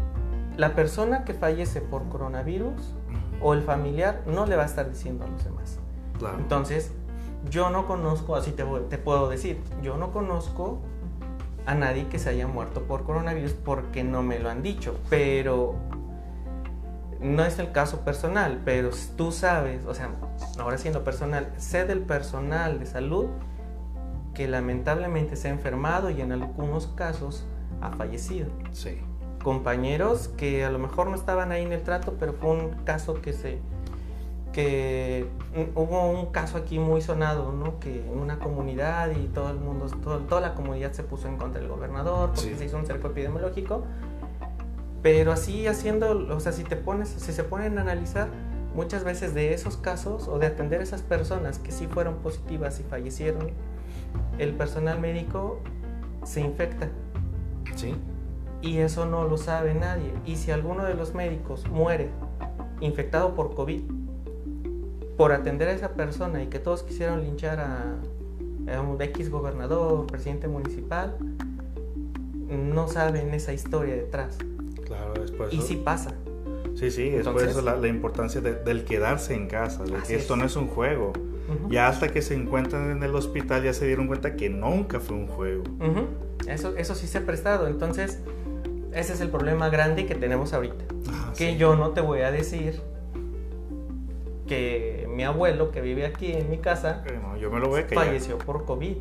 la 0.57 0.75
persona 0.75 1.25
que 1.25 1.35
fallece 1.35 1.83
por 1.83 2.09
coronavirus 2.09 2.95
o 3.43 3.53
el 3.53 3.63
familiar 3.63 4.23
no 4.27 4.47
le 4.47 4.57
va 4.57 4.63
a 4.63 4.67
estar 4.67 4.89
diciendo 4.91 5.25
a 5.25 5.29
los 5.29 5.45
demás. 5.45 5.79
Claro. 6.19 6.39
Entonces, 6.39 6.93
yo 7.51 7.69
no 7.69 7.87
conozco, 7.87 8.35
así 8.35 8.53
te, 8.53 8.65
te 8.89 8.97
puedo 8.97 9.29
decir, 9.29 9.61
yo 9.83 9.99
no 9.99 10.13
conozco 10.13 10.81
a 11.67 11.75
nadie 11.75 12.09
que 12.09 12.19
se 12.19 12.31
haya 12.31 12.47
muerto 12.47 12.85
por 12.85 13.05
coronavirus 13.05 13.53
porque 13.53 14.05
no 14.05 14.23
me 14.23 14.39
lo 14.39 14.49
han 14.49 14.63
dicho, 14.63 14.99
pero 15.11 15.75
no 17.21 17.45
es 17.45 17.59
el 17.59 17.73
caso 17.73 18.01
personal, 18.01 18.63
pero 18.65 18.91
tú 19.17 19.33
sabes, 19.33 19.85
o 19.85 19.95
sea, 19.95 20.11
ahora 20.59 20.79
siendo 20.79 21.03
personal, 21.03 21.53
sé 21.57 21.85
del 21.85 22.01
personal 22.01 22.79
de 22.79 22.87
salud 22.87 23.27
que 24.35 24.47
lamentablemente 24.47 25.35
se 25.35 25.49
ha 25.49 25.51
enfermado 25.51 26.11
y 26.11 26.21
en 26.21 26.31
algunos 26.31 26.89
casos 26.89 27.47
ha 27.81 27.91
fallecido. 27.91 28.49
Sí. 28.73 29.01
Compañeros 29.43 30.29
que 30.29 30.65
a 30.65 30.71
lo 30.71 30.79
mejor 30.79 31.09
no 31.09 31.15
estaban 31.15 31.53
ahí 31.53 31.63
en 31.63 31.73
el 31.73 31.83
trato, 31.83 32.17
pero 32.19 32.33
fue 32.35 32.51
un 32.51 32.71
caso 32.85 33.21
que 33.23 33.33
se 33.33 33.61
que 34.57 35.27
hubo 35.75 36.09
un 36.09 36.33
caso 36.33 36.57
aquí 36.57 36.79
muy 36.79 37.03
sonado, 37.03 37.53
¿no? 37.53 37.79
Que 37.79 38.01
en 38.11 38.19
una 38.19 38.39
comunidad 38.39 39.11
y 39.11 39.27
todo 39.27 39.51
el 39.51 39.59
mundo, 39.59 39.85
todo- 40.03 40.21
toda 40.21 40.41
la 40.41 40.55
comunidad 40.55 40.93
se 40.93 41.03
puso 41.03 41.29
en 41.29 41.37
contra 41.37 41.61
del 41.61 41.69
gobernador 41.69 42.31
porque 42.31 42.53
Sí. 42.53 42.57
se 42.57 42.65
hizo 42.65 42.79
un 42.79 42.87
cerco 42.87 43.09
epidemiológico. 43.09 43.83
Pero 45.03 45.31
así 45.31 45.67
haciendo, 45.67 46.35
o 46.35 46.41
sea, 46.41 46.53
si 46.53 46.65
te 46.65 46.75
pones, 46.75 47.11
si 47.11 47.35
se 47.35 47.45
ponen 47.45 47.77
a 47.77 47.83
analizar, 47.83 48.29
muchas 48.75 49.05
veces 49.05 49.35
de 49.35 49.53
esos 49.53 49.77
casos 49.77 50.27
o 50.27 50.39
de 50.39 50.47
atender 50.47 50.81
a 50.81 50.85
esas 50.85 51.03
personas 51.03 51.59
que 51.59 51.71
sí 51.71 51.87
fueron 51.87 52.15
positivas 52.17 52.81
y 52.81 52.83
fallecieron, 52.83 53.51
el 54.39 54.55
personal 54.55 54.99
médico 55.01 55.61
se 56.25 56.41
infecta 56.41 56.89
Sí. 57.75 57.95
y 58.63 58.79
eso 58.79 59.05
no 59.05 59.25
lo 59.29 59.37
sabe 59.37 59.75
nadie. 59.75 60.15
Y 60.25 60.37
si 60.37 60.51
alguno 60.51 60.83
de 60.85 60.95
los 60.95 61.15
médicos 61.15 61.69
muere 61.69 62.09
infectado 62.81 63.35
por 63.35 63.55
COVID, 63.55 63.83
por 65.17 65.33
atender 65.33 65.69
a 65.69 65.73
esa 65.73 65.91
persona 65.95 66.43
y 66.43 66.47
que 66.49 66.59
todos 66.59 66.83
quisieron 66.83 67.23
linchar 67.23 67.59
a, 67.61 67.97
a 68.77 68.81
un 68.81 69.01
X 69.01 69.31
gobernador, 69.31 70.07
presidente 70.07 70.49
municipal, 70.49 71.17
no 72.49 72.89
saben 72.89 73.33
esa 73.35 73.53
historia 73.53 73.95
detrás. 73.95 74.39
Claro, 74.85 75.25
es 75.25 75.31
por 75.33 75.53
Y 75.53 75.61
sí 75.63 75.77
pasa. 75.77 76.13
Sí, 76.75 76.91
sí, 76.91 77.09
es 77.09 77.25
por 77.25 77.33
Entonces- 77.33 77.51
eso 77.51 77.63
la, 77.63 77.77
la 77.77 77.89
importancia 77.89 78.41
de- 78.41 78.55
del 78.57 78.85
quedarse 78.85 79.35
en 79.35 79.49
casa, 79.49 79.85
de 79.85 79.93
que 80.07 80.15
esto 80.17 80.35
es. 80.35 80.41
no 80.41 80.45
es 80.47 80.57
un 80.57 80.69
juego. 80.69 81.13
Ujú. 81.49 81.71
Ya 81.71 81.89
hasta 81.89 82.09
que 82.09 82.21
se 82.23 82.35
encuentran 82.35 82.91
en 82.91 83.03
el 83.03 83.15
hospital 83.15 83.63
ya 83.65 83.73
se 83.73 83.87
dieron 83.87 84.09
cuenta 84.09 84.37
que 84.37 84.51
nunca 84.51 85.01
fue 85.01 85.17
un 85.17 85.27
juego. 85.29 85.63
Ujú. 85.81 86.07
Eso, 86.49 86.77
eso 86.77 86.95
sí 86.95 87.07
se 87.07 87.19
ha 87.19 87.25
prestado. 87.25 87.67
Entonces, 87.69 88.21
ese 88.93 89.13
es 89.15 89.21
el 89.21 89.31
problema 89.31 89.69
grande 89.71 90.07
que 90.07 90.15
tenemos 90.15 90.53
ahorita. 90.53 90.85
Ah, 91.09 91.33
Que 91.37 91.53
sí. 91.53 91.57
yo 91.57 91.75
no 91.77 91.91
te 91.91 92.01
voy 92.01 92.21
a 92.21 92.31
decir 92.31 92.81
que 94.47 94.96
mi 95.17 95.25
abuelo 95.25 95.71
que 95.73 95.81
vive 95.81 96.05
aquí 96.07 96.33
en 96.33 96.51
mi 96.51 96.59
casa 96.59 97.03
no, 97.23 97.37
yo 97.37 97.51
me 97.51 97.59
lo 97.59 97.71
falleció 97.95 98.39
por 98.39 98.65
COVID. 98.65 98.97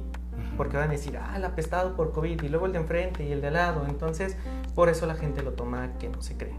Porque 0.57 0.77
van 0.77 0.87
a 0.87 0.91
decir, 0.93 1.17
ah, 1.17 1.33
el 1.35 1.43
apestado 1.43 1.97
por 1.97 2.13
COVID, 2.13 2.41
y 2.41 2.47
luego 2.47 2.65
el 2.65 2.71
de 2.71 2.79
enfrente 2.79 3.25
y 3.25 3.31
el 3.33 3.41
de 3.41 3.47
al 3.47 3.53
lado. 3.55 3.85
Entonces, 3.89 4.37
por 4.73 4.87
eso 4.87 5.05
la 5.05 5.15
gente 5.15 5.43
lo 5.43 5.51
toma 5.51 5.89
que 5.99 6.07
no 6.07 6.21
se 6.21 6.37
cree. 6.37 6.55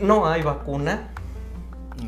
No 0.00 0.26
hay 0.26 0.42
vacuna, 0.42 1.08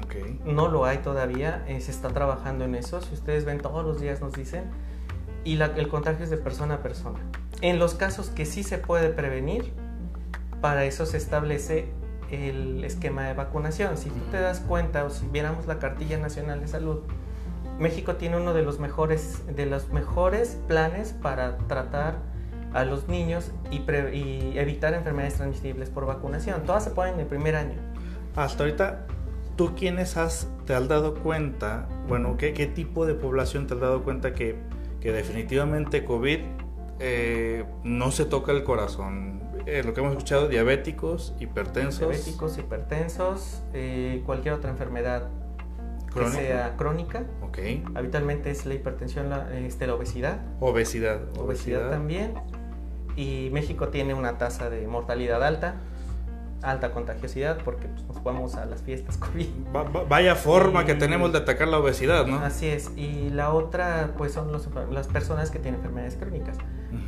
Ok. 0.05 0.45
no 0.47 0.67
lo 0.69 0.85
hay 0.85 0.99
todavía, 0.99 1.65
eh, 1.69 1.81
se 1.81 1.93
está 1.93 2.09
trabajando 2.09 2.65
en 2.65 2.75
eso. 2.75 3.01
Si 3.01 3.15
ustedes 3.15 3.45
ven, 3.45 3.59
todos 3.61 3.85
los 3.85 4.01
días 4.01 4.21
nos 4.21 4.33
dicen, 4.33 4.65
y 5.45 5.55
la- 5.57 5.67
el 5.67 5.89
contagio 5.89 6.25
es 6.25 6.31
de 6.31 6.37
persona 6.37 6.75
a 6.75 6.83
persona. 6.83 7.19
En 7.61 7.79
los 7.79 7.95
casos 7.95 8.31
que 8.31 8.45
sí 8.45 8.63
se 8.65 8.79
puede 8.79 9.11
prevenir, 9.11 9.73
para 10.61 10.85
eso 10.85 11.07
se 11.07 11.17
establece 11.17 11.93
el 12.31 12.85
esquema 12.85 13.27
de 13.27 13.35
vacunación. 13.35 13.97
Si 13.97 14.11
tú 14.11 14.21
te 14.31 14.41
das 14.41 14.61
cuenta 14.61 15.05
o 15.05 15.11
si 15.11 15.27
viéramos 15.27 15.67
la 15.67 15.79
cartilla 15.79 16.19
nacional 16.19 16.61
de 16.61 16.69
salud, 16.69 17.01
México 17.79 18.17
tiene 18.17 18.37
uno 18.37 18.53
de 18.53 18.63
los 18.63 18.79
mejores, 18.79 19.43
de 19.47 19.67
los 19.67 19.89
mejores 19.91 20.59
planes 20.69 21.15
para 21.23 21.57
tratar 21.67 22.19
a 22.73 22.85
los 22.85 23.09
niños 23.09 23.51
y, 23.71 23.83
evitar 24.59 24.95
enfermedades 24.95 25.35
transmisibles 25.35 25.91
por 25.91 26.07
vacunación. 26.07 26.63
Todas 26.65 26.85
se 26.85 26.91
ponen 26.91 27.15
en 27.15 27.21
el 27.21 27.27
primer 27.27 27.57
año. 27.57 27.79
Hasta 28.37 28.65
ahorita, 28.65 29.07
¿tú 29.57 29.75
quiénes 29.75 30.17
has, 30.17 30.49
te 30.67 30.75
has 30.75 30.87
dado 30.89 31.15
cuenta, 31.15 31.89
bueno, 32.07 32.37
qué, 32.37 32.53
qué 32.53 32.67
tipo 32.67 33.07
de 33.07 33.15
población 33.15 33.67
te 33.67 33.75
has 33.75 33.81
dado 33.81 34.03
cuenta 34.05 34.35
que, 34.35 34.57
que 35.01 35.11
definitivamente 35.11 36.05
COVID 36.05 36.39
eh, 37.01 37.65
no 37.83 38.11
se 38.13 38.25
toca 38.27 38.53
el 38.53 38.63
corazón? 38.63 39.40
Eh, 39.67 39.83
lo 39.85 39.95
que 39.95 40.01
hemos 40.01 40.13
escuchado, 40.13 40.49
diabéticos, 40.49 41.35
hipertensos. 41.39 41.99
Diabéticos, 41.99 42.59
hipertensos, 42.59 43.63
eh, 43.73 44.23
cualquier 44.25 44.55
otra 44.55 44.71
enfermedad 44.71 45.29
que 46.13 46.27
sea 46.29 46.77
crónica. 46.77 47.25
Ok. 47.43 47.59
Habitualmente 47.95 48.51
es 48.51 48.67
la 48.67 48.75
hipertensión, 48.75 49.31
la, 49.31 49.57
este, 49.59 49.87
la 49.87 49.95
obesidad. 49.95 50.41
Obesidad. 50.61 51.21
Obesidad 51.39 51.91
también. 51.91 52.35
Y 53.17 53.51
México 53.53 53.89
tiene 53.89 54.15
una 54.15 54.39
tasa 54.39 54.71
de 54.71 54.87
mortalidad 54.87 55.43
alta, 55.43 55.77
alta 56.63 56.93
contagiosidad, 56.93 57.59
porque 57.65 57.89
pues, 57.89 58.05
nos 58.07 58.23
vamos 58.23 58.55
a 58.57 58.67
las 58.67 58.83
fiestas 58.83 59.17
COVID. 59.19 59.47
vaya 60.09 60.35
forma 60.35 60.85
que 60.85 60.95
tenemos 60.95 61.33
de 61.33 61.39
atacar 61.39 61.69
la 61.69 61.79
obesidad, 61.79 62.27
¿no? 62.27 62.39
Así 62.39 62.67
es. 62.67 62.91
Y 62.97 63.31
la 63.31 63.53
otra, 63.53 64.15
pues 64.17 64.33
son 64.33 64.53
las 64.91 65.09
personas 65.09 65.51
que 65.51 65.59
tienen 65.59 65.81
enfermedades 65.81 66.17
crónicas. 66.17 66.57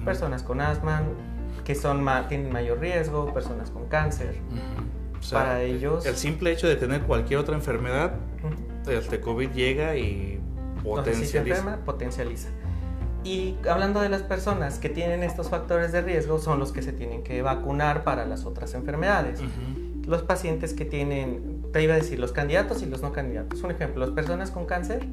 Personas 0.05 0.43
con 0.43 0.61
asma, 0.61 1.03
que 1.65 1.75
son 1.75 2.07
tienen 2.29 2.53
mayor 2.53 2.81
riesgo, 2.81 3.33
personas 3.33 3.71
con 3.71 3.87
cáncer. 3.87 4.37
Para 5.31 5.63
ellos... 5.63 6.07
El 6.07 6.17
simple 6.17 6.53
hecho 6.53 6.67
de 6.67 6.77
tener 6.77 7.03
cualquier 7.03 7.41
otra 7.41 7.55
enfermedad, 7.55 8.15
este 8.89 9.21
COVID 9.21 9.51
llega 9.51 9.97
y 9.97 10.41
potencializa. 10.83 11.79
potencializa. 11.85 12.49
Y 13.25 13.57
hablando 13.69 14.01
de 14.01 14.09
las 14.09 14.23
personas 14.23 14.79
que 14.79 14.89
tienen 14.89 15.23
estos 15.23 15.49
factores 15.49 15.93
de 15.93 16.03
riesgo, 16.03 16.39
son 16.39 16.59
los 16.59 16.73
que 16.73 16.83
se 16.83 16.93
tienen 16.93 17.23
que 17.23 17.43
vacunar 17.43 18.05
para 18.05 18.25
las 18.25 18.45
otras 18.45 18.75
enfermedades. 18.75 19.41
Los 20.07 20.23
pacientes 20.23 20.75
que 20.75 20.85
tienen, 20.85 21.63
te 21.73 21.83
iba 21.83 21.95
a 21.95 21.97
decir, 21.97 22.19
los 22.19 22.33
candidatos 22.33 22.83
y 22.83 22.87
los 22.87 23.03
no 23.03 23.13
candidatos. 23.13 23.63
Un 23.63 23.71
ejemplo, 23.71 24.05
las 24.05 24.15
personas 24.15 24.51
con 24.51 24.67
cáncer 24.67 25.07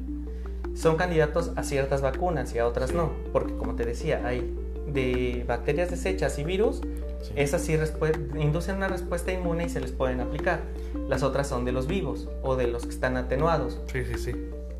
son 0.74 0.96
candidatos 0.96 1.52
a 1.56 1.62
ciertas 1.62 2.00
vacunas 2.00 2.54
y 2.54 2.58
a 2.58 2.66
otras 2.66 2.92
no, 2.92 3.12
porque 3.32 3.54
como 3.54 3.74
te 3.74 3.84
decía, 3.84 4.22
hay 4.24 4.52
de 4.92 5.44
bacterias 5.46 5.90
desechas 5.90 6.38
y 6.38 6.44
virus, 6.44 6.80
esas 7.36 7.62
sí 7.62 7.76
inducen 8.38 8.76
una 8.76 8.88
respuesta 8.88 9.32
inmune 9.32 9.64
y 9.64 9.68
se 9.68 9.80
les 9.80 9.92
pueden 9.92 10.20
aplicar. 10.20 10.60
Las 11.08 11.22
otras 11.22 11.46
son 11.46 11.64
de 11.64 11.72
los 11.72 11.86
vivos 11.86 12.28
o 12.42 12.56
de 12.56 12.66
los 12.66 12.84
que 12.84 12.90
están 12.90 13.16
atenuados. 13.16 13.80
Sí, 13.92 14.04
sí, 14.04 14.18
sí. 14.18 14.32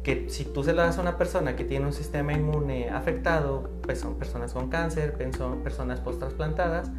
Que 0.03 0.31
si 0.31 0.45
tú 0.45 0.65
se 0.65 0.73
lo 0.73 0.83
das 0.83 0.99
a 0.99 1.03
una 1.03 1.19
persona 1.19 1.57
que 1.57 1.65
tiene 1.65 1.87
un 1.87 1.93
sistema 1.93 2.33
inmune 2.33 2.91
afectado, 2.91 3.71
pues 3.83 4.01
son 4.01 4.15
personas 4.15 4.53
con 4.53 4.71
cáncer, 4.71 5.17
son 5.37 5.63
personas 5.63 6.01
post-trasplantadas, 6.01 6.91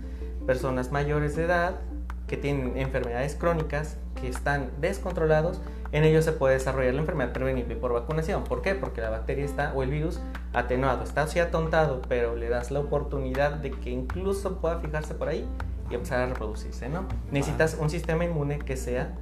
personas 0.46 0.92
mayores 0.92 1.36
de 1.36 1.46
edad, 1.46 1.80
que 2.28 2.38
tienen 2.38 2.78
enfermedades 2.78 3.36
crónicas, 3.36 3.98
que 4.16 4.30
están 4.30 4.70
descontrolados 4.80 5.62
en 5.92 6.06
ellos 6.06 6.24
se 6.24 6.32
puede 6.32 6.54
desarrollar 6.54 6.94
la 6.94 7.02
enfermedad 7.02 7.34
prevenible 7.34 7.76
por 7.76 7.92
vacunación. 7.92 8.46
¿Por 8.46 8.62
qué? 8.62 8.76
Porque 8.76 9.02
la 9.02 9.10
bacteria 9.10 9.44
está 9.44 9.74
o 9.74 9.84
el 9.84 9.90
virus 9.90 10.22
atenuado, 10.54 11.04
está 11.04 11.24
así 11.24 11.40
atontado, 11.40 12.02
pero 12.08 12.36
le 12.36 12.48
das 12.48 12.72
la 12.72 12.80
oportunidad 12.80 13.52
de 13.56 13.72
que 13.72 13.90
incluso 13.90 14.60
pueda 14.60 14.80
fijarse 14.80 15.14
por 15.16 15.28
ahí 15.28 15.46
y 15.90 15.96
empezar 15.96 16.22
a 16.22 16.28
reproducirse, 16.28 16.88
¿no? 16.88 17.06
Necesitas 17.32 17.78
un 17.78 17.90
sistema 17.90 18.24
inmune 18.24 18.60
que 18.60 18.78
sea 18.78 19.18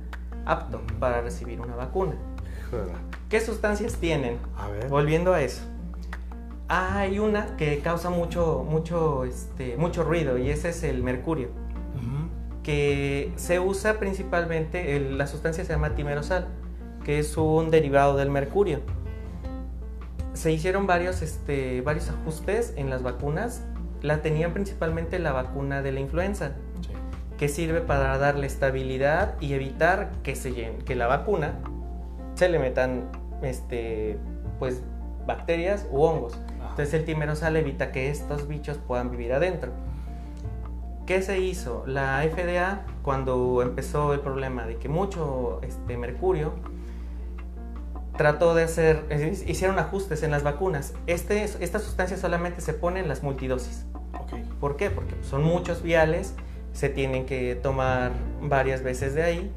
apto 0.46 0.80
para 1.00 1.22
recibir 1.22 1.60
una 1.60 1.76
vacuna. 1.76 2.14
¿Qué 3.30 3.42
sustancias 3.42 3.96
tienen? 3.96 4.38
Volviendo 4.90 5.34
a 5.34 5.42
eso. 5.42 5.62
Hay 6.68 7.20
una 7.20 7.58
que 7.58 7.80
causa 7.80 8.10
mucho, 8.10 8.66
mucho, 8.68 9.26
este, 9.26 9.76
mucho 9.78 10.04
ruido 10.04 10.38
y 10.38 10.50
ese 10.50 10.70
es 10.70 10.84
el 10.84 11.04
mercurio 11.04 11.50
que 12.70 13.32
se 13.36 13.60
usa 13.60 14.00
principalmente, 14.00 15.00
la 15.00 15.26
sustancia 15.26 15.66
se 15.66 15.74
llama 15.74 15.96
timerosal, 15.96 16.46
que 17.04 17.18
es 17.18 17.36
un 17.36 17.72
derivado 17.72 18.16
del 18.16 18.30
mercurio. 18.30 18.82
Se 20.34 20.52
hicieron 20.52 20.86
varios, 20.86 21.24
este, 21.24 21.82
varios 21.82 22.10
ajustes 22.10 22.74
en 22.78 22.92
las 22.92 23.02
vacunas. 23.02 23.64
La 24.04 24.22
tenían 24.22 24.54
principalmente 24.54 25.18
la 25.18 25.32
vacuna 25.32 25.82
de 25.82 25.92
la 25.92 26.00
influenza, 26.00 26.52
que 27.40 27.48
sirve 27.48 27.82
para 27.82 28.20
darle 28.20 28.46
estabilidad 28.46 29.34
y 29.42 29.54
evitar 29.54 30.12
que, 30.22 30.36
se 30.36 30.54
que 30.86 30.96
la 30.96 31.08
vacuna 31.08 31.56
se 32.40 32.48
le 32.48 32.58
metan 32.58 33.10
este, 33.42 34.18
pues, 34.60 34.82
bacterias 35.28 35.86
u 35.92 36.04
hongos. 36.04 36.40
Entonces 36.70 36.94
el 36.94 37.04
timerosal 37.04 37.58
evita 37.58 37.92
que 37.92 38.10
estos 38.10 38.48
bichos 38.48 38.78
puedan 38.78 39.12
vivir 39.12 39.34
adentro. 39.34 39.74
¿Qué 41.06 41.22
se 41.22 41.40
hizo? 41.40 41.84
La 41.86 42.24
FDA, 42.24 42.86
cuando 43.02 43.62
empezó 43.62 44.14
el 44.14 44.22
problema 44.22 44.66
de 44.66 44.78
que 44.78 44.88
mucho 44.88 45.60
este, 45.64 45.98
mercurio, 45.98 46.54
trató 48.16 48.56
de 48.56 48.64
hacer, 48.64 49.04
hicieron 49.46 49.78
ajustes 49.78 50.24
en 50.24 50.32
las 50.32 50.44
vacunas. 50.44 50.94
Este, 51.08 51.44
esta 51.44 51.80
sustancia 51.80 52.16
solamente 52.16 52.62
se 52.62 52.74
pone 52.74 53.02
en 53.02 53.10
las 53.10 53.22
multidosis. 53.22 53.86
¿Por 54.62 54.78
qué? 54.78 54.90
Porque 54.90 55.14
son 55.24 55.44
muchos 55.44 55.82
viales, 55.82 56.36
se 56.72 56.88
tienen 56.88 57.26
que 57.26 57.56
tomar 57.56 58.14
varias 58.42 58.82
veces 58.82 59.14
de 59.14 59.24
ahí. 59.24 59.52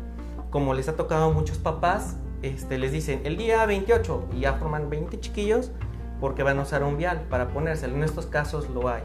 Como 0.51 0.75
les 0.75 0.89
ha 0.89 0.97
tocado 0.97 1.27
a 1.27 1.33
muchos 1.33 1.59
papás, 1.59 2.17
este, 2.43 2.79
les 2.79 2.93
dicen 2.93 3.21
el 3.25 3.37
día 3.37 3.65
28 3.67 4.29
y 4.37 4.41
ya 4.41 4.55
forman 4.55 4.91
20 4.91 5.21
chiquillos 5.21 5.71
porque 6.21 6.43
van 6.43 6.59
a 6.59 6.63
usar 6.63 6.85
un 6.85 6.97
vial 6.97 7.23
para 7.29 7.49
ponérselo. 7.49 7.97
En 7.97 8.05
estos 8.05 8.27
casos 8.27 8.71
lo 8.71 8.89
hay. 8.89 9.03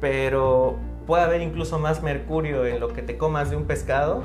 Pero 0.00 0.78
puede 1.06 1.22
haber 1.22 1.40
incluso 1.40 1.78
más 1.78 2.02
mercurio 2.02 2.66
en 2.66 2.80
lo 2.80 2.88
que 2.88 3.00
te 3.00 3.16
comas 3.16 3.48
de 3.48 3.56
un 3.56 3.64
pescado 3.64 4.24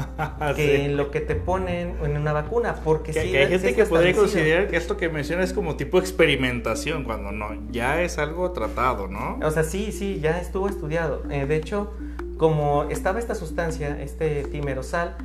que 0.56 0.84
en 0.84 0.96
lo 0.96 1.10
que 1.10 1.20
te 1.20 1.34
ponen 1.34 1.96
en 2.02 2.16
una 2.16 2.32
vacuna. 2.32 2.76
Porque 2.84 3.12
que, 3.12 3.20
hay 3.20 3.48
gente 3.48 3.74
que 3.74 3.84
podría 3.84 4.14
considerar 4.14 4.68
que 4.68 4.76
esto 4.76 4.96
que 4.96 5.08
mencionas 5.08 5.50
es 5.50 5.52
como 5.52 5.76
tipo 5.76 5.98
experimentación, 5.98 7.04
cuando 7.04 7.32
no, 7.32 7.48
ya 7.70 8.00
es 8.02 8.18
algo 8.18 8.52
tratado, 8.52 9.08
¿no? 9.08 9.38
O 9.42 9.50
sea, 9.50 9.64
sí, 9.64 9.92
sí, 9.92 10.20
ya 10.20 10.40
estuvo 10.40 10.68
estudiado. 10.68 11.22
Eh, 11.30 11.46
de 11.46 11.56
hecho, 11.56 11.92
como 12.38 12.84
estaba 12.84 13.18
esta 13.18 13.34
sustancia, 13.34 14.00
este 14.00 14.44
timerosal, 14.44 15.16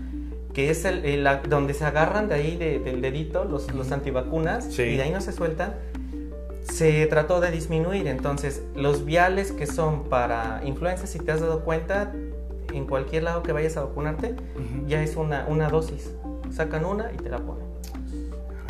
que 0.55 0.71
es 0.71 0.85
el, 0.85 1.27
donde 1.47 1.75
se 1.75 1.85
agarran 1.85 2.29
de 2.29 2.35
ahí 2.35 2.57
del 2.57 3.01
dedito 3.01 3.43
los, 3.43 3.71
los 3.73 3.91
antivacunas 3.91 4.79
y 4.79 4.95
de 4.95 5.01
ahí 5.03 5.11
no 5.11 5.21
se 5.21 5.33
sueltan 5.33 5.75
se 6.71 7.05
trató 7.07 7.41
de 7.41 7.51
disminuir. 7.51 8.07
Entonces, 8.07 8.63
los 8.75 9.05
viales 9.05 9.51
que 9.51 9.67
son 9.67 10.05
para 10.05 10.61
influenza, 10.65 11.07
si 11.07 11.19
te 11.19 11.31
has 11.31 11.41
dado 11.41 11.63
cuenta, 11.63 12.11
en 12.73 12.85
cualquier 12.85 13.23
lado 13.23 13.43
que 13.43 13.51
vayas 13.51 13.77
a 13.77 13.83
vacunarte, 13.83 14.35
ya 14.87 15.01
es 15.01 15.15
una, 15.15 15.45
una 15.47 15.69
dosis. 15.69 16.11
Sacan 16.51 16.85
una 16.85 17.11
y 17.13 17.17
te 17.17 17.29
la 17.29 17.39
ponen. 17.39 17.65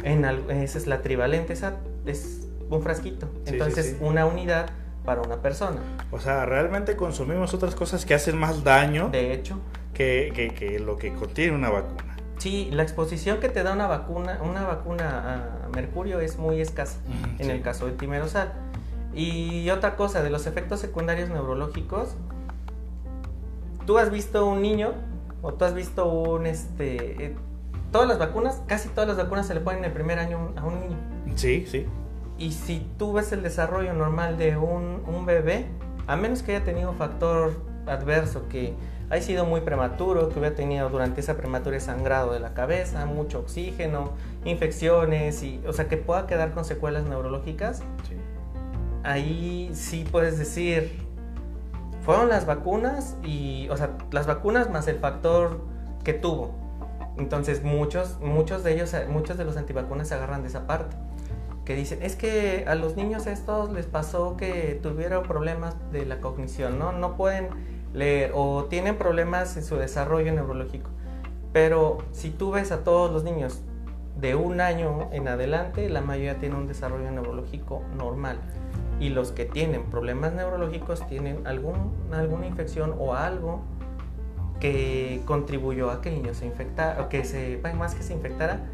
En 0.03 0.23
esa 0.25 0.77
es 0.77 0.87
la 0.87 1.01
trivalente, 1.01 1.53
esa 1.53 1.77
es 2.05 2.47
un 2.69 2.81
frasquito. 2.81 3.27
Entonces, 3.45 3.95
una 4.01 4.25
unidad 4.25 4.69
para 5.05 5.21
una 5.21 5.37
persona. 5.37 5.79
O 6.11 6.19
sea, 6.19 6.45
realmente 6.45 6.95
consumimos 6.95 7.53
otras 7.53 7.75
cosas 7.75 8.05
que 8.05 8.13
hacen 8.13 8.37
más 8.37 8.63
daño. 8.63 9.09
De 9.09 9.33
hecho. 9.33 9.59
Que, 9.93 10.53
que 10.57 10.79
lo 10.79 10.97
que 10.97 11.13
contiene 11.13 11.55
una 11.55 11.69
vacuna. 11.69 12.17
Sí, 12.37 12.69
la 12.71 12.83
exposición 12.83 13.39
que 13.39 13.47
te 13.47 13.63
da 13.63 13.73
una 13.73 13.87
vacuna, 13.87 14.39
una 14.43 14.63
vacuna 14.63 15.63
a 15.65 15.69
mercurio 15.69 16.19
es 16.19 16.37
muy 16.37 16.59
escasa 16.59 16.99
en 17.39 17.49
el 17.49 17.61
caso 17.61 17.85
del 17.85 17.95
timerosal. 17.95 18.53
Y 19.13 19.69
otra 19.69 19.95
cosa, 19.95 20.21
de 20.21 20.29
los 20.29 20.45
efectos 20.45 20.81
secundarios 20.81 21.29
neurológicos, 21.29 22.15
tú 23.85 23.97
has 23.97 24.11
visto 24.11 24.45
un 24.45 24.61
niño 24.61 24.93
o 25.41 25.53
tú 25.53 25.63
has 25.63 25.73
visto 25.73 26.09
un, 26.09 26.45
este, 26.45 27.25
eh, 27.25 27.35
todas 27.91 28.09
las 28.09 28.19
vacunas, 28.19 28.61
casi 28.67 28.89
todas 28.89 29.07
las 29.07 29.17
vacunas 29.17 29.47
se 29.47 29.53
le 29.53 29.61
ponen 29.61 29.79
en 29.79 29.85
el 29.85 29.93
primer 29.93 30.19
año 30.19 30.53
a 30.57 30.65
un 30.65 30.81
niño. 30.81 30.97
Sí, 31.35 31.65
sí. 31.65 31.85
Y 32.37 32.51
si 32.51 32.85
tú 32.97 33.13
ves 33.13 33.31
el 33.31 33.43
desarrollo 33.43 33.93
normal 33.93 34.37
de 34.37 34.57
un, 34.57 35.03
un 35.07 35.25
bebé, 35.25 35.65
a 36.07 36.15
menos 36.15 36.43
que 36.43 36.55
haya 36.55 36.65
tenido 36.65 36.93
factor 36.93 37.53
adverso 37.87 38.47
que 38.49 38.73
ha 39.09 39.21
sido 39.21 39.45
muy 39.45 39.61
prematuro, 39.61 40.29
que 40.29 40.39
hubiera 40.39 40.55
tenido 40.55 40.89
durante 40.89 41.21
esa 41.21 41.37
prematura 41.37 41.79
sangrado 41.79 42.33
de 42.33 42.39
la 42.39 42.53
cabeza, 42.53 43.05
mucho 43.05 43.39
oxígeno, 43.39 44.11
infecciones, 44.43 45.43
y, 45.43 45.61
o 45.67 45.73
sea, 45.73 45.87
que 45.87 45.97
pueda 45.97 46.25
quedar 46.27 46.51
con 46.51 46.65
secuelas 46.65 47.03
neurológicas, 47.05 47.83
ahí 49.03 49.69
sí 49.73 50.05
puedes 50.11 50.37
decir, 50.39 51.05
fueron 52.03 52.29
las 52.29 52.45
vacunas 52.45 53.15
y, 53.23 53.67
o 53.69 53.77
sea, 53.77 53.91
las 54.11 54.25
vacunas 54.25 54.69
más 54.69 54.87
el 54.87 54.97
factor 54.97 55.61
que 56.03 56.13
tuvo. 56.13 56.53
Entonces 57.17 57.63
muchos, 57.63 58.19
muchos 58.19 58.63
de 58.63 58.73
ellos, 58.73 58.93
muchos 59.09 59.37
de 59.37 59.45
los 59.45 59.55
antivacunas 59.55 60.09
se 60.09 60.15
agarran 60.15 60.41
de 60.41 60.49
esa 60.49 60.67
parte. 60.67 60.95
Que 61.65 61.75
dicen, 61.75 62.03
es 62.03 62.15
que 62.15 62.65
a 62.67 62.75
los 62.75 62.95
niños 62.95 63.25
estos 63.27 63.71
les 63.73 63.87
pasó 63.87 64.37
que 64.37 64.79
tuvieron 64.81 65.23
problemas 65.23 65.75
de 65.91 66.05
la 66.05 66.21
cognición, 66.21 66.77
¿no? 66.77 66.91
No 66.91 67.17
pueden 67.17 67.49
leer 67.93 68.31
o 68.35 68.65
tienen 68.65 68.97
problemas 68.97 69.57
en 69.57 69.63
su 69.63 69.75
desarrollo 69.75 70.31
neurológico. 70.31 70.89
Pero 71.51 71.97
si 72.11 72.29
tú 72.29 72.51
ves 72.51 72.71
a 72.71 72.83
todos 72.83 73.11
los 73.11 73.23
niños 73.23 73.61
de 74.19 74.35
un 74.35 74.61
año 74.61 75.09
en 75.11 75.27
adelante, 75.27 75.89
la 75.89 76.01
mayoría 76.01 76.37
tiene 76.37 76.55
un 76.55 76.67
desarrollo 76.67 77.09
neurológico 77.11 77.81
normal. 77.97 78.39
Y 78.99 79.09
los 79.09 79.31
que 79.31 79.45
tienen 79.45 79.85
problemas 79.85 80.33
neurológicos 80.33 81.05
tienen 81.07 81.45
algún, 81.47 81.93
alguna 82.11 82.45
infección 82.45 82.95
o 82.97 83.13
algo 83.13 83.61
que 84.59 85.21
contribuyó 85.25 85.91
a 85.91 86.01
que 86.01 86.09
el 86.09 86.15
niño 86.21 86.33
se 86.33 86.45
infectara, 86.45 87.01
o 87.01 87.09
que 87.09 87.25
se, 87.25 87.59
más 87.77 87.95
que 87.95 88.03
se 88.03 88.13
infectara, 88.13 88.69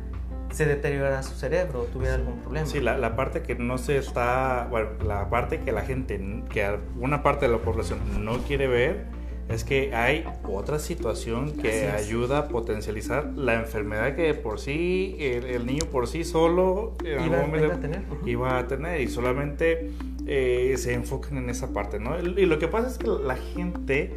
se 0.52 0.66
deteriorara 0.66 1.24
su 1.24 1.36
cerebro 1.36 1.82
o 1.82 1.84
tuviera 1.86 2.16
algún 2.16 2.40
problema. 2.40 2.68
Sí, 2.68 2.80
la, 2.80 2.98
la, 2.98 3.16
parte 3.16 3.42
que 3.42 3.56
no 3.56 3.78
se 3.78 3.98
está, 3.98 4.68
bueno, 4.70 4.90
la 5.06 5.30
parte 5.30 5.60
que 5.62 5.72
la 5.72 5.82
gente, 5.82 6.20
que 6.50 6.78
una 7.00 7.24
parte 7.24 7.48
de 7.48 7.52
la 7.52 7.60
población 7.60 8.00
no 8.24 8.38
quiere 8.40 8.68
ver, 8.68 9.06
es 9.50 9.64
que 9.64 9.94
hay 9.94 10.26
otra 10.44 10.80
situación 10.80 11.52
que 11.52 11.88
ayuda 11.90 12.38
a 12.40 12.48
potencializar 12.48 13.34
la 13.36 13.56
enfermedad 13.56 14.16
que 14.16 14.34
por 14.34 14.60
sí 14.60 15.18
el, 15.20 15.66
niño 15.66 15.86
por 15.92 16.08
sí 16.08 16.24
solo 16.24 16.94
iba, 17.04 17.42
a 17.74 17.80
tener. 17.80 18.04
iba 18.26 18.58
a 18.58 18.68
tener 18.68 19.02
y 19.02 19.08
solamente 19.08 19.92
eh, 20.26 20.76
se 20.78 20.94
enfocan 20.94 21.38
en 21.38 21.50
esa 21.50 21.74
parte, 21.74 22.00
¿no? 22.00 22.18
Y 22.20 22.46
lo 22.46 22.60
que 22.60 22.68
pasa 22.68 22.88
es 22.88 22.98
que 22.98 23.08
la 23.08 23.36
gente, 23.36 24.12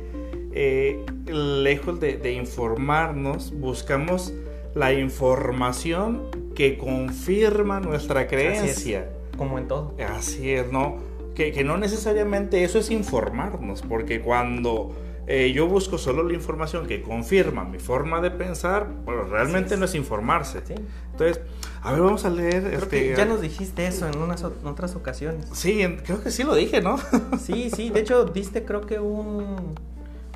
eh, 0.52 1.04
lejos 1.26 1.98
de, 1.98 2.16
de 2.16 2.32
informarnos, 2.32 3.52
buscamos 3.58 4.32
la 4.74 4.92
información 4.92 6.22
que 6.54 6.78
confirma 6.78 7.80
nuestra 7.80 8.26
creencia. 8.26 9.10
como 9.36 9.58
en 9.58 9.68
todo. 9.68 9.94
Así 10.16 10.50
es, 10.50 10.70
¿no? 10.70 10.98
Que, 11.34 11.52
que, 11.52 11.64
no 11.64 11.76
necesariamente 11.76 12.62
eso 12.62 12.78
es 12.78 12.90
informarnos, 12.90 13.82
porque 13.82 14.20
cuando 14.20 14.94
eh, 15.26 15.52
yo 15.54 15.66
busco 15.66 15.96
solo 15.96 16.22
la 16.22 16.34
información 16.34 16.86
que 16.86 17.00
confirma 17.00 17.64
mi 17.64 17.78
forma 17.78 18.20
de 18.20 18.30
pensar, 18.30 18.88
bueno, 19.04 19.24
realmente 19.24 19.76
no 19.76 19.86
es 19.86 19.94
informarse. 19.94 20.62
Entonces, 21.12 21.40
a 21.82 21.92
ver, 21.92 22.02
vamos 22.02 22.24
a 22.26 22.30
leer. 22.30 22.66
este, 22.74 23.14
ya 23.16 23.24
nos 23.24 23.40
dijiste 23.40 23.86
eso 23.86 24.06
en 24.06 24.18
unas 24.18 24.44
otras 24.44 24.94
ocasiones. 24.96 25.46
Sí, 25.52 25.82
creo 26.04 26.22
que 26.22 26.30
sí 26.30 26.42
lo 26.42 26.54
dije, 26.54 26.82
¿no? 26.82 26.98
sí, 27.40 27.70
sí, 27.74 27.90
de 27.90 28.00
hecho, 28.00 28.26
diste 28.26 28.64
creo 28.64 28.82
que 28.82 28.98
un, 29.00 29.74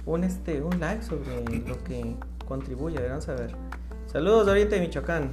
un, 0.07 0.25
este, 0.25 0.63
un 0.63 0.81
like 0.81 1.03
sobre 1.03 1.45
lo 1.67 1.85
que 1.85 2.17
contribuye, 2.47 2.99
vamos 3.07 3.29
a 3.29 3.35
ver. 3.35 3.55
Saludos 4.11 4.47
de 4.47 4.53
Oriente 4.53 4.75
de 4.77 4.81
Michoacán. 4.83 5.31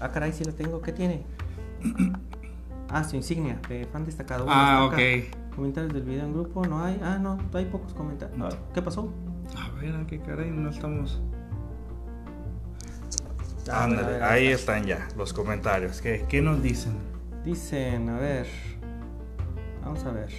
Ah, 0.00 0.10
caray, 0.10 0.32
sí 0.32 0.44
lo 0.44 0.52
tengo. 0.54 0.80
¿Qué 0.80 0.92
tiene? 0.92 1.22
Ah, 2.92 3.04
su 3.04 3.14
insignia 3.14 3.56
de 3.68 3.86
fan 3.86 4.04
destacado. 4.04 4.46
ah, 4.48 4.84
ok. 4.90 4.98
Comentarios 5.54 5.92
del 5.94 6.02
video 6.02 6.24
en 6.24 6.32
grupo, 6.32 6.66
no 6.66 6.82
hay. 6.84 7.00
Ah, 7.04 7.18
no, 7.22 7.38
hay 7.54 7.66
pocos 7.66 7.94
comentarios. 7.94 8.56
¿Qué 8.74 8.82
pasó? 8.82 9.14
A 9.56 9.70
ver, 9.80 9.94
¿a 9.94 10.04
qué 10.08 10.18
caray? 10.18 10.50
No 10.50 10.70
estamos. 10.70 11.22
Ah, 13.70 13.84
Ándale, 13.84 14.20
ahí 14.24 14.48
están 14.48 14.86
ya 14.86 15.06
los 15.16 15.32
comentarios. 15.32 16.00
¿Qué, 16.00 16.26
¿Qué 16.28 16.42
nos 16.42 16.60
dicen? 16.64 16.94
Dicen, 17.44 18.08
a 18.08 18.18
ver. 18.18 18.48
Vamos 19.84 20.04
a 20.04 20.10
ver. 20.10 20.30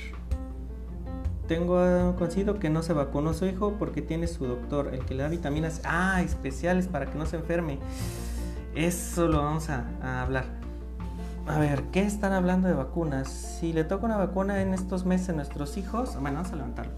Tengo 1.51 2.15
conocido 2.15 2.59
que 2.59 2.69
no 2.69 2.81
se 2.81 2.93
vacunó 2.93 3.33
su 3.33 3.45
hijo 3.45 3.75
porque 3.77 4.01
tiene 4.01 4.27
su 4.27 4.45
doctor, 4.45 4.91
el 4.93 5.03
que 5.03 5.15
le 5.15 5.23
da 5.23 5.27
vitaminas 5.27 5.81
ah, 5.83 6.21
especiales 6.21 6.87
para 6.87 7.07
que 7.07 7.17
no 7.17 7.25
se 7.25 7.35
enferme. 7.35 7.77
Eso 8.73 9.27
lo 9.27 9.39
vamos 9.39 9.67
a, 9.69 10.21
hablar. 10.21 10.45
A 11.47 11.59
ver, 11.59 11.83
¿qué 11.91 12.03
están 12.03 12.31
hablando 12.31 12.69
de 12.69 12.73
vacunas? 12.73 13.27
Si 13.27 13.73
le 13.73 13.83
toca 13.83 14.05
una 14.05 14.15
vacuna 14.15 14.61
en 14.61 14.73
estos 14.73 15.05
meses 15.05 15.27
a 15.27 15.33
nuestros 15.33 15.75
hijos, 15.75 16.13
bueno, 16.21 16.37
vamos 16.37 16.53
a 16.53 16.55
levantarlo. 16.55 16.93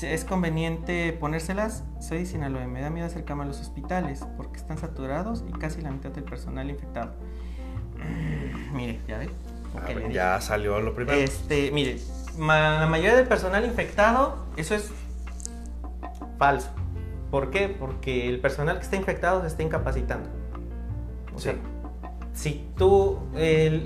Es 0.00 0.24
conveniente 0.24 1.12
ponérselas. 1.12 1.84
Soy 2.00 2.20
de 2.20 2.24
Sinaloa, 2.24 2.66
me 2.66 2.80
da 2.80 2.88
miedo 2.88 3.06
acercarme 3.06 3.42
a 3.42 3.46
los 3.46 3.60
hospitales 3.60 4.24
porque 4.38 4.56
están 4.56 4.78
saturados 4.78 5.44
y 5.46 5.52
casi 5.52 5.82
la 5.82 5.90
mitad 5.90 6.12
del 6.12 6.24
personal 6.24 6.70
infectado. 6.70 7.12
mire, 8.72 9.00
ya 9.06 9.18
ve. 9.18 9.28
ya 10.10 10.40
salió 10.40 10.80
lo 10.80 10.94
primero. 10.94 11.18
Este, 11.18 11.70
mire, 11.72 11.98
la 12.38 12.86
mayoría 12.88 13.16
del 13.16 13.26
personal 13.26 13.64
infectado, 13.64 14.36
eso 14.56 14.74
es 14.74 14.90
falso. 16.38 16.70
¿Por 17.30 17.50
qué? 17.50 17.68
Porque 17.68 18.28
el 18.28 18.40
personal 18.40 18.78
que 18.78 18.84
está 18.84 18.96
infectado 18.96 19.42
se 19.42 19.48
está 19.48 19.62
incapacitando. 19.62 20.28
O 21.34 21.38
sea, 21.38 21.54
si 22.32 22.66
tú, 22.76 23.18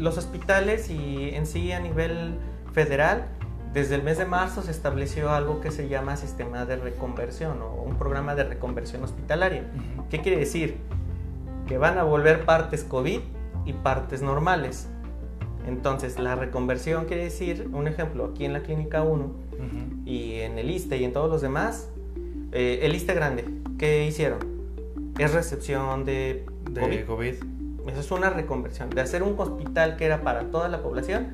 los 0.01 0.19
hospitales 0.19 0.91
y 0.91 1.31
en 1.35 1.47
sí 1.47 1.73
a 1.73 1.81
nivel 1.81 2.39
federal, 2.73 3.27
desde 3.73 3.95
el 3.95 4.03
mes 4.03 4.19
de 4.19 4.27
marzo 4.27 4.63
se 4.63 4.71
estableció 4.71 5.31
algo 5.31 5.61
que 5.61 5.71
se 5.71 5.89
llama 5.89 6.17
sistema 6.17 6.67
de 6.67 6.77
reconversión 6.77 7.63
o 7.63 7.83
un 7.83 7.97
programa 7.97 8.35
de 8.35 8.45
reconversión 8.45 9.03
hospitalaria. 9.03 9.65
¿Qué 10.11 10.21
quiere 10.21 10.39
decir? 10.39 10.79
Que 11.67 11.79
van 11.79 11.97
a 11.97 12.03
volver 12.03 12.45
partes 12.45 12.85
COVID 12.85 13.21
y 13.65 13.73
partes 13.73 14.21
normales. 14.21 14.89
Entonces, 15.67 16.19
la 16.19 16.35
reconversión 16.35 17.05
quiere 17.05 17.25
decir, 17.25 17.69
un 17.73 17.87
ejemplo, 17.87 18.27
aquí 18.33 18.45
en 18.45 18.53
la 18.53 18.63
clínica 18.63 19.03
1 19.03 19.53
y 20.05 20.41
en 20.41 20.59
el 20.59 20.71
ISTE 20.71 20.97
y 20.97 21.05
en 21.05 21.13
todos 21.13 21.31
los 21.31 21.41
demás, 21.41 21.89
eh, 22.51 22.81
el 22.83 22.95
ISTE 22.95 23.15
grande, 23.15 23.45
¿qué 23.79 24.07
hicieron? 24.07 24.39
Es 25.19 25.33
recepción 25.33 26.05
de, 26.05 26.45
de 26.71 27.05
COVID. 27.05 27.35
Eso 27.89 28.01
es 28.01 28.11
una 28.11 28.31
reconversión. 28.31 28.91
De 28.91 29.01
hacer 29.01 29.23
un 29.23 29.35
hospital 29.39 29.97
que 29.97 30.05
era 30.05 30.23
para 30.23 30.51
toda 30.51 30.69
la 30.69 30.83
población, 30.83 31.29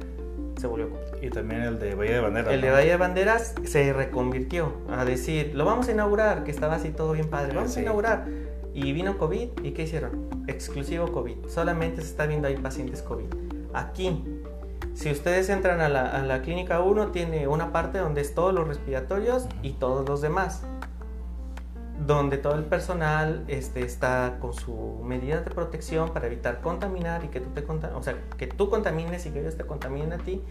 se 0.58 0.66
volvió 0.66 0.90
COVID. 0.90 1.22
Y 1.22 1.30
también 1.30 1.62
el 1.62 1.78
de 1.78 1.94
Bahía 1.94 2.14
de 2.14 2.20
Banderas. 2.20 2.52
El 2.52 2.60
de 2.60 2.70
Bahía 2.70 2.92
de 2.92 2.96
Banderas 2.96 3.54
se 3.64 3.92
reconvirtió 3.92 4.72
a 4.90 5.04
decir, 5.04 5.52
lo 5.54 5.64
vamos 5.64 5.88
a 5.88 5.92
inaugurar, 5.92 6.44
que 6.44 6.50
estaba 6.50 6.74
así 6.74 6.90
todo 6.90 7.12
bien 7.12 7.28
padre, 7.28 7.54
vamos 7.54 7.76
a 7.76 7.80
inaugurar. 7.80 8.26
Y 8.74 8.92
vino 8.92 9.16
COVID, 9.16 9.48
¿y 9.62 9.70
qué 9.72 9.84
hicieron? 9.84 10.28
Exclusivo 10.46 11.10
COVID. 11.12 11.46
Solamente 11.48 12.02
se 12.02 12.08
está 12.08 12.26
viendo 12.26 12.46
ahí 12.46 12.56
pacientes 12.56 13.02
COVID 13.02 13.48
aquí. 13.72 14.24
Si 14.94 15.10
ustedes 15.10 15.48
entran 15.48 15.80
a 15.80 15.88
la, 15.88 16.42
clínica 16.42 16.80
1, 16.80 17.08
tiene 17.08 17.46
una 17.46 17.72
parte 17.72 17.98
donde 17.98 18.20
es 18.20 18.34
todos 18.34 18.52
los 18.52 18.66
respiratorios 18.66 19.46
y 19.62 19.72
todos 19.72 20.08
los 20.08 20.20
demás. 20.20 20.62
Donde 22.06 22.38
todo 22.38 22.54
el 22.54 22.64
personal 22.64 23.44
este, 23.48 23.84
está 23.84 24.38
con 24.40 24.54
su 24.54 25.00
medida 25.04 25.40
de 25.40 25.50
protección 25.50 26.10
para 26.10 26.26
evitar 26.26 26.60
contaminar 26.60 27.24
y 27.24 27.28
que 27.28 27.40
tú 27.40 27.50
te 27.50 27.64
o 27.64 28.02
sea, 28.02 28.16
que 28.36 28.46
tú 28.46 28.70
contamines 28.70 29.26
y 29.26 29.30
que 29.30 29.40
ellos 29.40 29.56
te 29.56 29.64
contaminen 29.64 30.12
a 30.12 30.18
ti 30.18 30.42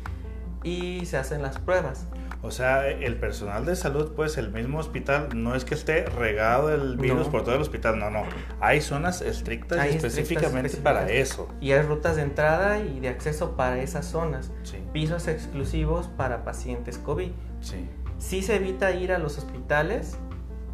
y 0.64 1.05
se 1.05 1.18
hacen 1.18 1.41
las 1.41 1.60
pruebas. 1.60 2.08
O 2.41 2.51
sea, 2.51 2.88
el 2.88 3.20
personal 3.20 3.66
de 3.66 3.76
salud, 3.76 4.14
pues 4.16 4.38
el 4.38 4.51
mismo 4.51 4.80
hospital, 4.80 5.30
no 5.34 5.55
es 5.55 5.66
que 5.66 5.74
esté 5.74 6.05
regado 6.05 6.74
el 6.74 6.97
virus 6.97 7.28
por 7.28 7.43
todo 7.43 7.55
el 7.55 7.62
hospital, 7.62 7.97
no, 7.99 8.10
no. 8.10 8.24
Hay 8.60 8.82
zonas 8.82 9.22
estrictas 9.22 9.86
específicamente 9.88 10.78
para 10.78 11.10
eso. 11.10 11.49
Y 11.60 11.72
hay 11.72 11.82
rutas 11.82 12.16
de 12.16 12.22
entrada 12.22 12.80
y 12.80 12.99
de 12.99 13.10
acceso 13.10 13.55
para 13.55 13.82
esas 13.82 14.05
zonas. 14.05 14.51
Pisos 14.93 15.28
exclusivos 15.28 16.08
para 16.08 16.43
pacientes 16.43 16.97
COVID. 16.99 17.32
Sí. 17.62 17.89
Sí 18.20 18.41
se 18.41 18.55
evita 18.55 18.91
ir 18.91 19.12
a 19.12 19.18
los 19.18 19.38
hospitales 19.38 20.18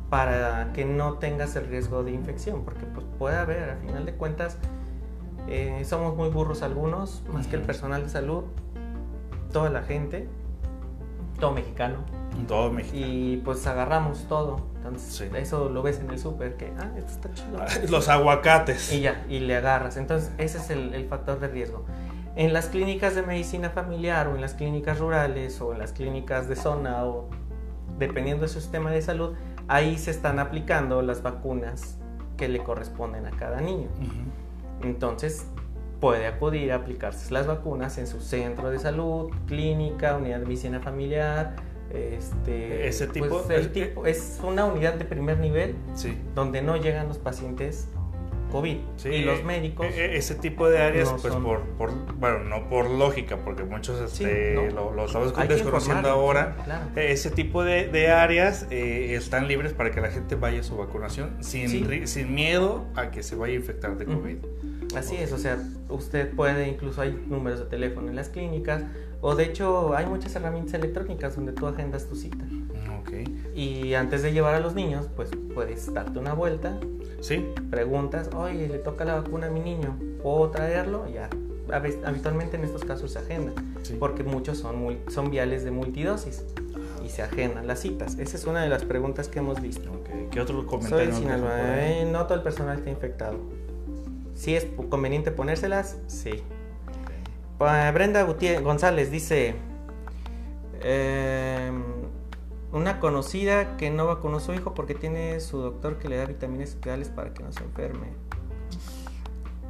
para 0.09 0.71
que 0.73 0.86
no 0.86 1.13
tengas 1.17 1.55
el 1.55 1.67
riesgo 1.67 2.03
de 2.03 2.11
infección, 2.11 2.63
porque 2.63 2.86
pues 2.86 3.05
puede 3.17 3.36
haber, 3.36 3.69
a 3.71 3.77
final 3.77 4.05
de 4.05 4.13
cuentas, 4.13 4.57
eh, 5.47 5.81
somos 5.86 6.15
muy 6.15 6.29
burros 6.29 6.61
algunos, 6.61 7.23
más 7.34 7.47
que 7.47 7.55
el 7.55 7.63
personal 7.63 8.03
de 8.03 8.09
salud, 8.09 8.43
toda 9.53 9.69
la 9.69 9.83
gente 9.83 10.27
todo 11.39 11.51
mexicano. 11.51 11.97
Todo 12.47 12.71
mexicano. 12.71 13.05
Y 13.05 13.37
pues 13.37 13.65
agarramos 13.67 14.27
todo. 14.27 14.61
Entonces, 14.77 15.29
eso 15.35 15.69
lo 15.69 15.81
ves 15.81 15.99
en 15.99 16.09
el 16.09 16.19
súper, 16.19 16.55
que, 16.55 16.71
ah, 16.77 16.91
esto 16.97 17.11
está 17.11 17.33
chido. 17.33 17.57
Ah, 17.59 17.67
los 17.89 18.09
aguacates. 18.09 18.91
Y 18.93 19.01
ya, 19.01 19.25
y 19.29 19.39
le 19.39 19.55
agarras. 19.55 19.97
Entonces, 19.97 20.31
ese 20.37 20.57
es 20.57 20.69
el, 20.69 20.93
el, 20.93 21.05
factor 21.07 21.39
de 21.39 21.47
riesgo. 21.47 21.85
En 22.35 22.53
las 22.53 22.67
clínicas 22.67 23.15
de 23.15 23.23
medicina 23.23 23.69
familiar 23.69 24.27
o 24.27 24.35
en 24.35 24.41
las 24.41 24.53
clínicas 24.53 24.99
rurales 24.99 25.59
o 25.61 25.73
en 25.73 25.79
las 25.79 25.93
clínicas 25.93 26.47
de 26.47 26.55
zona 26.55 27.05
o 27.05 27.29
dependiendo 27.99 28.43
de 28.43 28.47
su 28.47 28.59
sistema 28.59 28.91
de 28.91 29.01
salud, 29.01 29.35
ahí 29.67 29.97
se 29.97 30.11
están 30.11 30.39
aplicando 30.39 31.01
las 31.01 31.21
vacunas 31.21 31.97
que 32.37 32.47
le 32.47 32.63
corresponden 32.63 33.25
a 33.25 33.31
cada 33.31 33.61
niño. 33.61 33.89
Entonces, 34.81 35.47
puede 36.03 36.27
acudir 36.27 36.73
a 36.73 36.75
aplicarse 36.75 37.33
las 37.33 37.47
vacunas 37.47 37.97
en 37.97 38.07
su 38.07 38.19
centro 38.19 38.69
de 38.69 38.77
salud, 38.77 39.31
clínica, 39.47 40.17
unidad 40.17 40.39
de 40.39 40.45
medicina 40.45 40.81
familiar. 40.81 41.55
Este, 41.93 42.89
Ese 42.89 43.07
pues, 43.07 43.13
tipo, 43.13 43.41
tipo 43.71 44.05
es 44.05 44.41
una 44.43 44.65
unidad 44.65 44.95
de 44.95 45.05
primer 45.05 45.39
nivel 45.39 45.75
donde 46.35 46.61
no 46.61 46.75
llegan 46.75 47.07
los 47.07 47.19
pacientes 47.19 47.87
COVID. 48.53 48.77
Sí, 48.95 49.09
y 49.09 49.21
los 49.23 49.43
médicos. 49.43 49.85
e- 49.87 50.05
e- 50.05 50.17
ese 50.17 50.35
tipo 50.35 50.69
de 50.69 50.77
áreas, 50.81 51.11
no 51.11 51.17
pues 51.17 51.33
son- 51.33 51.43
por, 51.43 51.59
por, 51.77 51.91
bueno, 52.15 52.39
no 52.45 52.69
por 52.69 52.89
lógica, 52.89 53.35
porque 53.43 53.63
muchos 53.65 54.09
Sí, 54.11 54.23
este, 54.23 54.55
no. 54.55 54.69
lo, 54.71 54.93
lo 54.93 55.05
estamos 55.07 55.35
desconociendo 55.49 56.09
ahora. 56.09 56.55
sí, 56.57 56.63
claro. 56.63 56.85
Eh, 56.95 57.11
Ese 57.11 57.29
tipo 57.31 57.63
de, 57.65 57.87
de 57.89 58.11
áreas 58.11 58.67
eh, 58.71 59.15
están 59.15 59.47
libres 59.49 59.73
para 59.73 59.91
que 59.91 59.99
la 59.99 60.09
gente 60.11 60.35
vaya 60.35 60.61
a 60.61 60.63
su 60.63 60.77
vacunación 60.77 61.35
sin, 61.43 62.07
sin 62.07 62.33
miedo 62.33 62.85
a 62.95 63.11
que 63.11 63.23
se 63.23 63.35
vaya 63.35 63.53
a 63.53 63.57
infectar 63.57 63.97
de. 63.97 64.05
COVID. 64.05 64.37
Así 64.95 65.15
es, 65.15 65.31
o 65.31 65.37
sea, 65.39 65.57
usted 65.89 66.31
puede, 66.35 66.67
incluso 66.69 67.01
hay 67.01 67.19
números 67.27 67.59
de 67.59 67.65
teléfono 67.65 68.09
en 68.09 68.15
las 68.15 68.29
clínicas, 68.29 68.83
o 69.21 69.35
de 69.35 69.45
hecho 69.45 69.95
hay 69.95 70.05
muchas 70.05 70.35
herramientas 70.35 70.75
electrónicas 70.75 71.35
donde 71.35 71.51
tú 71.53 71.65
agendas 71.65 72.07
tu 72.07 72.15
cita. 72.15 72.45
Ok. 73.03 73.29
Y 73.55 73.93
antes 73.93 74.21
de 74.23 74.31
llevar 74.33 74.55
a 74.55 74.59
los 74.59 74.73
niños, 74.75 75.07
pues 75.15 75.29
puedes 75.53 75.93
darte 75.93 76.17
una 76.19 76.33
vuelta, 76.33 76.77
Sí, 77.21 77.45
preguntas, 77.69 78.29
oye, 78.35 78.67
le 78.67 78.79
toca 78.79 79.05
la 79.05 79.15
vacuna 79.15 79.47
a 79.47 79.49
mi 79.49 79.61
niño, 79.61 79.97
¿puedo 80.21 80.49
traerlo? 80.49 81.07
Ya. 81.07 81.29
Hab- 81.69 82.05
Habitualmente 82.05 82.57
en 82.57 82.65
estos 82.65 82.83
casos 82.83 83.11
se 83.13 83.19
agenda, 83.19 83.53
sí. 83.83 83.95
porque 83.97 84.23
muchos 84.23 84.57
son, 84.57 84.97
son 85.07 85.31
viales 85.31 85.63
de 85.63 85.71
multidosis 85.71 86.43
y 87.05 87.07
se 87.07 87.21
agendan 87.21 87.65
las 87.65 87.79
citas. 87.79 88.17
Esa 88.19 88.35
es 88.35 88.45
una 88.45 88.61
de 88.61 88.67
las 88.67 88.83
preguntas 88.83 89.29
que 89.29 89.39
hemos 89.39 89.61
visto. 89.61 89.89
Ok. 89.91 90.31
¿Qué 90.31 90.41
otro 90.41 90.57
Soy 90.57 90.65
comentario? 90.65 91.05
dejan 91.05 91.21
Sinaloa, 91.21 91.51
eh, 91.87 92.05
no 92.11 92.25
todo 92.25 92.35
el 92.35 92.43
personal 92.43 92.77
está 92.79 92.89
infectado. 92.89 93.37
Si 94.35 94.55
es 94.55 94.67
conveniente 94.89 95.31
ponérselas, 95.31 95.97
sí. 96.07 96.43
Brenda 97.93 98.23
Gutiérrez 98.23 98.61
González 98.61 99.09
dice: 99.11 99.55
em, 100.81 101.83
Una 102.74 102.99
conocida 102.99 103.78
que 103.78 103.89
no 103.91 104.07
vacunó 104.07 104.38
a 104.38 104.39
su 104.39 104.53
hijo 104.53 104.74
porque 104.74 104.95
tiene 104.95 105.39
su 105.39 105.59
doctor 105.59 105.99
que 105.99 106.09
le 106.09 106.17
da 106.17 106.26
vitaminas 106.26 106.69
especiales 106.69 107.07
para 107.09 107.34
que 107.34 107.43
no 107.43 107.51
se 107.53 107.63
enferme. 107.63 108.07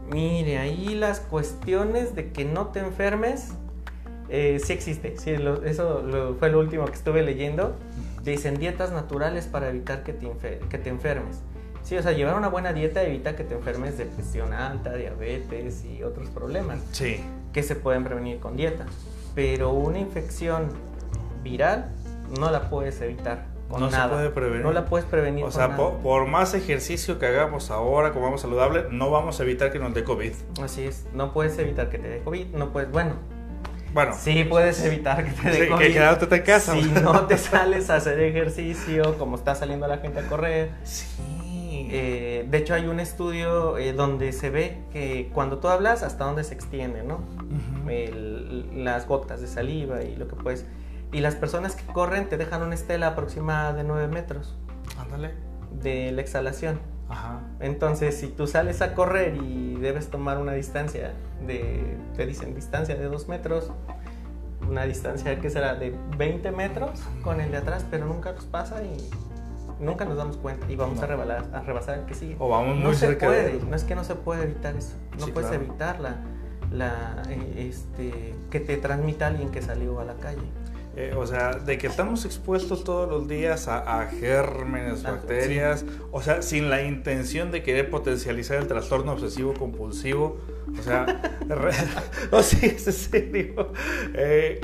Mire, 0.09 0.57
ahí 0.57 0.95
las 0.95 1.19
cuestiones 1.19 2.15
de 2.15 2.31
que 2.31 2.45
no 2.45 2.67
te 2.67 2.79
enfermes, 2.79 3.49
eh, 4.29 4.59
sí 4.63 4.73
existe. 4.73 5.17
Sí, 5.17 5.35
lo- 5.37 5.63
eso 5.63 6.01
lo- 6.01 6.35
fue 6.35 6.49
lo 6.49 6.59
último 6.59 6.85
que 6.85 6.93
estuve 6.93 7.23
leyendo. 7.23 7.75
Dicen 8.23 8.57
dietas 8.57 8.91
naturales 8.91 9.47
para 9.47 9.69
evitar 9.69 10.03
que 10.03 10.13
te, 10.13 10.59
que 10.69 10.77
te 10.77 10.89
enfermes. 10.89 11.41
Sí, 11.83 11.97
o 11.97 12.01
sea, 12.01 12.13
llevar 12.13 12.37
una 12.37 12.47
buena 12.47 12.71
dieta 12.71 13.03
evita 13.03 13.35
que 13.35 13.43
te 13.43 13.55
enfermes 13.55 13.97
de 13.97 14.05
presión 14.05 14.53
alta, 14.53 14.93
diabetes 14.95 15.83
y 15.83 16.03
otros 16.03 16.29
problemas 16.29 16.79
Sí. 16.93 17.17
que 17.51 17.63
se 17.63 17.75
pueden 17.75 18.05
prevenir 18.05 18.39
con 18.39 18.55
dieta. 18.55 18.85
Pero 19.35 19.71
una 19.73 19.99
infección 19.99 20.69
viral 21.43 21.91
no 22.39 22.51
la 22.51 22.69
puedes 22.69 22.99
evitar 23.01 23.45
con 23.69 23.79
No 23.81 23.89
se 23.89 23.97
puede 24.09 24.29
prevenir. 24.29 24.63
No 24.65 24.71
la 24.71 24.85
puedes 24.85 25.05
prevenir 25.05 25.43
O 25.45 25.51
sea, 25.51 25.75
por, 25.77 26.27
más 26.27 26.53
ejercicio 26.53 27.17
que 27.19 27.25
hagamos 27.25 27.71
ahora, 27.71 28.11
comamos 28.11 28.41
saludable, 28.41 28.85
no 28.91 29.09
vamos 29.09 29.39
a 29.39 29.43
evitar 29.43 29.71
que 29.71 29.79
nos 29.79 29.93
dé 29.93 30.03
COVID. 30.03 30.33
Así 30.61 30.83
es, 30.85 31.05
no 31.13 31.33
puedes 31.33 31.57
evitar 31.57 31.89
que 31.89 31.97
te 31.97 32.07
dé 32.07 32.19
COVID, 32.23 32.47
no 32.55 32.71
puedes, 32.71 32.91
bueno, 32.91 33.13
Bueno, 33.93 34.13
sí 34.19 34.43
puedes 34.43 34.83
evitar 34.83 35.23
que 35.25 35.31
te 35.31 35.49
dé 35.49 35.63
Sí, 35.63 35.69
COVID. 35.69 35.81
que 35.85 35.93
quedándote 35.93 36.35
en 36.35 36.41
casa. 36.43 36.73
Si 36.73 36.81
no 36.83 37.25
te 37.25 37.37
sales 37.39 37.89
a 37.89 37.95
hacer 37.95 38.19
ejercicio, 38.19 39.17
como 39.17 39.35
está 39.37 39.55
saliendo 39.55 39.87
la 39.87 39.97
gente 39.99 40.19
a 40.19 40.27
correr. 40.27 40.69
sí. 40.83 41.05
Eh, 41.95 42.47
de 42.49 42.57
hecho, 42.57 42.73
hay 42.73 42.87
un 42.87 42.99
estudio 42.99 43.77
eh, 43.77 43.93
donde 43.93 44.31
se 44.31 44.49
ve 44.49 44.79
que 44.91 45.29
cuando 45.31 45.59
tú 45.59 45.67
hablas, 45.67 46.01
hasta 46.01 46.23
dónde 46.25 46.43
se 46.43 46.55
extiende, 46.55 47.03
¿no? 47.03 47.19
El- 47.87 48.83
las 48.83 49.07
gotas 49.07 49.41
de 49.41 49.47
saliva 49.47 50.01
y 50.03 50.15
lo 50.15 50.27
que 50.27 50.35
puedes. 50.35 50.65
Y 51.13 51.21
las 51.21 51.35
personas 51.35 51.75
que 51.75 51.85
corren 51.93 52.27
te 52.27 52.37
dejan 52.37 52.61
una 52.63 52.75
estela 52.75 53.07
aproximada 53.07 53.71
de 53.73 53.83
9 53.83 54.07
metros 54.07 54.55
Ándale. 54.99 55.31
de 55.81 56.11
la 56.11 56.21
exhalación. 56.21 56.79
Ajá. 57.09 57.41
Entonces, 57.59 58.17
si 58.17 58.27
tú 58.27 58.47
sales 58.47 58.81
a 58.81 58.93
correr 58.95 59.35
y 59.35 59.75
debes 59.75 60.09
tomar 60.09 60.39
una 60.39 60.53
distancia 60.53 61.13
de, 61.45 61.95
te 62.15 62.25
dicen 62.25 62.55
distancia 62.55 62.95
de 62.95 63.05
2 63.05 63.27
metros, 63.27 63.71
una 64.67 64.83
distancia 64.85 65.39
que 65.39 65.49
será 65.49 65.75
de 65.75 65.93
20 66.17 66.51
metros 66.51 67.01
con 67.21 67.39
el 67.41 67.51
de 67.51 67.57
atrás, 67.57 67.85
pero 67.91 68.05
nunca 68.07 68.31
nos 68.31 68.45
pasa 68.45 68.81
y 68.83 68.97
nunca 69.79 70.05
nos 70.05 70.17
damos 70.17 70.37
cuenta 70.37 70.65
y 70.71 70.75
vamos 70.75 70.97
No. 70.97 71.03
a, 71.03 71.05
rebalar, 71.05 71.45
a 71.53 71.59
rebasar 71.59 71.99
el 71.99 72.05
que 72.05 72.15
sigue. 72.15 72.35
O 72.39 72.49
vamos 72.49 72.77
no 72.77 72.85
muy 72.85 72.95
se 72.95 73.05
cerca 73.07 73.27
puede, 73.27 73.59
de 73.59 73.63
no 73.65 73.75
es 73.75 73.83
que 73.83 73.93
no 73.95 74.03
se 74.03 74.15
puede 74.15 74.43
evitar 74.43 74.75
eso, 74.75 74.95
no 75.19 75.25
Sí, 75.25 75.31
puedes 75.31 75.49
claro. 75.49 75.63
evitar 75.65 75.99
la, 75.99 76.15
la, 76.71 77.21
eh, 77.29 77.67
este, 77.69 78.33
que 78.49 78.59
te 78.61 78.77
transmita 78.77 79.27
alguien 79.27 79.51
que 79.51 79.61
salió 79.61 79.99
a 79.99 80.05
la 80.05 80.15
calle. 80.15 80.41
Eh, 80.95 81.13
o 81.17 81.25
sea, 81.25 81.53
de 81.53 81.79
que 81.79 81.87
estamos 81.87 82.23
expuestos 82.23 82.83
todos 82.83 83.09
los 83.09 83.27
días 83.27 83.67
a, 83.67 84.01
a 84.01 84.07
gérmenes, 84.07 85.01
bacterias, 85.01 85.85
o 86.11 86.21
sea, 86.21 86.43
sin 86.43 86.69
la 86.69 86.83
intención 86.83 87.49
de 87.51 87.63
querer 87.63 87.89
potencializar 87.89 88.57
el 88.57 88.67
trastorno 88.67 89.13
obsesivo 89.13 89.55
compulsivo, 89.55 90.37
o 90.79 90.83
sea, 90.83 91.05
re- 91.49 91.71
no, 92.31 92.43
sí, 92.43 92.67
es 92.67 92.85
en 92.85 92.93
serio. 92.93 93.71
Eh, 94.13 94.61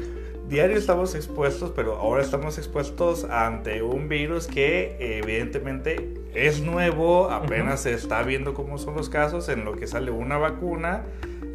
diario 0.47 0.77
estamos 0.77 1.15
expuestos, 1.15 1.71
pero 1.75 1.95
ahora 1.95 2.21
estamos 2.21 2.59
expuestos 2.59 3.23
ante 3.23 3.81
un 3.81 4.07
virus 4.07 4.45
que 4.45 4.97
evidentemente 4.99 6.13
es 6.35 6.61
nuevo, 6.61 7.31
apenas 7.31 7.81
se 7.81 7.93
está 7.93 8.21
viendo 8.21 8.53
cómo 8.53 8.77
son 8.77 8.95
los 8.95 9.09
casos, 9.09 9.49
en 9.49 9.65
lo 9.65 9.75
que 9.75 9.87
sale 9.87 10.11
una 10.11 10.37
vacuna. 10.37 11.05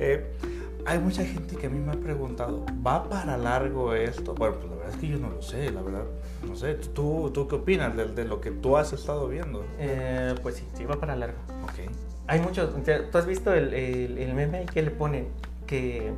Eh, 0.01 0.25
hay 0.87 0.99
mucha 0.99 1.25
gente 1.25 1.57
que 1.57 1.67
a 1.67 1.71
mí 1.71 1.79
me 1.79 1.93
ha 1.93 1.97
preguntado, 1.97 2.65
¿va 2.87 3.09
para 3.09 3.37
largo 3.37 3.95
esto? 3.95 4.35
Bueno, 4.35 4.57
pues 4.57 4.69
la 4.71 4.77
verdad 4.77 4.95
es 4.95 5.01
que 5.01 5.09
yo 5.09 5.19
no 5.19 5.31
lo 5.31 5.43
sé, 5.43 5.71
la 5.71 5.83
verdad, 5.83 6.05
no 6.47 6.57
sé. 6.57 6.75
¿Tú, 6.75 7.31
tú 7.33 7.49
qué 7.49 7.57
opinas 7.57 7.97
de, 7.97 8.07
de 8.07 8.25
lo 8.25 8.41
que 8.41 8.51
tú 8.51 8.77
has 8.77 8.93
estado 8.93 9.29
viendo? 9.29 9.65
Eh, 9.79 10.35
pues 10.43 10.57
sí, 10.57 10.65
sí 10.75 10.85
va 10.85 10.97
para 10.97 11.17
largo. 11.17 11.37
Ok. 11.65 11.91
Hay 12.27 12.41
muchos, 12.41 12.71
¿tú 13.11 13.19
has 13.19 13.27
visto 13.27 13.53
el, 13.53 13.73
el, 13.75 14.19
el 14.19 14.35
meme 14.35 14.67
que 14.67 14.83
le 14.83 14.91
ponen? 14.91 15.29
Que, 15.67 16.13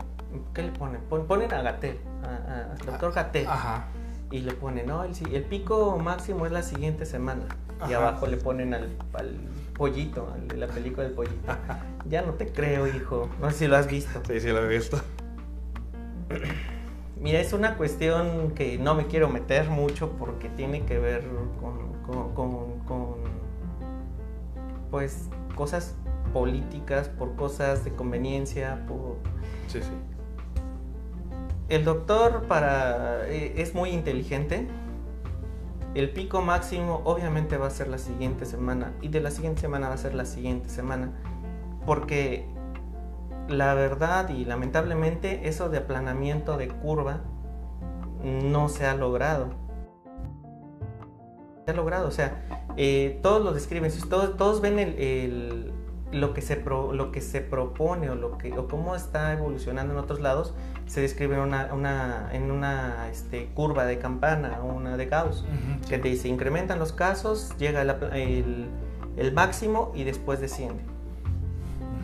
¿Qué 0.55 0.63
le 0.63 0.71
ponen? 0.73 1.01
Pon- 1.09 1.27
Ponen 1.27 1.53
a 1.53 1.63
Gatel, 1.63 1.99
al 2.23 2.77
doctor 2.85 3.13
Gatel, 3.13 3.47
Ajá. 3.47 3.87
y 4.31 4.41
le 4.41 4.53
ponen, 4.53 4.87
no, 4.87 5.03
el, 5.05 5.13
el 5.33 5.43
pico 5.45 5.99
máximo 5.99 6.47
es 6.47 6.53
la 6.53 6.63
siguiente 6.63 7.07
semana. 7.07 7.43
Y 7.89 7.93
abajo 7.93 8.27
le 8.27 8.37
ponen 8.39 8.73
al, 8.75 8.89
al 9.15 9.35
pollito, 9.77 10.33
de 10.49 10.57
la 10.57 10.67
película 10.69 11.05
del 11.05 11.13
pollito. 11.13 11.53
ya 12.09 12.23
no 12.23 12.33
te 12.35 12.49
creo, 12.49 12.87
hijo. 12.87 13.29
No 13.41 13.51
sé 13.51 13.57
si 13.59 13.67
lo 13.69 13.77
has 13.77 13.87
visto. 13.89 14.21
Sí, 14.27 14.41
sí, 14.41 14.49
lo 14.49 14.65
he 14.65 14.69
visto. 14.69 14.99
Mira, 17.21 17.41
es 17.41 17.53
una 17.53 17.77
cuestión 17.77 18.53
que 18.53 18.79
no 18.79 18.95
me 18.95 19.07
quiero 19.07 19.29
meter 19.29 19.69
mucho 19.71 20.11
porque 20.19 20.49
tiene 20.51 20.85
que 20.85 20.99
ver 20.99 21.25
con, 21.61 21.93
con- 22.03 22.35
con- 22.35 22.79
con, 22.81 23.15
pues, 24.91 25.29
cosas 25.55 25.95
políticas, 26.33 27.09
por 27.09 27.35
cosas 27.37 27.85
de 27.85 27.93
conveniencia, 27.93 28.85
por... 28.87 29.17
Sí, 29.69 29.81
sí. 29.83 29.91
El 31.69 31.85
doctor 31.85 32.43
para, 32.47 33.27
eh, 33.29 33.55
es 33.57 33.75
muy 33.75 33.91
inteligente. 33.91 34.69
El 35.97 36.11
pico 36.11 36.43
máximo 36.43 37.01
obviamente 37.05 37.57
va 37.57 37.69
a 37.69 37.71
ser 37.71 37.89
la 37.89 37.97
siguiente 37.97 38.45
semana 38.45 38.93
y 39.01 39.09
de 39.09 39.19
la 39.21 39.31
siguiente 39.31 39.63
semana 39.63 39.89
va 39.89 39.95
a 39.95 39.97
ser 39.97 40.15
la 40.15 40.27
siguiente 40.27 40.69
semana. 40.69 41.11
Porque 41.87 42.47
la 43.49 43.73
verdad 43.73 44.29
y 44.29 44.45
lamentablemente 44.45 45.49
eso 45.49 45.71
de 45.71 45.79
aplanamiento 45.79 46.59
de 46.59 46.69
curva 46.69 47.23
no 48.23 48.69
se 48.69 48.85
ha 48.85 48.95
logrado. 48.95 49.55
Se 51.65 51.71
ha 51.71 51.75
logrado, 51.75 52.09
o 52.09 52.11
sea, 52.13 52.67
eh, 52.77 53.19
todos 53.23 53.43
lo 53.43 53.55
describen, 53.55 53.91
todos, 54.11 54.37
todos 54.37 54.61
ven 54.61 54.79
el, 54.79 55.73
lo, 56.13 56.35
que 56.35 56.43
se 56.43 56.63
lo 56.63 57.11
que 57.11 57.23
se 57.23 57.41
propone 57.41 58.11
o, 58.11 58.17
lo 58.17 58.37
que, 58.37 58.53
o 58.53 58.69
cómo 58.69 58.95
está 58.97 59.33
evolucionando 59.33 59.95
en 59.95 59.99
otros 59.99 60.21
lados, 60.21 60.53
se 60.87 61.01
describe 61.01 61.35
en 61.35 61.41
una, 61.43 61.71
una- 61.75 62.29
en 62.33 62.51
una 62.51 63.09
este, 63.11 63.47
curva 63.55 63.85
de 63.87 63.99
campana, 63.99 64.61
una 64.63 64.97
de 64.97 65.07
Gauss, 65.07 65.45
que 65.89 65.99
te 65.99 66.09
dice, 66.09 66.29
incrementan 66.29 66.79
los 66.79 66.93
casos, 66.93 67.53
llega 67.59 67.83
el- 67.83 68.69
el 69.17 69.33
máximo 69.33 69.93
y 69.95 70.05
después 70.05 70.41
desciende. 70.41 70.83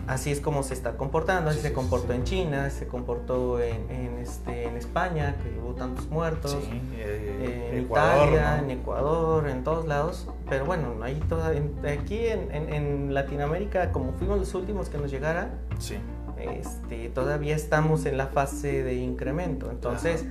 Así 0.08 0.32
es 0.32 0.40
como 0.40 0.62
se 0.64 0.74
está 0.74 0.96
comportando, 0.96 1.50
así 1.50 1.60
Sí, 1.60 1.68
se 1.68 1.72
comportó 1.72 2.08
sí. 2.12 2.18
en 2.18 2.24
China, 2.24 2.70
se 2.70 2.86
comportó 2.88 3.60
en, 3.60 3.88
en, 3.88 4.18
este, 4.18 4.64
en 4.64 4.76
España, 4.76 5.36
que 5.42 5.58
hubo 5.60 5.74
tantos 5.74 6.08
muertos, 6.10 6.50
Sí, 6.60 6.80
eh, 6.96 7.70
en 7.72 7.84
Ecuador, 7.84 8.28
Italia, 8.28 8.56
¿no? 8.58 8.64
en 8.64 8.70
Ecuador, 8.72 9.48
en 9.48 9.62
todos 9.64 9.86
lados. 9.86 10.28
Pero 10.48 10.64
bueno, 10.66 10.94
ahí 11.02 11.20
toda, 11.28 11.52
en- 11.54 11.74
aquí 11.86 12.18
en, 12.26 13.14
Latinoamérica, 13.14 13.92
como 13.92 14.12
fuimos 14.14 14.38
los 14.38 14.54
últimos 14.54 14.88
que 14.88 14.98
nos 14.98 15.10
llegara, 15.10 15.50
Sí. 15.78 15.94
este, 16.38 17.08
todavía 17.10 17.54
estamos 17.54 18.04
en 18.04 18.16
la 18.16 18.26
fase 18.26 18.82
de 18.82 18.94
incremento. 18.96 19.70
Entonces, 19.70 20.24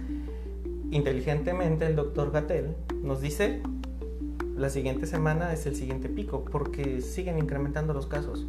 inteligentemente 0.92 1.86
el 1.86 1.96
doctor 1.96 2.32
Gatel 2.32 2.76
nos 3.02 3.22
dice, 3.22 3.62
la 4.62 4.70
siguiente 4.70 5.06
semana 5.08 5.52
es 5.54 5.66
el 5.66 5.76
siguiente 5.76 6.08
pico, 6.08 6.46
porque 6.52 7.02
siguen 7.02 7.38
incrementando 7.40 7.94
los 7.94 8.06
casos. 8.08 8.46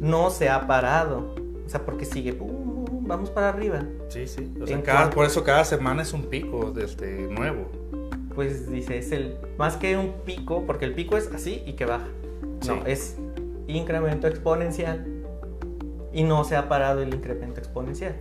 No 0.00 0.30
se 0.30 0.48
ha 0.48 0.66
parado, 0.66 1.34
o 1.66 1.68
sea, 1.68 1.84
porque 1.84 2.04
sigue, 2.04 2.32
pum, 2.32 3.06
vamos 3.06 3.30
para 3.30 3.48
arriba. 3.50 3.84
Sí, 4.08 4.26
sí. 4.26 4.50
O 4.60 4.66
sea, 4.66 4.76
En 4.76 4.82
cada- 4.82 4.98
cuanto- 5.00 5.16
por 5.16 5.26
eso 5.26 5.42
cada 5.44 5.64
semana 5.64 6.02
es 6.02 6.12
un 6.12 6.22
pico 6.26 6.70
de 6.70 6.84
este, 6.84 7.26
nuevo. 7.28 7.66
Pues 8.34 8.70
dice, 8.70 8.98
es 8.98 9.10
el, 9.12 9.36
más 9.58 9.76
que 9.76 9.96
un 9.96 10.12
pico, 10.24 10.64
porque 10.64 10.84
el 10.84 10.94
pico 10.94 11.16
es 11.16 11.26
así 11.34 11.62
y 11.66 11.72
que 11.72 11.84
baja. 11.86 12.06
No, 12.66 12.86
es 12.86 13.16
incremento 13.66 14.26
exponencial 14.28 15.04
y 16.12 16.22
no 16.22 16.44
se 16.44 16.56
ha 16.56 16.68
parado 16.68 17.02
el 17.02 17.12
incremento 17.12 17.58
exponencial. 17.60 18.14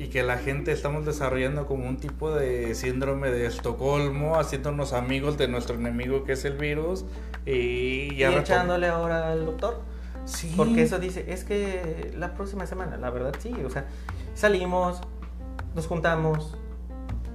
Y 0.00 0.08
que 0.08 0.22
la 0.22 0.38
gente 0.38 0.72
estamos 0.72 1.04
desarrollando 1.04 1.66
como 1.66 1.86
un 1.86 1.98
tipo 1.98 2.30
de 2.30 2.74
síndrome 2.74 3.30
de 3.30 3.44
Estocolmo, 3.44 4.36
haciéndonos 4.40 4.94
amigos 4.94 5.36
de 5.36 5.46
nuestro 5.46 5.74
enemigo 5.74 6.24
que 6.24 6.32
es 6.32 6.46
el 6.46 6.56
virus 6.56 7.04
y 7.44 8.16
ya 8.16 8.30
y 8.30 8.34
echándole 8.36 8.86
ahora 8.86 9.30
al 9.30 9.44
doctor. 9.44 9.82
Sí. 10.24 10.54
Porque 10.56 10.84
eso 10.84 10.98
dice, 10.98 11.26
es 11.28 11.44
que 11.44 12.14
la 12.16 12.32
próxima 12.32 12.64
semana, 12.64 12.96
la 12.96 13.10
verdad 13.10 13.34
sí, 13.40 13.52
o 13.62 13.68
sea, 13.68 13.84
salimos, 14.34 15.02
nos 15.74 15.86
juntamos, 15.86 16.56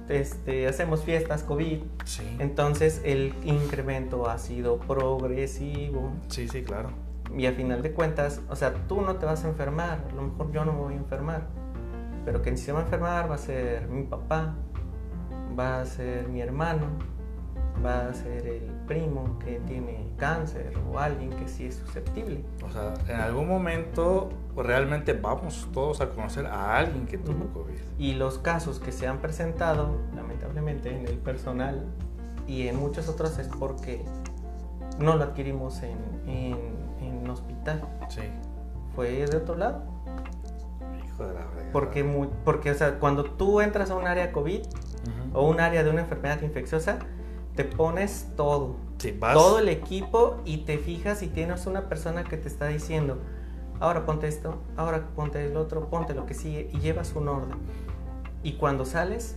este, 0.08 0.66
hacemos 0.66 1.04
fiestas 1.04 1.44
COVID. 1.44 1.78
Sí. 2.04 2.36
Entonces 2.40 3.00
el 3.04 3.32
incremento 3.44 4.28
ha 4.28 4.38
sido 4.38 4.78
progresivo. 4.78 6.10
Sí, 6.26 6.48
sí, 6.48 6.64
claro. 6.64 6.90
Y 7.38 7.46
a 7.46 7.52
final 7.52 7.82
de 7.82 7.92
cuentas, 7.92 8.40
o 8.48 8.56
sea, 8.56 8.74
tú 8.88 9.02
no 9.02 9.14
te 9.18 9.26
vas 9.26 9.44
a 9.44 9.48
enfermar, 9.48 10.00
a 10.10 10.14
lo 10.16 10.22
mejor 10.22 10.50
yo 10.50 10.64
no 10.64 10.72
me 10.72 10.80
voy 10.80 10.94
a 10.94 10.96
enfermar, 10.96 11.46
pero 12.26 12.42
quien 12.42 12.58
se 12.58 12.72
va 12.72 12.80
a 12.80 12.82
enfermar 12.82 13.30
va 13.30 13.36
a 13.36 13.38
ser 13.38 13.86
mi 13.88 14.02
papá, 14.02 14.56
va 15.56 15.80
a 15.80 15.86
ser 15.86 16.28
mi 16.28 16.40
hermano, 16.40 16.86
va 17.84 18.08
a 18.08 18.14
ser 18.14 18.48
el 18.48 18.62
primo 18.88 19.38
que 19.38 19.60
tiene 19.60 20.08
cáncer 20.16 20.72
o 20.92 20.98
alguien 20.98 21.30
que 21.30 21.46
sí 21.46 21.66
es 21.66 21.76
susceptible. 21.76 22.44
O 22.64 22.70
sea, 22.70 22.94
en 23.08 23.20
algún 23.20 23.46
momento 23.46 24.30
realmente 24.56 25.12
vamos 25.12 25.68
todos 25.72 26.00
a 26.00 26.10
conocer 26.10 26.46
a 26.46 26.76
alguien 26.76 27.06
que 27.06 27.16
tuvo 27.16 27.46
COVID. 27.52 27.78
Y 27.96 28.14
los 28.14 28.38
casos 28.38 28.80
que 28.80 28.90
se 28.90 29.06
han 29.06 29.18
presentado, 29.18 29.96
lamentablemente, 30.16 30.90
en 30.90 31.06
el 31.06 31.18
personal 31.18 31.86
y 32.48 32.66
en 32.66 32.76
muchos 32.76 33.08
otros 33.08 33.38
es 33.38 33.46
porque 33.46 34.04
no 34.98 35.16
lo 35.16 35.22
adquirimos 35.22 35.80
en, 35.84 35.98
en, 36.26 36.56
en 37.00 37.30
hospital. 37.30 37.82
Sí. 38.08 38.22
Fue 38.96 39.26
de 39.26 39.36
otro 39.36 39.54
lado. 39.54 39.95
Hijo 41.16 41.26
de 41.26 41.34
la 41.34 41.40
fregada. 41.42 41.72
Porque, 41.72 42.28
porque 42.44 42.70
o 42.70 42.74
sea, 42.74 42.98
cuando 42.98 43.24
tú 43.24 43.60
entras 43.60 43.90
a 43.90 43.96
un 43.96 44.06
área 44.06 44.32
COVID 44.32 44.60
Ujú. 44.60 45.38
o 45.38 45.48
un 45.48 45.60
área 45.60 45.82
de 45.82 45.90
una 45.90 46.02
enfermedad 46.02 46.40
infecciosa, 46.42 46.98
te 47.54 47.64
pones 47.64 48.28
todo, 48.36 48.76
Sí, 48.98 49.16
vas. 49.18 49.34
todo 49.34 49.58
el 49.58 49.68
equipo 49.68 50.40
y 50.44 50.58
te 50.58 50.78
fijas 50.78 51.18
si 51.20 51.28
tienes 51.28 51.66
una 51.66 51.88
persona 51.88 52.24
que 52.24 52.36
te 52.36 52.48
está 52.48 52.66
diciendo, 52.66 53.18
ahora 53.80 54.04
ponte 54.04 54.28
esto, 54.28 54.58
ahora 54.76 55.06
ponte 55.14 55.44
el 55.44 55.56
otro, 55.56 55.88
ponte 55.88 56.14
lo 56.14 56.26
que 56.26 56.34
sigue 56.34 56.68
y 56.72 56.80
llevas 56.80 57.14
un 57.14 57.28
orden. 57.28 57.56
Y 58.42 58.54
cuando 58.54 58.84
sales, 58.84 59.36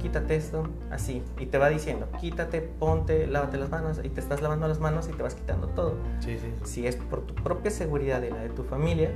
quítate 0.00 0.36
esto, 0.36 0.64
así, 0.90 1.22
y 1.38 1.46
te 1.46 1.58
va 1.58 1.68
diciendo, 1.68 2.06
quítate, 2.20 2.60
ponte, 2.62 3.26
lávate 3.26 3.56
las 3.58 3.68
manos 3.70 4.00
y 4.02 4.08
te 4.08 4.20
estás 4.20 4.40
lavando 4.42 4.66
las 4.68 4.80
manos 4.80 5.08
y 5.08 5.12
te 5.12 5.22
vas 5.22 5.34
quitando 5.34 5.68
todo. 5.68 5.94
Sí, 6.20 6.38
sí. 6.38 6.52
Si 6.64 6.86
es 6.86 6.96
por 6.96 7.20
tu 7.22 7.34
propia 7.34 7.70
seguridad 7.70 8.22
y 8.22 8.30
la 8.30 8.38
de 8.38 8.48
tu 8.50 8.62
familia, 8.64 9.10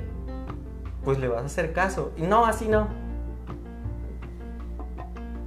pues 1.03 1.19
le 1.19 1.27
vas 1.27 1.43
a 1.43 1.45
hacer 1.45 1.73
caso. 1.73 2.11
Y 2.17 2.23
no, 2.23 2.45
así 2.45 2.67
no. 2.67 2.87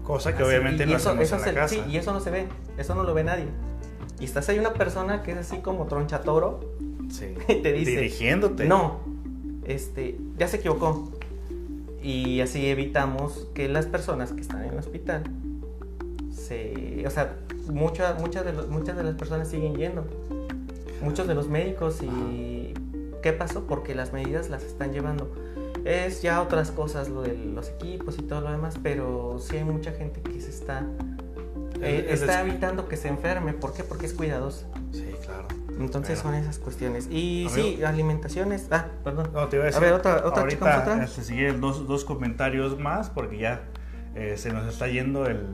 Cosa 0.05 0.37
que 0.37 0.43
Así, 0.43 0.49
obviamente 0.53 0.85
y 0.85 0.87
no 0.87 0.97
eso, 0.97 1.09
hacemos 1.11 1.25
eso 1.27 1.35
en 1.37 1.41
la 1.43 1.47
se- 1.49 1.55
casa. 1.55 1.75
sí, 1.75 1.83
y 1.91 1.97
eso 1.97 2.13
no 2.13 2.21
se 2.21 2.31
ve, 2.31 2.47
eso 2.79 2.95
no 2.95 3.03
lo 3.03 3.13
ve 3.15 3.25
nadie. 3.25 3.47
Y 4.21 4.25
estás 4.25 4.49
ahí 4.49 4.59
una 4.59 4.73
persona 4.73 5.23
que 5.23 5.33
es 5.33 5.39
así 5.39 5.59
como 5.59 5.87
tronchatoro 5.87 6.61
Sí. 7.11 7.35
y 7.49 7.57
te 7.63 7.73
dice, 7.73 7.91
Dirigiéndote. 7.93 8.67
no, 8.67 9.01
este, 9.65 10.19
ya 10.39 10.47
se 10.49 10.59
equivocó. 10.59 11.11
Y 12.03 12.41
así 12.41 12.67
evitamos 12.67 13.49
que 13.53 13.69
las 13.69 13.87
personas 13.87 14.33
que 14.33 14.41
están 14.41 14.63
en 14.65 14.73
el 14.75 14.79
hospital 14.79 15.25
se, 16.33 17.03
o 17.05 17.11
sea, 17.11 17.35
muchas 17.73 18.21
muchas 18.21 18.45
de 18.45 18.53
muchas 18.53 18.97
de 18.97 19.03
las 19.03 19.15
personas 19.17 19.49
siguen 19.49 19.75
yendo. 19.75 20.05
Muchos 21.03 21.27
de 21.27 21.35
los 21.35 21.49
médicos 21.49 22.01
y 22.03 22.73
¿qué 23.27 23.33
pasó? 23.33 23.66
Porque 23.66 23.97
las 23.97 24.12
medidas 24.12 24.51
las 24.51 24.62
están 24.62 24.93
llevando. 24.93 25.29
Es 25.85 26.22
ya 26.22 26.41
otras 26.41 26.70
cosas 26.70 27.09
lo 27.09 27.22
de 27.22 27.37
los 27.37 27.68
equipos 27.70 28.18
y 28.18 28.22
todo 28.22 28.41
lo 28.41 28.53
demás, 28.53 28.79
pero 28.81 29.39
sí 29.41 29.57
hay 29.57 29.64
mucha 29.64 29.91
gente 29.91 30.20
que 30.20 30.41
se 30.41 30.51
está 30.51 30.85
eh, 31.83 32.05
Es- 32.09 32.14
es 32.14 32.20
está 32.22 32.43
des- 32.43 32.51
evitando 32.53 32.87
que 32.89 32.97
se 32.97 33.09
enferme. 33.09 33.53
¿Por 33.53 33.72
qué? 33.74 33.83
Porque 33.83 34.07
es 34.07 34.14
cuidadosa. 34.14 34.66
Sí, 34.93 35.09
claro. 35.24 35.49
Entonces 35.81 36.20
son 36.20 36.35
esas 36.35 36.59
cuestiones. 36.61 37.09
Y 37.11 37.47
Amigo. 37.49 37.55
sí, 37.77 37.83
alimentaciones. 37.85 38.68
Ah, 38.70 38.87
perdón. 39.03 39.29
No, 39.35 39.49
te 39.49 39.57
iba 39.57 39.64
a 39.64 39.66
decir. 39.66 39.83
ver, 39.83 39.93
otra, 39.95 40.22
otra, 40.24 40.43
ahorita 40.43 40.79
otra. 40.83 41.03
este, 41.05 41.22
siguen 41.24 41.61
dos, 41.61 41.87
dos 41.89 42.05
comentarios 42.05 42.79
más 42.79 43.11
porque 43.11 43.39
ya 43.39 43.62
eh, 44.14 44.35
se 44.39 44.53
nos 44.53 44.72
está 44.72 44.87
yendo 44.89 45.27
el, 45.27 45.45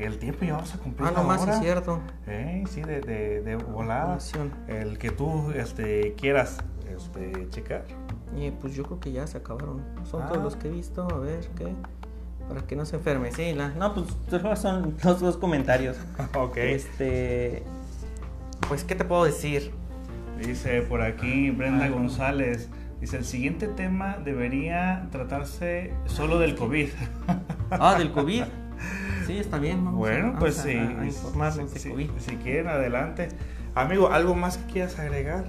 el 0.00 0.18
tiempo 0.18 0.44
y 0.44 0.48
ya 0.48 0.54
vamos 0.54 0.74
a 0.74 0.78
cumplir 0.78 1.08
Ah, 1.08 1.12
no 1.14 1.24
más, 1.24 1.46
es 1.46 1.58
cierto. 1.58 2.00
Eh, 2.28 2.62
sí, 2.70 2.82
de, 2.82 3.00
de, 3.00 3.40
de 3.42 3.56
volada. 3.56 4.16
El 4.68 4.96
que 4.96 5.10
tú 5.10 5.50
este, 5.54 6.14
quieras 6.14 6.58
este, 6.96 7.48
checar. 7.50 7.84
Y 8.36 8.50
pues 8.52 8.74
yo 8.74 8.84
creo 8.84 9.00
que 9.00 9.12
ya 9.12 9.26
se 9.26 9.38
acabaron. 9.38 9.82
Son 10.04 10.22
Ah. 10.22 10.28
todos 10.28 10.42
los 10.42 10.56
que 10.56 10.68
he 10.68 10.70
visto. 10.70 11.02
A 11.10 11.18
ver, 11.18 11.40
¿qué? 11.56 11.72
Para 12.48 12.62
que 12.62 12.76
no 12.76 12.84
se 12.84 12.96
enferme. 12.96 13.32
Sí, 13.32 13.52
la... 13.54 13.68
no, 13.70 13.94
pues 13.94 14.06
son 14.58 14.96
los 15.04 15.20
dos 15.20 15.36
comentarios. 15.36 15.96
ok. 16.34 16.56
Este. 16.56 17.62
Pues, 18.68 18.84
¿qué 18.84 18.94
te 18.94 19.04
puedo 19.04 19.24
decir? 19.24 19.72
Dice 20.38 20.82
por 20.82 21.02
aquí 21.02 21.50
Brenda 21.50 21.88
González. 21.88 22.68
Dice, 23.00 23.16
el 23.16 23.24
siguiente 23.24 23.66
tema 23.66 24.18
debería 24.24 25.08
tratarse 25.10 25.92
solo 26.06 26.38
del 26.38 26.54
COVID. 26.54 26.88
Ah, 27.72 27.94
del 27.96 28.10
COVID. 28.10 28.42
Sí, 29.28 29.38
está 29.38 29.58
bien. 29.58 29.84
Vamos 29.84 30.00
Bueno, 30.00 30.34
pues 30.40 30.56
sí. 30.56 30.76
Si, 31.76 31.90
COVID. 31.90 32.10
si 32.18 32.34
quieren, 32.38 32.66
adelante. 32.66 33.28
Amigo, 33.76 34.10
¿algo 34.10 34.34
más 34.34 34.58
que 34.58 34.72
quieras 34.72 34.98
agregar? 34.98 35.44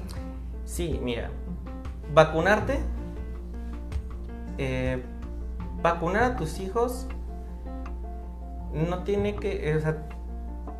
Sí, 0.71 1.01
mira, 1.03 1.29
vacunarte, 2.13 2.79
eh, 4.57 5.03
vacunar 5.81 6.23
a 6.23 6.35
tus 6.37 6.61
hijos 6.61 7.07
no 8.73 9.03
tiene 9.03 9.35
que, 9.35 9.69
eh, 9.69 9.75
o 9.75 9.81
sea, 9.81 10.07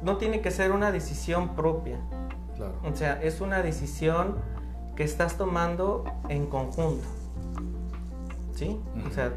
no 0.02 0.16
tiene 0.16 0.40
que 0.40 0.50
ser 0.50 0.72
una 0.72 0.94
decisión 0.94 1.58
propia. 1.58 2.00
Claro. 2.56 2.76
O 2.90 2.96
sea, 2.96 3.22
es 3.22 3.42
una 3.42 3.62
decisión 3.62 4.38
que 4.96 5.04
estás 5.04 5.38
tomando 5.38 6.06
en 6.30 6.46
conjunto. 6.46 7.06
¿Sí? 8.56 8.80
O 9.06 9.14
sea, 9.14 9.34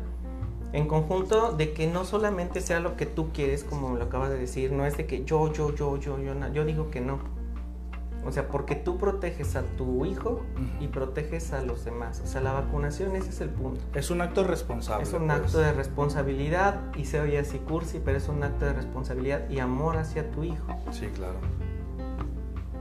en 0.73 0.87
conjunto 0.87 1.51
de 1.51 1.73
que 1.73 1.89
no 1.89 2.05
solamente 2.05 2.61
sea 2.61 2.79
lo 2.79 2.97
que 2.97 3.07
tú 3.07 3.33
quieres, 3.33 3.65
como 3.65 3.89
me 3.89 3.99
lo 3.99 4.05
acabas 4.05 4.31
de 4.31 4.39
decir, 4.39 4.71
no 4.71 4.87
es 4.87 4.97
de 4.97 5.07
que 5.07 5.25
yo, 5.25 5.53
yo, 5.53 5.75
yo, 5.75 5.99
yo, 5.99 6.17
yo, 6.21 6.33
yo 6.53 6.65
digo 6.65 6.93
que 6.93 7.01
no. 7.01 7.34
O 8.27 8.33
sea, 8.33 8.49
porque 8.49 8.75
tú 8.75 8.97
proteges 8.97 9.55
a 9.55 9.63
tu 9.77 10.07
hijo 10.07 10.41
y 10.81 10.89
proteges 10.89 11.53
a 11.53 11.63
los 11.63 11.85
demás. 11.85 12.23
O 12.25 12.27
sea, 12.27 12.41
la 12.41 12.53
vacunación, 12.53 13.15
ese 13.17 13.29
es 13.31 13.41
el 13.43 13.51
punto. 13.51 13.81
Es 13.95 14.11
un 14.11 14.21
acto 14.23 14.45
responsable. 14.45 15.03
Es 15.03 15.13
un 15.13 15.27
pues. 15.27 15.41
acto 15.41 15.59
de 15.59 15.73
responsabilidad 15.73 16.81
y 16.97 17.05
se 17.05 17.21
oye 17.21 17.39
así 17.39 17.59
cursi, 17.59 18.01
pero 18.05 18.17
es 18.17 18.29
un 18.29 18.43
acto 18.43 18.65
de 18.65 18.73
responsabilidad 18.73 19.49
y 19.51 19.59
amor 19.59 19.99
hacia 19.99 20.31
tu 20.31 20.43
hijo. 20.45 20.67
Sí, 20.91 21.07
claro. 21.15 21.35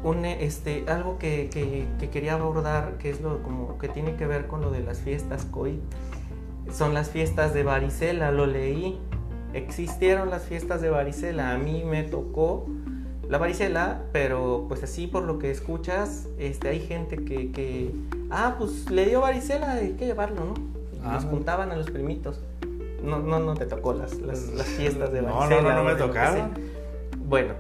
un, 0.04 0.26
este, 0.26 0.84
algo 0.90 1.18
que, 1.18 1.50
que- 1.52 1.88
que 2.00 2.10
quería 2.10 2.34
abordar, 2.34 2.98
que 2.98 3.10
es 3.10 3.22
lo 3.22 3.42
como 3.42 3.78
que 3.78 3.88
tiene 3.88 4.16
que 4.16 4.26
ver 4.28 4.48
con 4.48 4.60
lo 4.62 4.70
de 4.70 4.82
las 4.82 5.00
fiestas 5.00 5.46
COVID, 5.46 5.80
son 6.72 6.94
las 6.94 7.10
fiestas 7.10 7.54
de 7.54 7.64
varicela, 7.64 8.32
lo 8.32 8.46
leí. 8.46 9.00
Existieron 9.54 10.30
las 10.30 10.44
fiestas 10.44 10.82
de 10.82 10.90
varicela, 10.90 11.52
a 11.54 11.58
mí 11.58 11.84
me 11.86 12.04
tocó 12.04 12.66
la 13.34 13.40
varicela, 13.40 14.04
pero 14.12 14.66
pues 14.68 14.84
así 14.84 15.08
por 15.08 15.24
lo 15.24 15.40
que 15.40 15.50
escuchas, 15.50 16.28
este, 16.38 16.70
hay 16.70 16.80
gente 16.82 17.18
que, 17.18 17.52
que 17.52 17.92
ah, 18.30 18.58
pues 18.60 18.92
le 18.92 19.08
dio 19.08 19.22
varicela, 19.22 19.72
hay 19.72 19.94
que 19.94 20.06
llevarlo, 20.06 20.46
¿no? 20.46 20.54
Ah, 21.04 21.16
Los 21.16 21.26
no. 21.26 21.32
juntaban 21.32 21.72
a 21.72 21.76
los 21.76 21.90
primitos. 21.90 22.40
No, 23.02 23.18
no, 23.18 23.40
no 23.40 23.56
te 23.56 23.66
tocó 23.66 23.94
las, 23.96 24.20
las, 24.22 24.50
las 24.54 24.68
fiestas 24.68 25.12
de 25.12 25.24
No, 25.24 25.30
no, 25.30 25.36
varicela. 25.40 25.62
no, 25.64 25.74
no 25.74 25.82
o 25.82 25.84
me 25.84 25.96
tocaron. 25.96 26.52
Bueno, 27.28 27.56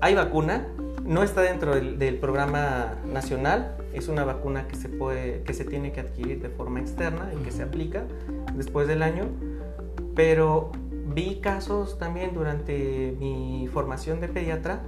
hay 0.00 0.14
vacuna, 0.14 0.68
no 1.02 1.24
está 1.24 1.40
dentro 1.40 1.74
del, 1.74 1.98
del 1.98 2.18
programa 2.18 2.94
nacional, 3.12 3.76
es 3.94 4.06
una 4.06 4.24
vacuna 4.24 4.68
que 4.68 4.76
se 4.76 4.88
puede, 4.88 5.42
que 5.42 5.54
se 5.54 5.64
tiene 5.64 5.90
que 5.90 6.02
adquirir 6.02 6.40
de 6.40 6.50
forma 6.50 6.78
externa 6.78 7.32
y 7.34 7.42
que 7.42 7.50
se 7.50 7.64
aplica 7.64 8.04
después 8.54 8.86
del 8.86 9.02
año, 9.02 9.24
pero 10.14 10.70
vi 11.14 11.40
casos 11.40 11.98
también 11.98 12.34
durante 12.34 13.14
mi 13.18 13.68
formación 13.72 14.20
de 14.20 14.28
pediatra 14.28 14.82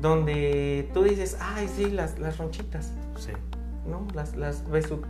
donde 0.00 0.88
tú 0.94 1.02
dices, 1.02 1.36
ay, 1.40 1.68
sí, 1.68 1.90
las, 1.90 2.18
las 2.18 2.38
ronchitas, 2.38 2.92
Sí. 3.16 3.32
¿no? 3.86 4.06
Las, 4.14 4.36
las 4.36 4.64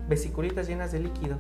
vesiculitas 0.09 0.66
llenas 0.66 0.91
de 0.91 1.01
líquido. 1.01 1.36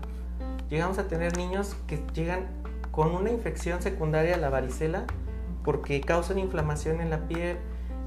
Llegamos 0.68 0.98
a 0.98 1.08
tener 1.08 1.36
niños 1.36 1.74
que 1.86 2.02
llegan 2.12 2.46
con 2.90 3.14
una 3.14 3.30
infección 3.30 3.80
secundaria 3.82 4.34
a 4.34 4.38
la 4.38 4.50
varicela 4.50 5.04
porque 5.64 6.00
causan 6.00 6.38
inflamación 6.38 7.00
en 7.00 7.10
la 7.10 7.28
piel, 7.28 7.56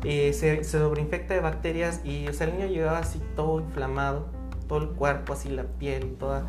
eh, 0.04 0.34
se, 0.34 0.64
se 0.64 0.78
sobreinfecta 0.78 1.34
de 1.34 1.39
bacterias 1.39 2.02
y 2.04 2.28
o 2.28 2.34
sea, 2.34 2.48
el 2.48 2.58
niño 2.58 2.68
llegaba 2.68 3.00
así 3.00 3.22
todo 3.36 3.60
inflamado, 3.60 4.28
todo 4.68 4.80
el 4.80 4.89
cuerpo, 4.89 5.34
así 5.34 5.50
la 5.50 5.64
piel, 5.64 6.16
toda, 6.20 6.46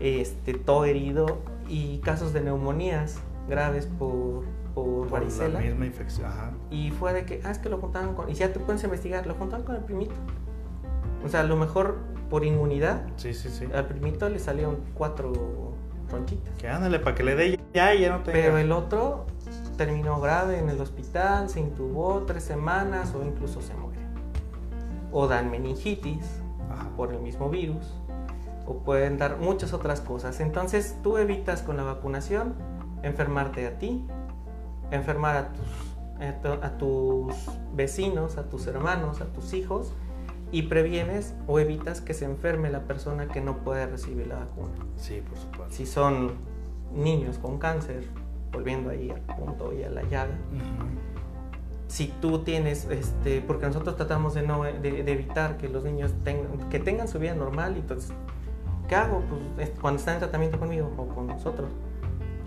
este, 0.00 0.54
todo 0.54 0.84
herido 0.84 1.38
y 1.68 1.98
casos 1.98 2.32
de 2.32 2.40
neumonías 2.40 3.20
graves 3.48 3.86
por, 3.86 4.44
por 4.74 4.84
Por 4.84 5.10
varicela. 5.10 5.60
la 5.60 5.66
misma 5.66 5.86
infección. 5.86 6.26
Ajá. 6.26 6.52
Y 6.70 6.90
fue 6.90 7.12
de 7.12 7.24
que, 7.24 7.40
ah, 7.44 7.50
es 7.50 7.58
que 7.58 7.68
lo 7.68 7.78
juntaban 7.78 8.14
con. 8.14 8.28
Y 8.30 8.34
ya 8.34 8.52
te 8.52 8.60
puedes 8.60 8.82
investigar, 8.84 9.26
lo 9.26 9.34
juntaban 9.34 9.64
con 9.64 9.76
el 9.76 9.82
primito. 9.82 10.14
O 11.24 11.28
sea, 11.28 11.40
a 11.40 11.44
lo 11.44 11.56
mejor 11.56 11.96
por 12.30 12.44
inmunidad. 12.44 13.02
Sí, 13.16 13.32
sí, 13.34 13.48
sí. 13.48 13.66
Al 13.74 13.86
primito 13.86 14.28
le 14.28 14.38
salieron 14.38 14.78
cuatro 14.94 15.32
ronchitas. 16.10 16.54
Que 16.58 16.68
ándale, 16.68 16.98
para 16.98 17.14
que 17.16 17.22
le 17.22 17.34
dé 17.34 17.60
ya 17.72 17.94
y 17.94 18.02
ya 18.02 18.10
no 18.10 18.22
tenga. 18.22 18.32
Pero 18.38 18.58
el 18.58 18.72
otro 18.72 19.26
terminó 19.76 20.20
grave 20.20 20.58
en 20.58 20.68
el 20.68 20.80
hospital, 20.80 21.48
se 21.48 21.60
intubó 21.60 22.22
tres 22.26 22.44
semanas 22.44 23.14
o 23.14 23.24
incluso 23.24 23.60
se 23.62 23.74
muere. 23.74 24.00
O 25.12 25.26
dan 25.28 25.50
meningitis 25.50 26.40
Ajá. 26.70 26.88
por 26.96 27.12
el 27.12 27.20
mismo 27.20 27.48
virus. 27.48 27.94
O 28.66 28.78
pueden 28.78 29.18
dar 29.18 29.38
muchas 29.38 29.72
otras 29.72 30.00
cosas. 30.00 30.40
Entonces 30.40 30.96
tú 31.02 31.18
evitas 31.18 31.62
con 31.62 31.76
la 31.76 31.82
vacunación 31.84 32.54
enfermarte 33.04 33.66
a 33.66 33.78
ti, 33.78 34.04
enfermar 34.90 35.36
a 35.36 35.48
tus, 35.52 35.66
a 36.20 36.32
tu- 36.40 36.64
a 36.66 36.78
tus 36.78 37.34
vecinos, 37.74 38.36
a 38.38 38.44
tus 38.48 38.66
hermanos, 38.66 39.20
a 39.20 39.26
tus 39.26 39.52
hijos 39.54 39.92
y 40.52 40.62
previenes 40.62 41.34
o 41.46 41.58
evitas 41.58 42.00
que 42.00 42.14
se 42.14 42.24
enferme 42.24 42.70
la 42.70 42.80
persona 42.82 43.26
que 43.28 43.40
no 43.40 43.58
puede 43.58 43.86
recibir 43.86 44.26
la 44.28 44.36
vacuna. 44.36 44.70
Sí, 44.96 45.20
por 45.28 45.38
supuesto. 45.38 45.74
Si 45.74 45.86
son 45.86 46.32
niños 46.94 47.38
con 47.38 47.58
cáncer, 47.58 48.04
volviendo 48.52 48.90
ahí 48.90 49.10
al 49.10 49.20
punto 49.36 49.72
y 49.72 49.82
a 49.82 49.90
la 49.90 50.02
llaga, 50.02 50.34
Ujú. 50.52 50.86
si 51.88 52.06
tú 52.20 52.40
tienes, 52.40 52.84
este, 52.86 53.40
porque 53.40 53.66
nosotros 53.66 53.96
tratamos 53.96 54.34
de, 54.34 54.42
no, 54.42 54.62
de, 54.62 54.78
de 55.02 55.12
evitar 55.12 55.56
que 55.56 55.68
los 55.68 55.82
niños 55.84 56.12
tengan, 56.22 56.68
que 56.70 56.78
tengan 56.78 57.08
su 57.08 57.18
vida 57.18 57.34
normal, 57.34 57.76
y 57.76 57.80
entonces, 57.80 58.12
¿qué 58.88 58.94
hago? 58.94 59.22
Pues 59.56 59.68
es- 59.70 59.78
cuando 59.80 59.98
están 59.98 60.14
en 60.14 60.20
tratamiento 60.20 60.58
conmigo 60.60 60.88
o 60.96 61.06
con 61.08 61.26
nosotros, 61.26 61.68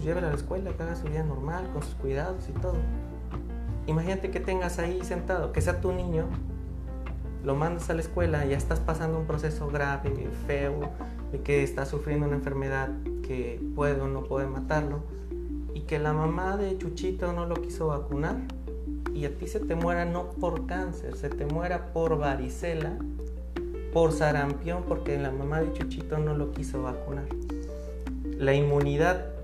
llévela 0.03 0.27
a 0.27 0.29
la 0.31 0.35
escuela, 0.35 0.71
que 0.71 0.83
haga 0.83 0.95
su 0.95 1.07
vida 1.07 1.23
normal, 1.23 1.69
con 1.73 1.83
sus 1.83 1.95
cuidados 1.95 2.47
y 2.49 2.53
todo. 2.59 2.75
Imagínate 3.87 4.31
que 4.31 4.39
tengas 4.39 4.79
ahí 4.79 5.01
sentado, 5.03 5.51
que 5.51 5.61
sea 5.61 5.79
tu 5.79 5.91
niño, 5.91 6.25
lo 7.43 7.55
mandas 7.55 7.89
a 7.89 7.93
la 7.93 8.01
escuela, 8.01 8.45
ya 8.45 8.57
estás 8.57 8.79
pasando 8.79 9.17
un 9.17 9.25
proceso 9.25 9.67
grave, 9.69 10.29
feo, 10.45 10.89
de 11.31 11.39
que 11.41 11.63
está 11.63 11.85
sufriendo 11.85 12.25
una 12.25 12.35
enfermedad 12.35 12.89
que 13.23 13.61
puede 13.75 14.01
o 14.01 14.07
no 14.07 14.23
puede 14.23 14.47
matarlo, 14.47 15.03
y 15.73 15.81
que 15.81 15.99
la 15.99 16.11
mamá 16.11 16.57
de 16.57 16.77
Chuchito 16.77 17.31
no 17.31 17.45
lo 17.45 17.55
quiso 17.55 17.87
vacunar, 17.87 18.35
y 19.13 19.25
a 19.25 19.35
ti 19.37 19.47
se 19.47 19.59
te 19.59 19.75
muera 19.75 20.03
no 20.05 20.29
por 20.31 20.65
cáncer, 20.65 21.15
se 21.15 21.29
te 21.29 21.45
muera 21.45 21.93
por 21.93 22.17
varicela, 22.17 22.97
por 23.93 24.11
sarampión, 24.11 24.83
porque 24.87 25.17
la 25.17 25.31
mamá 25.31 25.61
de 25.61 25.71
Chuchito 25.73 26.17
no 26.17 26.35
lo 26.35 26.51
quiso 26.51 26.83
vacunar. 26.83 27.25
La 28.37 28.53
inmunidad 28.53 29.36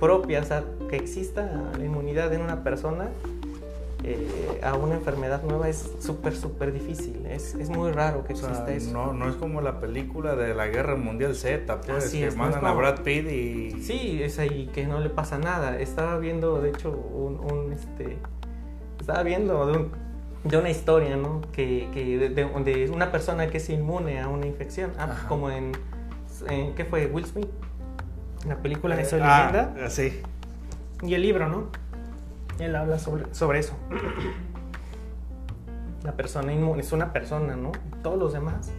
propia, 0.00 0.40
o 0.40 0.44
sea, 0.44 0.64
que 0.88 0.96
exista 0.96 1.48
la 1.78 1.84
inmunidad 1.84 2.32
en 2.32 2.40
una 2.40 2.64
persona 2.64 3.08
eh, 4.02 4.60
a 4.62 4.74
una 4.74 4.94
enfermedad 4.94 5.42
nueva 5.42 5.68
es 5.68 5.94
súper, 6.00 6.34
súper 6.34 6.72
difícil. 6.72 7.26
Es, 7.26 7.54
es 7.54 7.68
muy 7.68 7.92
raro 7.92 8.24
que 8.24 8.32
O 8.32 8.36
sea, 8.36 8.48
exista 8.48 8.72
eso. 8.72 8.92
no, 8.92 9.12
no 9.12 9.28
es 9.28 9.36
como 9.36 9.60
la 9.60 9.78
película 9.78 10.34
de 10.36 10.54
la 10.54 10.68
Guerra 10.68 10.96
Mundial 10.96 11.34
Z, 11.36 11.80
pues, 11.82 12.04
Así 12.06 12.20
que 12.20 12.28
es, 12.28 12.36
no 12.36 12.44
mandan 12.44 12.64
a 12.64 12.72
Brad 12.72 13.00
Pitt 13.02 13.30
y... 13.30 13.82
Sí, 13.82 14.20
es 14.22 14.38
ahí 14.38 14.70
que 14.72 14.86
no 14.86 15.00
le 15.00 15.10
pasa 15.10 15.36
nada. 15.38 15.78
Estaba 15.78 16.16
viendo, 16.18 16.62
de 16.62 16.70
hecho, 16.70 16.90
un, 16.90 17.38
un, 17.52 17.72
este, 17.74 18.16
estaba 18.98 19.22
viendo 19.22 19.66
de, 19.66 19.78
un- 19.78 19.92
de 20.44 20.56
una 20.56 20.70
historia, 20.70 21.16
¿no? 21.18 21.42
Que, 21.52 21.88
que 21.92 22.16
de, 22.16 22.28
de- 22.30 22.44
de 22.64 22.90
una 22.90 23.12
persona 23.12 23.48
que 23.48 23.58
es 23.58 23.68
inmune 23.68 24.18
a 24.18 24.28
una 24.28 24.46
infección, 24.46 24.92
ah, 24.98 25.04
Ajá. 25.10 25.28
como 25.28 25.50
en, 25.50 25.72
en, 26.48 26.74
¿qué 26.74 26.86
fue? 26.86 27.04
Will 27.06 27.26
Smith, 27.26 27.48
la 28.46 28.56
película 28.56 28.96
de 28.96 29.04
Soy 29.04 29.20
Ah, 29.22 29.50
Leyenda 29.52 29.90
sí. 29.90 30.20
y 31.02 31.14
el 31.14 31.22
libro, 31.22 31.48
¿no? 31.48 31.66
Él 32.58 32.74
habla 32.76 32.98
sobre, 32.98 33.32
sobre 33.34 33.58
eso. 33.60 33.74
La 36.04 36.12
persona 36.12 36.52
inmune 36.52 36.80
es 36.80 36.92
una 36.92 37.12
persona, 37.12 37.56
¿no? 37.56 37.72
Todos 38.02 38.18
los 38.18 38.32
demás. 38.32 38.70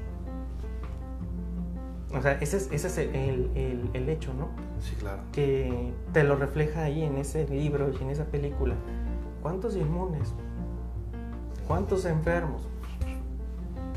O 2.13 2.21
sea, 2.21 2.33
ese 2.33 2.57
es, 2.57 2.69
ese 2.71 2.87
es 2.87 2.97
el- 2.97 3.49
el- 3.55 3.89
el 3.93 4.09
hecho, 4.09 4.33
¿no? 4.33 4.49
Sí, 4.81 4.95
claro. 4.95 5.21
que 5.31 5.93
te 6.11 6.23
lo 6.23 6.35
refleja 6.35 6.83
ahí 6.83 7.03
en 7.03 7.17
ese 7.17 7.47
libro 7.47 7.89
y 7.91 8.03
en 8.03 8.09
esa 8.09 8.25
película. 8.25 8.73
¿Cuántos 9.43 9.75
inmunes? 9.75 10.33
¿Cuántos 11.67 12.05
enfermos? 12.05 12.67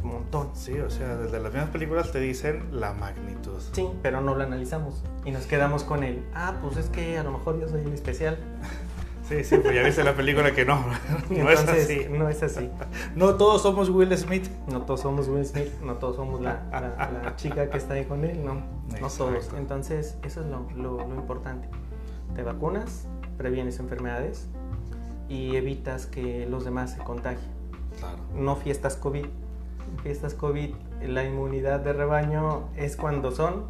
Un 0.05 0.13
montón. 0.13 0.51
Sí, 0.55 0.79
o 0.79 0.91
sea, 0.91 1.17
desde 1.17 1.41
las 1.41 1.53
mismas 1.53 1.71
películas 1.71 2.13
te 2.13 2.21
dicen 2.21 2.69
la 2.73 2.93
magnitud. 2.93 3.61
Sí, 3.73 3.89
pero 4.03 4.21
no 4.21 4.35
lo 4.35 4.45
analizamos 4.45 5.03
y 5.25 5.31
nos 5.33 5.47
quedamos 5.47 5.83
con 5.83 6.05
él. 6.05 6.23
Ah, 6.35 6.55
pues 6.63 6.77
es 6.77 6.89
que 6.91 7.19
a 7.19 7.23
lo 7.25 7.33
mejor 7.33 7.59
yo 7.61 7.69
soy 7.69 7.81
el 7.83 7.93
especial. 7.93 8.39
Sí, 9.27 9.43
sí, 9.43 9.57
pues 9.57 9.75
ya 9.75 9.83
viste 9.83 10.05
la 10.05 10.15
película 10.15 10.53
que 10.55 10.67
no, 10.67 10.85
no 11.31 11.49
es 11.51 11.61
Entonces, 11.61 11.85
así. 11.85 12.07
No 12.11 12.29
es 12.29 12.43
así. 12.43 12.69
No 13.17 13.37
todos 13.37 13.63
somos 13.63 13.89
Will 13.89 14.15
Smith. 14.19 14.49
No 14.71 14.83
todos 14.83 15.01
somos 15.01 15.29
Will 15.29 15.47
Smith, 15.47 15.73
no 15.83 15.95
todos 15.95 16.17
somos 16.17 16.43
la, 16.43 16.63
la- 16.71 17.23
la 17.25 17.35
chica 17.35 17.71
que 17.71 17.79
está 17.79 17.95
ahí 17.95 18.05
con 18.05 18.23
él, 18.27 18.45
no. 18.45 18.57
No 19.01 19.09
todos. 19.09 19.51
Entonces, 19.57 20.19
eso 20.25 20.43
es 20.43 20.47
lo, 20.49 20.67
lo- 20.77 20.99
lo 21.09 21.15
importante. 21.15 21.71
Te 22.37 22.43
vacunas, 22.43 23.07
previenes 23.39 23.79
enfermedades 23.79 24.47
y 25.31 25.57
evitas 25.57 26.05
que 26.05 26.45
los 26.45 26.67
demás 26.67 26.91
se 26.93 26.99
contagien. 26.99 27.51
Claro. 27.99 28.19
no 28.35 28.57
fiestas 28.57 28.97
COVID. 28.97 29.25
Fiestas 30.03 30.35
COVID, 30.35 30.75
la 31.07 31.25
inmunidad 31.25 31.81
de 31.81 31.93
rebaño 31.93 32.69
es 32.77 32.97
cuando 32.97 33.31
son, 33.31 33.65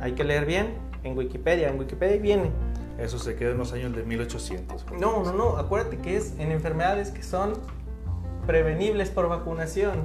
hay 0.00 0.12
que 0.12 0.24
leer 0.24 0.44
bien, 0.46 0.74
en 1.02 1.16
Wikipedia, 1.16 1.68
en 1.68 1.78
Wikipedia 1.78 2.16
viene. 2.20 2.50
Eso 2.98 3.18
se 3.18 3.34
queda 3.36 3.50
en 3.50 3.58
los 3.58 3.72
años 3.72 3.94
de 3.94 4.02
1800. 4.04 4.86
No, 5.00 5.22
no, 5.24 5.32
no, 5.32 5.56
acuérdate 5.56 5.98
que 5.98 6.16
es 6.16 6.38
en 6.38 6.52
enfermedades 6.52 7.10
que 7.10 7.22
son 7.22 7.54
prevenibles 8.46 9.10
por 9.10 9.28
vacunación. 9.28 10.00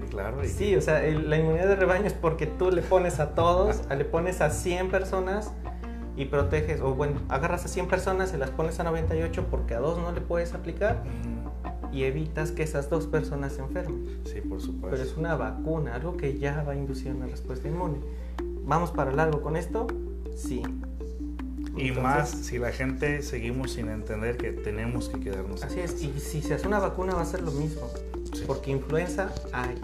Sí, 0.00 0.06
claro. 0.10 0.44
y- 0.44 0.48
Sí, 0.48 0.76
o 0.76 0.80
sea, 0.80 1.04
el- 1.04 1.28
la 1.30 1.36
inmunidad 1.36 1.66
de 1.68 1.76
rebaño 1.76 2.06
es 2.06 2.12
porque 2.12 2.46
tú 2.46 2.70
le 2.70 2.82
pones 2.82 3.20
a 3.20 3.34
todos, 3.34 3.82
le 3.96 4.04
pones 4.04 4.40
a 4.40 4.50
100 4.50 4.90
personas 4.90 5.52
y 6.16 6.26
proteges, 6.26 6.80
o 6.80 6.94
bueno, 6.94 7.20
agarras 7.28 7.64
a 7.64 7.68
100 7.68 7.88
personas, 7.88 8.30
se 8.30 8.38
las 8.38 8.50
pones 8.50 8.78
a 8.80 8.84
98 8.84 9.46
porque 9.50 9.74
a 9.74 9.78
dos 9.80 9.98
no 9.98 10.12
le 10.12 10.20
puedes 10.20 10.54
aplicar 10.54 11.02
Mm, 11.04 11.39
y 11.92 12.04
evitas 12.04 12.52
que 12.52 12.62
esas 12.62 12.88
dos 12.90 13.06
personas 13.06 13.52
se 13.54 13.62
enfermen. 13.62 14.20
Sí, 14.24 14.40
por 14.40 14.60
supuesto. 14.60 14.88
Pero 14.90 15.02
es 15.02 15.16
una 15.16 15.34
vacuna, 15.36 15.94
algo 15.94 16.16
que 16.16 16.38
ya 16.38 16.62
va 16.62 16.72
a 16.72 16.76
inducir 16.76 17.12
una 17.12 17.26
respuesta 17.26 17.68
inmune. 17.68 17.98
¿Vamos 18.64 18.90
para 18.90 19.12
largo 19.12 19.40
con 19.42 19.56
esto? 19.56 19.86
Sí. 20.36 20.62
Y 21.76 21.88
Entonces, 21.88 22.02
más 22.02 22.30
si 22.30 22.58
la 22.58 22.72
gente 22.72 23.22
seguimos 23.22 23.72
sin 23.72 23.88
entender 23.88 24.36
que 24.36 24.52
tenemos 24.52 25.08
que 25.08 25.20
quedarnos. 25.20 25.62
en 25.62 25.68
Así 25.68 25.80
es, 25.80 25.92
casa. 25.92 26.04
y 26.04 26.20
si 26.20 26.42
se 26.42 26.54
hace 26.54 26.66
una 26.66 26.78
vacuna 26.78 27.14
va 27.14 27.22
a 27.22 27.26
ser 27.26 27.42
lo 27.42 27.52
mismo. 27.52 27.88
Sí. 28.34 28.44
Porque 28.46 28.70
influenza 28.70 29.32
hay. 29.52 29.80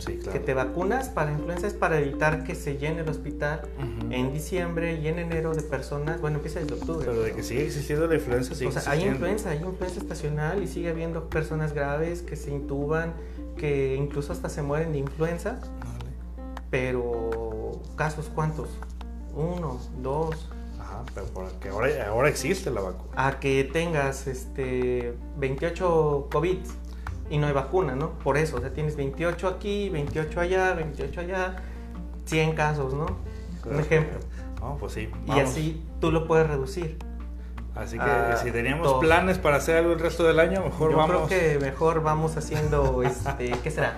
Sí, 0.00 0.16
claro. 0.16 0.32
Que 0.32 0.40
te 0.40 0.54
vacunas 0.54 1.08
para 1.08 1.32
influenza 1.32 1.66
es 1.66 1.74
para 1.74 1.98
evitar 1.98 2.44
que 2.44 2.54
se 2.54 2.76
llene 2.76 3.00
el 3.00 3.08
hospital 3.08 3.62
Ujú. 3.78 4.12
en 4.12 4.32
diciembre 4.32 4.94
y 4.94 5.08
en 5.08 5.18
enero 5.18 5.54
de 5.54 5.62
personas. 5.62 6.20
Bueno, 6.20 6.36
empieza 6.36 6.60
desde 6.60 6.74
octubre. 6.74 7.06
Pero 7.06 7.22
de 7.22 7.32
que 7.32 7.42
sigue 7.42 7.64
existiendo 7.66 8.06
la 8.06 8.14
influenza, 8.14 8.54
sigue 8.54 8.68
o 8.68 8.72
sea, 8.72 8.90
hay 8.90 9.04
influenza, 9.04 9.50
hay 9.50 9.58
influenza 9.58 10.00
estacional 10.00 10.62
y 10.62 10.68
sigue 10.68 10.88
habiendo 10.90 11.28
personas 11.28 11.72
graves 11.72 12.22
que 12.22 12.36
se 12.36 12.50
intuban, 12.50 13.14
que 13.56 13.96
incluso 13.96 14.32
hasta 14.32 14.48
se 14.48 14.62
mueren 14.62 14.92
de 14.92 14.98
influenza. 14.98 15.60
Vale. 15.80 16.10
Pero, 16.70 17.72
¿casos 17.96 18.30
cuántos? 18.34 18.68
Uno, 19.34 19.78
dos. 20.02 20.50
Ajá, 20.80 21.02
pero 21.14 21.26
porque 21.26 21.68
ahora, 21.68 21.88
ahora 22.08 22.28
existe 22.28 22.70
la 22.70 22.80
vacuna. 22.80 23.10
A 23.14 23.40
que 23.40 23.64
tengas 23.64 24.26
este 24.26 25.14
28 25.38 26.28
COVID 26.30 26.58
y 27.30 27.38
no 27.38 27.46
hay 27.46 27.52
vacuna, 27.52 27.94
¿no? 27.94 28.10
Por 28.10 28.36
eso, 28.36 28.56
o 28.56 28.60
sea, 28.60 28.72
tienes 28.72 28.96
28 28.96 29.46
aquí, 29.48 29.88
28 29.90 30.40
allá, 30.40 30.72
28 30.74 31.20
allá, 31.20 31.56
100 32.26 32.54
casos, 32.54 32.94
¿no? 32.94 33.06
Un 33.70 33.80
ejemplo. 33.80 34.18
No, 34.60 34.76
pues 34.78 34.92
sí. 34.92 35.08
Y 35.26 35.38
así 35.38 35.82
tú 36.00 36.10
lo 36.10 36.26
puedes 36.26 36.46
reducir. 36.48 36.98
Así 37.74 37.96
que 37.96 38.04
Ah, 38.04 38.36
si 38.42 38.50
teníamos 38.50 38.94
planes 38.94 39.38
para 39.38 39.56
hacer 39.58 39.76
algo 39.76 39.92
el 39.92 40.00
resto 40.00 40.24
del 40.24 40.40
año, 40.40 40.64
mejor 40.64 40.90
Yo 40.90 40.96
vamos. 40.96 41.28
creo 41.28 41.28
que 41.28 41.58
mejor 41.60 42.02
vamos 42.02 42.36
haciendo, 42.36 43.02
este, 43.04 43.50
¿qué 43.62 43.70
será? 43.70 43.94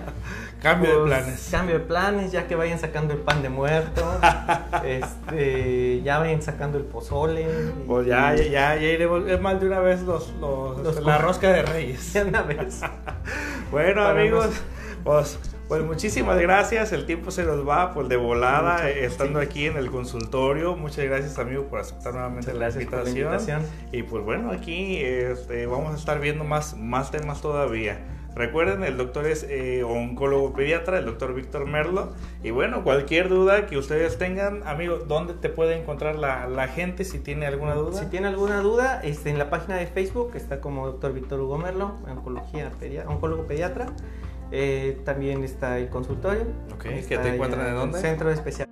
Cambio 0.61 0.89
de 0.91 0.97
Pues, 0.97 1.09
planes. 1.23 1.47
Cambio 1.51 1.79
de 1.79 1.85
planes, 1.85 2.31
ya 2.31 2.47
que 2.47 2.55
vayan 2.55 2.77
sacando 2.79 3.13
el 3.13 3.19
pan 3.21 3.41
de 3.41 3.49
muerto, 3.49 4.19
este, 4.85 6.01
ya 6.03 6.19
vayan 6.19 6.41
sacando 6.41 6.77
el 6.77 6.83
pozole. 6.85 7.47
Pues 7.87 8.05
ya, 8.07 8.35
ya, 8.35 8.43
ya, 8.43 8.75
ya 8.75 8.81
iremos. 8.87 9.27
Es 9.27 9.41
más 9.41 9.59
de 9.59 9.67
una 9.67 9.79
vez 9.79 10.01
los, 10.03 10.31
los, 10.39 10.77
Los 10.79 11.03
la 11.03 11.17
po- 11.17 11.23
rosca 11.23 11.51
de 11.51 11.63
reyes. 11.63 12.13
de 12.13 12.23
una 12.23 12.41
vez. 12.43 12.81
Bueno, 13.71 14.01
Para 14.03 14.19
amigos, 14.19 14.47
nos- 14.47 14.61
pues, 15.05 15.39
pues 15.69 15.81
muchísimas 15.83 16.37
gracias. 16.39 16.91
El 16.91 17.05
tiempo 17.05 17.31
se 17.31 17.45
nos 17.45 17.65
va 17.67 17.93
pues 17.93 18.09
de 18.09 18.17
volada, 18.17 18.73
Muchas- 18.73 18.87
eh, 18.87 19.05
estando 19.05 19.39
sí. 19.39 19.45
aquí 19.45 19.65
en 19.65 19.77
el 19.77 19.89
consultorio. 19.89 20.75
Muchas 20.75 21.05
gracias, 21.05 21.39
amigo, 21.39 21.63
por 21.67 21.79
aceptar 21.79 22.13
nuevamente 22.13 22.53
la 22.53 22.67
por 22.67 22.75
la 22.75 22.81
invitación. 22.81 23.17
invitación. 23.17 23.61
Y 23.93 24.03
pues 24.03 24.23
bueno, 24.25 24.51
aquí 24.51 24.97
este, 24.97 25.65
vamos 25.67 25.93
a 25.93 25.97
estar 25.97 26.19
viendo 26.19 26.43
más, 26.43 26.75
más 26.77 27.11
temas 27.11 27.41
todavía. 27.41 27.97
Recuerden, 28.33 28.83
el 28.83 28.95
doctor 28.97 29.27
es 29.27 29.43
eh, 29.49 29.83
oncólogo 29.83 30.53
pediatra, 30.53 30.99
el 30.99 31.05
doctor 31.05 31.33
Víctor 31.33 31.67
Merlo. 31.67 32.13
Y 32.43 32.51
bueno, 32.51 32.83
cualquier 32.83 33.27
duda 33.27 33.65
que 33.67 33.77
ustedes 33.77 34.17
tengan, 34.17 34.65
amigo, 34.65 34.97
¿dónde 34.99 35.33
te 35.33 35.49
puede 35.49 35.75
encontrar 35.77 36.15
la, 36.15 36.47
la 36.47 36.67
gente 36.69 37.03
si 37.03 37.19
tiene 37.19 37.45
alguna 37.45 37.73
duda? 37.75 37.99
Si 37.99 38.05
tiene 38.05 38.27
alguna 38.27 38.61
duda, 38.61 39.01
este, 39.03 39.29
en 39.31 39.37
la 39.37 39.49
página 39.49 39.75
de 39.75 39.85
Facebook 39.87 40.31
está 40.35 40.61
como 40.61 40.87
Dr. 40.87 41.11
Víctor 41.13 41.41
Hugo 41.41 41.57
Merlo, 41.57 41.97
oncología 42.09 42.71
pedia- 42.79 43.05
oncólogo 43.07 43.43
pediatra. 43.47 43.87
Eh, 44.53 45.01
también 45.05 45.43
está 45.43 45.77
el 45.77 45.89
consultorio. 45.89 46.43
Ok, 46.73 46.83
¿que 47.07 47.17
te 47.17 47.33
encuentran 47.35 47.67
en 47.67 47.75
dónde? 47.75 47.99
Centro 47.99 48.29
de 48.29 48.35
especialidad. 48.35 48.71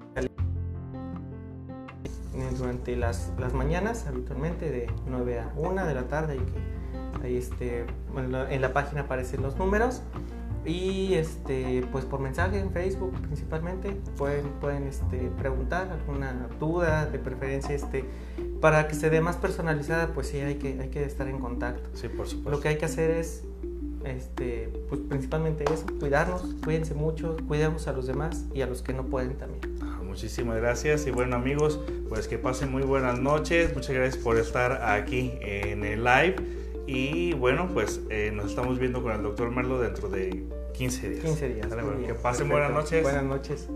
Durante 2.57 2.95
las, 2.95 3.31
las 3.37 3.53
mañanas, 3.53 4.05
habitualmente, 4.07 4.69
de 4.71 4.87
9 5.07 5.39
a 5.39 5.51
1 5.55 5.85
de 5.85 5.93
la 5.93 6.03
tarde. 6.03 6.35
Y 6.35 6.39
que 6.39 6.78
este, 7.23 7.85
en, 8.15 8.31
la, 8.31 8.51
en 8.51 8.61
la 8.61 8.73
página 8.73 9.01
aparecen 9.01 9.41
los 9.41 9.57
números. 9.57 10.01
Y 10.65 11.13
este, 11.13 11.85
pues 11.91 12.05
por 12.05 12.19
mensaje 12.19 12.59
en 12.59 12.71
Facebook 12.71 13.13
principalmente 13.21 13.95
pueden, 14.17 14.49
pueden 14.61 14.87
este, 14.87 15.31
preguntar 15.37 15.89
alguna 15.89 16.47
duda, 16.59 17.05
de 17.05 17.17
preferencia 17.17 17.73
este, 17.73 18.03
para 18.59 18.87
que 18.87 18.95
se 18.95 19.09
dé 19.09 19.21
más 19.21 19.37
personalizada, 19.37 20.13
pues 20.13 20.27
sí 20.27 20.39
hay 20.39 20.55
que, 20.55 20.79
hay 20.79 20.89
que 20.89 21.03
estar 21.03 21.27
en 21.27 21.39
contacto. 21.39 21.89
Sí, 21.93 22.09
por 22.09 22.27
supuesto. 22.27 22.49
Lo 22.49 22.59
que 22.59 22.67
hay 22.67 22.77
que 22.77 22.85
hacer 22.85 23.09
es, 23.09 23.45
este, 24.03 24.69
pues 24.89 25.01
principalmente 25.01 25.63
eso, 25.63 25.85
cuidarnos, 25.97 26.43
cuídense 26.63 26.93
mucho, 26.93 27.37
cuidemos 27.47 27.87
a 27.87 27.93
los 27.93 28.05
demás 28.05 28.45
y 28.53 28.61
a 28.61 28.67
los 28.67 28.81
que 28.81 28.93
no 28.93 29.05
pueden 29.05 29.37
también. 29.37 29.61
Ah, 29.81 30.01
Muchísimas 30.03 30.57
gracias 30.57 31.07
y 31.07 31.11
bueno 31.11 31.35
amigos, 31.35 31.79
pues 32.09 32.27
que 32.27 32.37
pasen 32.37 32.71
muy 32.71 32.81
buenas 32.81 33.19
noches. 33.19 33.73
Muchas 33.73 33.95
gracias 33.95 34.21
por 34.21 34.37
estar 34.37 34.83
aquí 34.83 35.33
en 35.41 35.85
el 35.85 36.03
live 36.03 36.58
y 36.91 37.33
bueno, 37.33 37.69
pues 37.71 38.01
eh, 38.09 38.31
nos 38.33 38.47
estamos 38.47 38.79
viendo 38.79 39.03
con 39.03 39.11
el 39.11 39.21
doctor 39.21 39.51
Merlo 39.51 39.79
dentro 39.79 40.09
de 40.09 40.43
15 40.73 41.09
días. 41.11 41.23
15 41.23 41.49
días. 41.49 41.69
Dale, 41.69 41.83
bueno, 41.83 41.99
que 41.99 42.15
pasen 42.15 42.49
Perfecto. 42.49 42.51
buenas 42.51 42.71
noches. 42.71 43.03
Buenas 43.03 43.23
noches. 43.25 43.69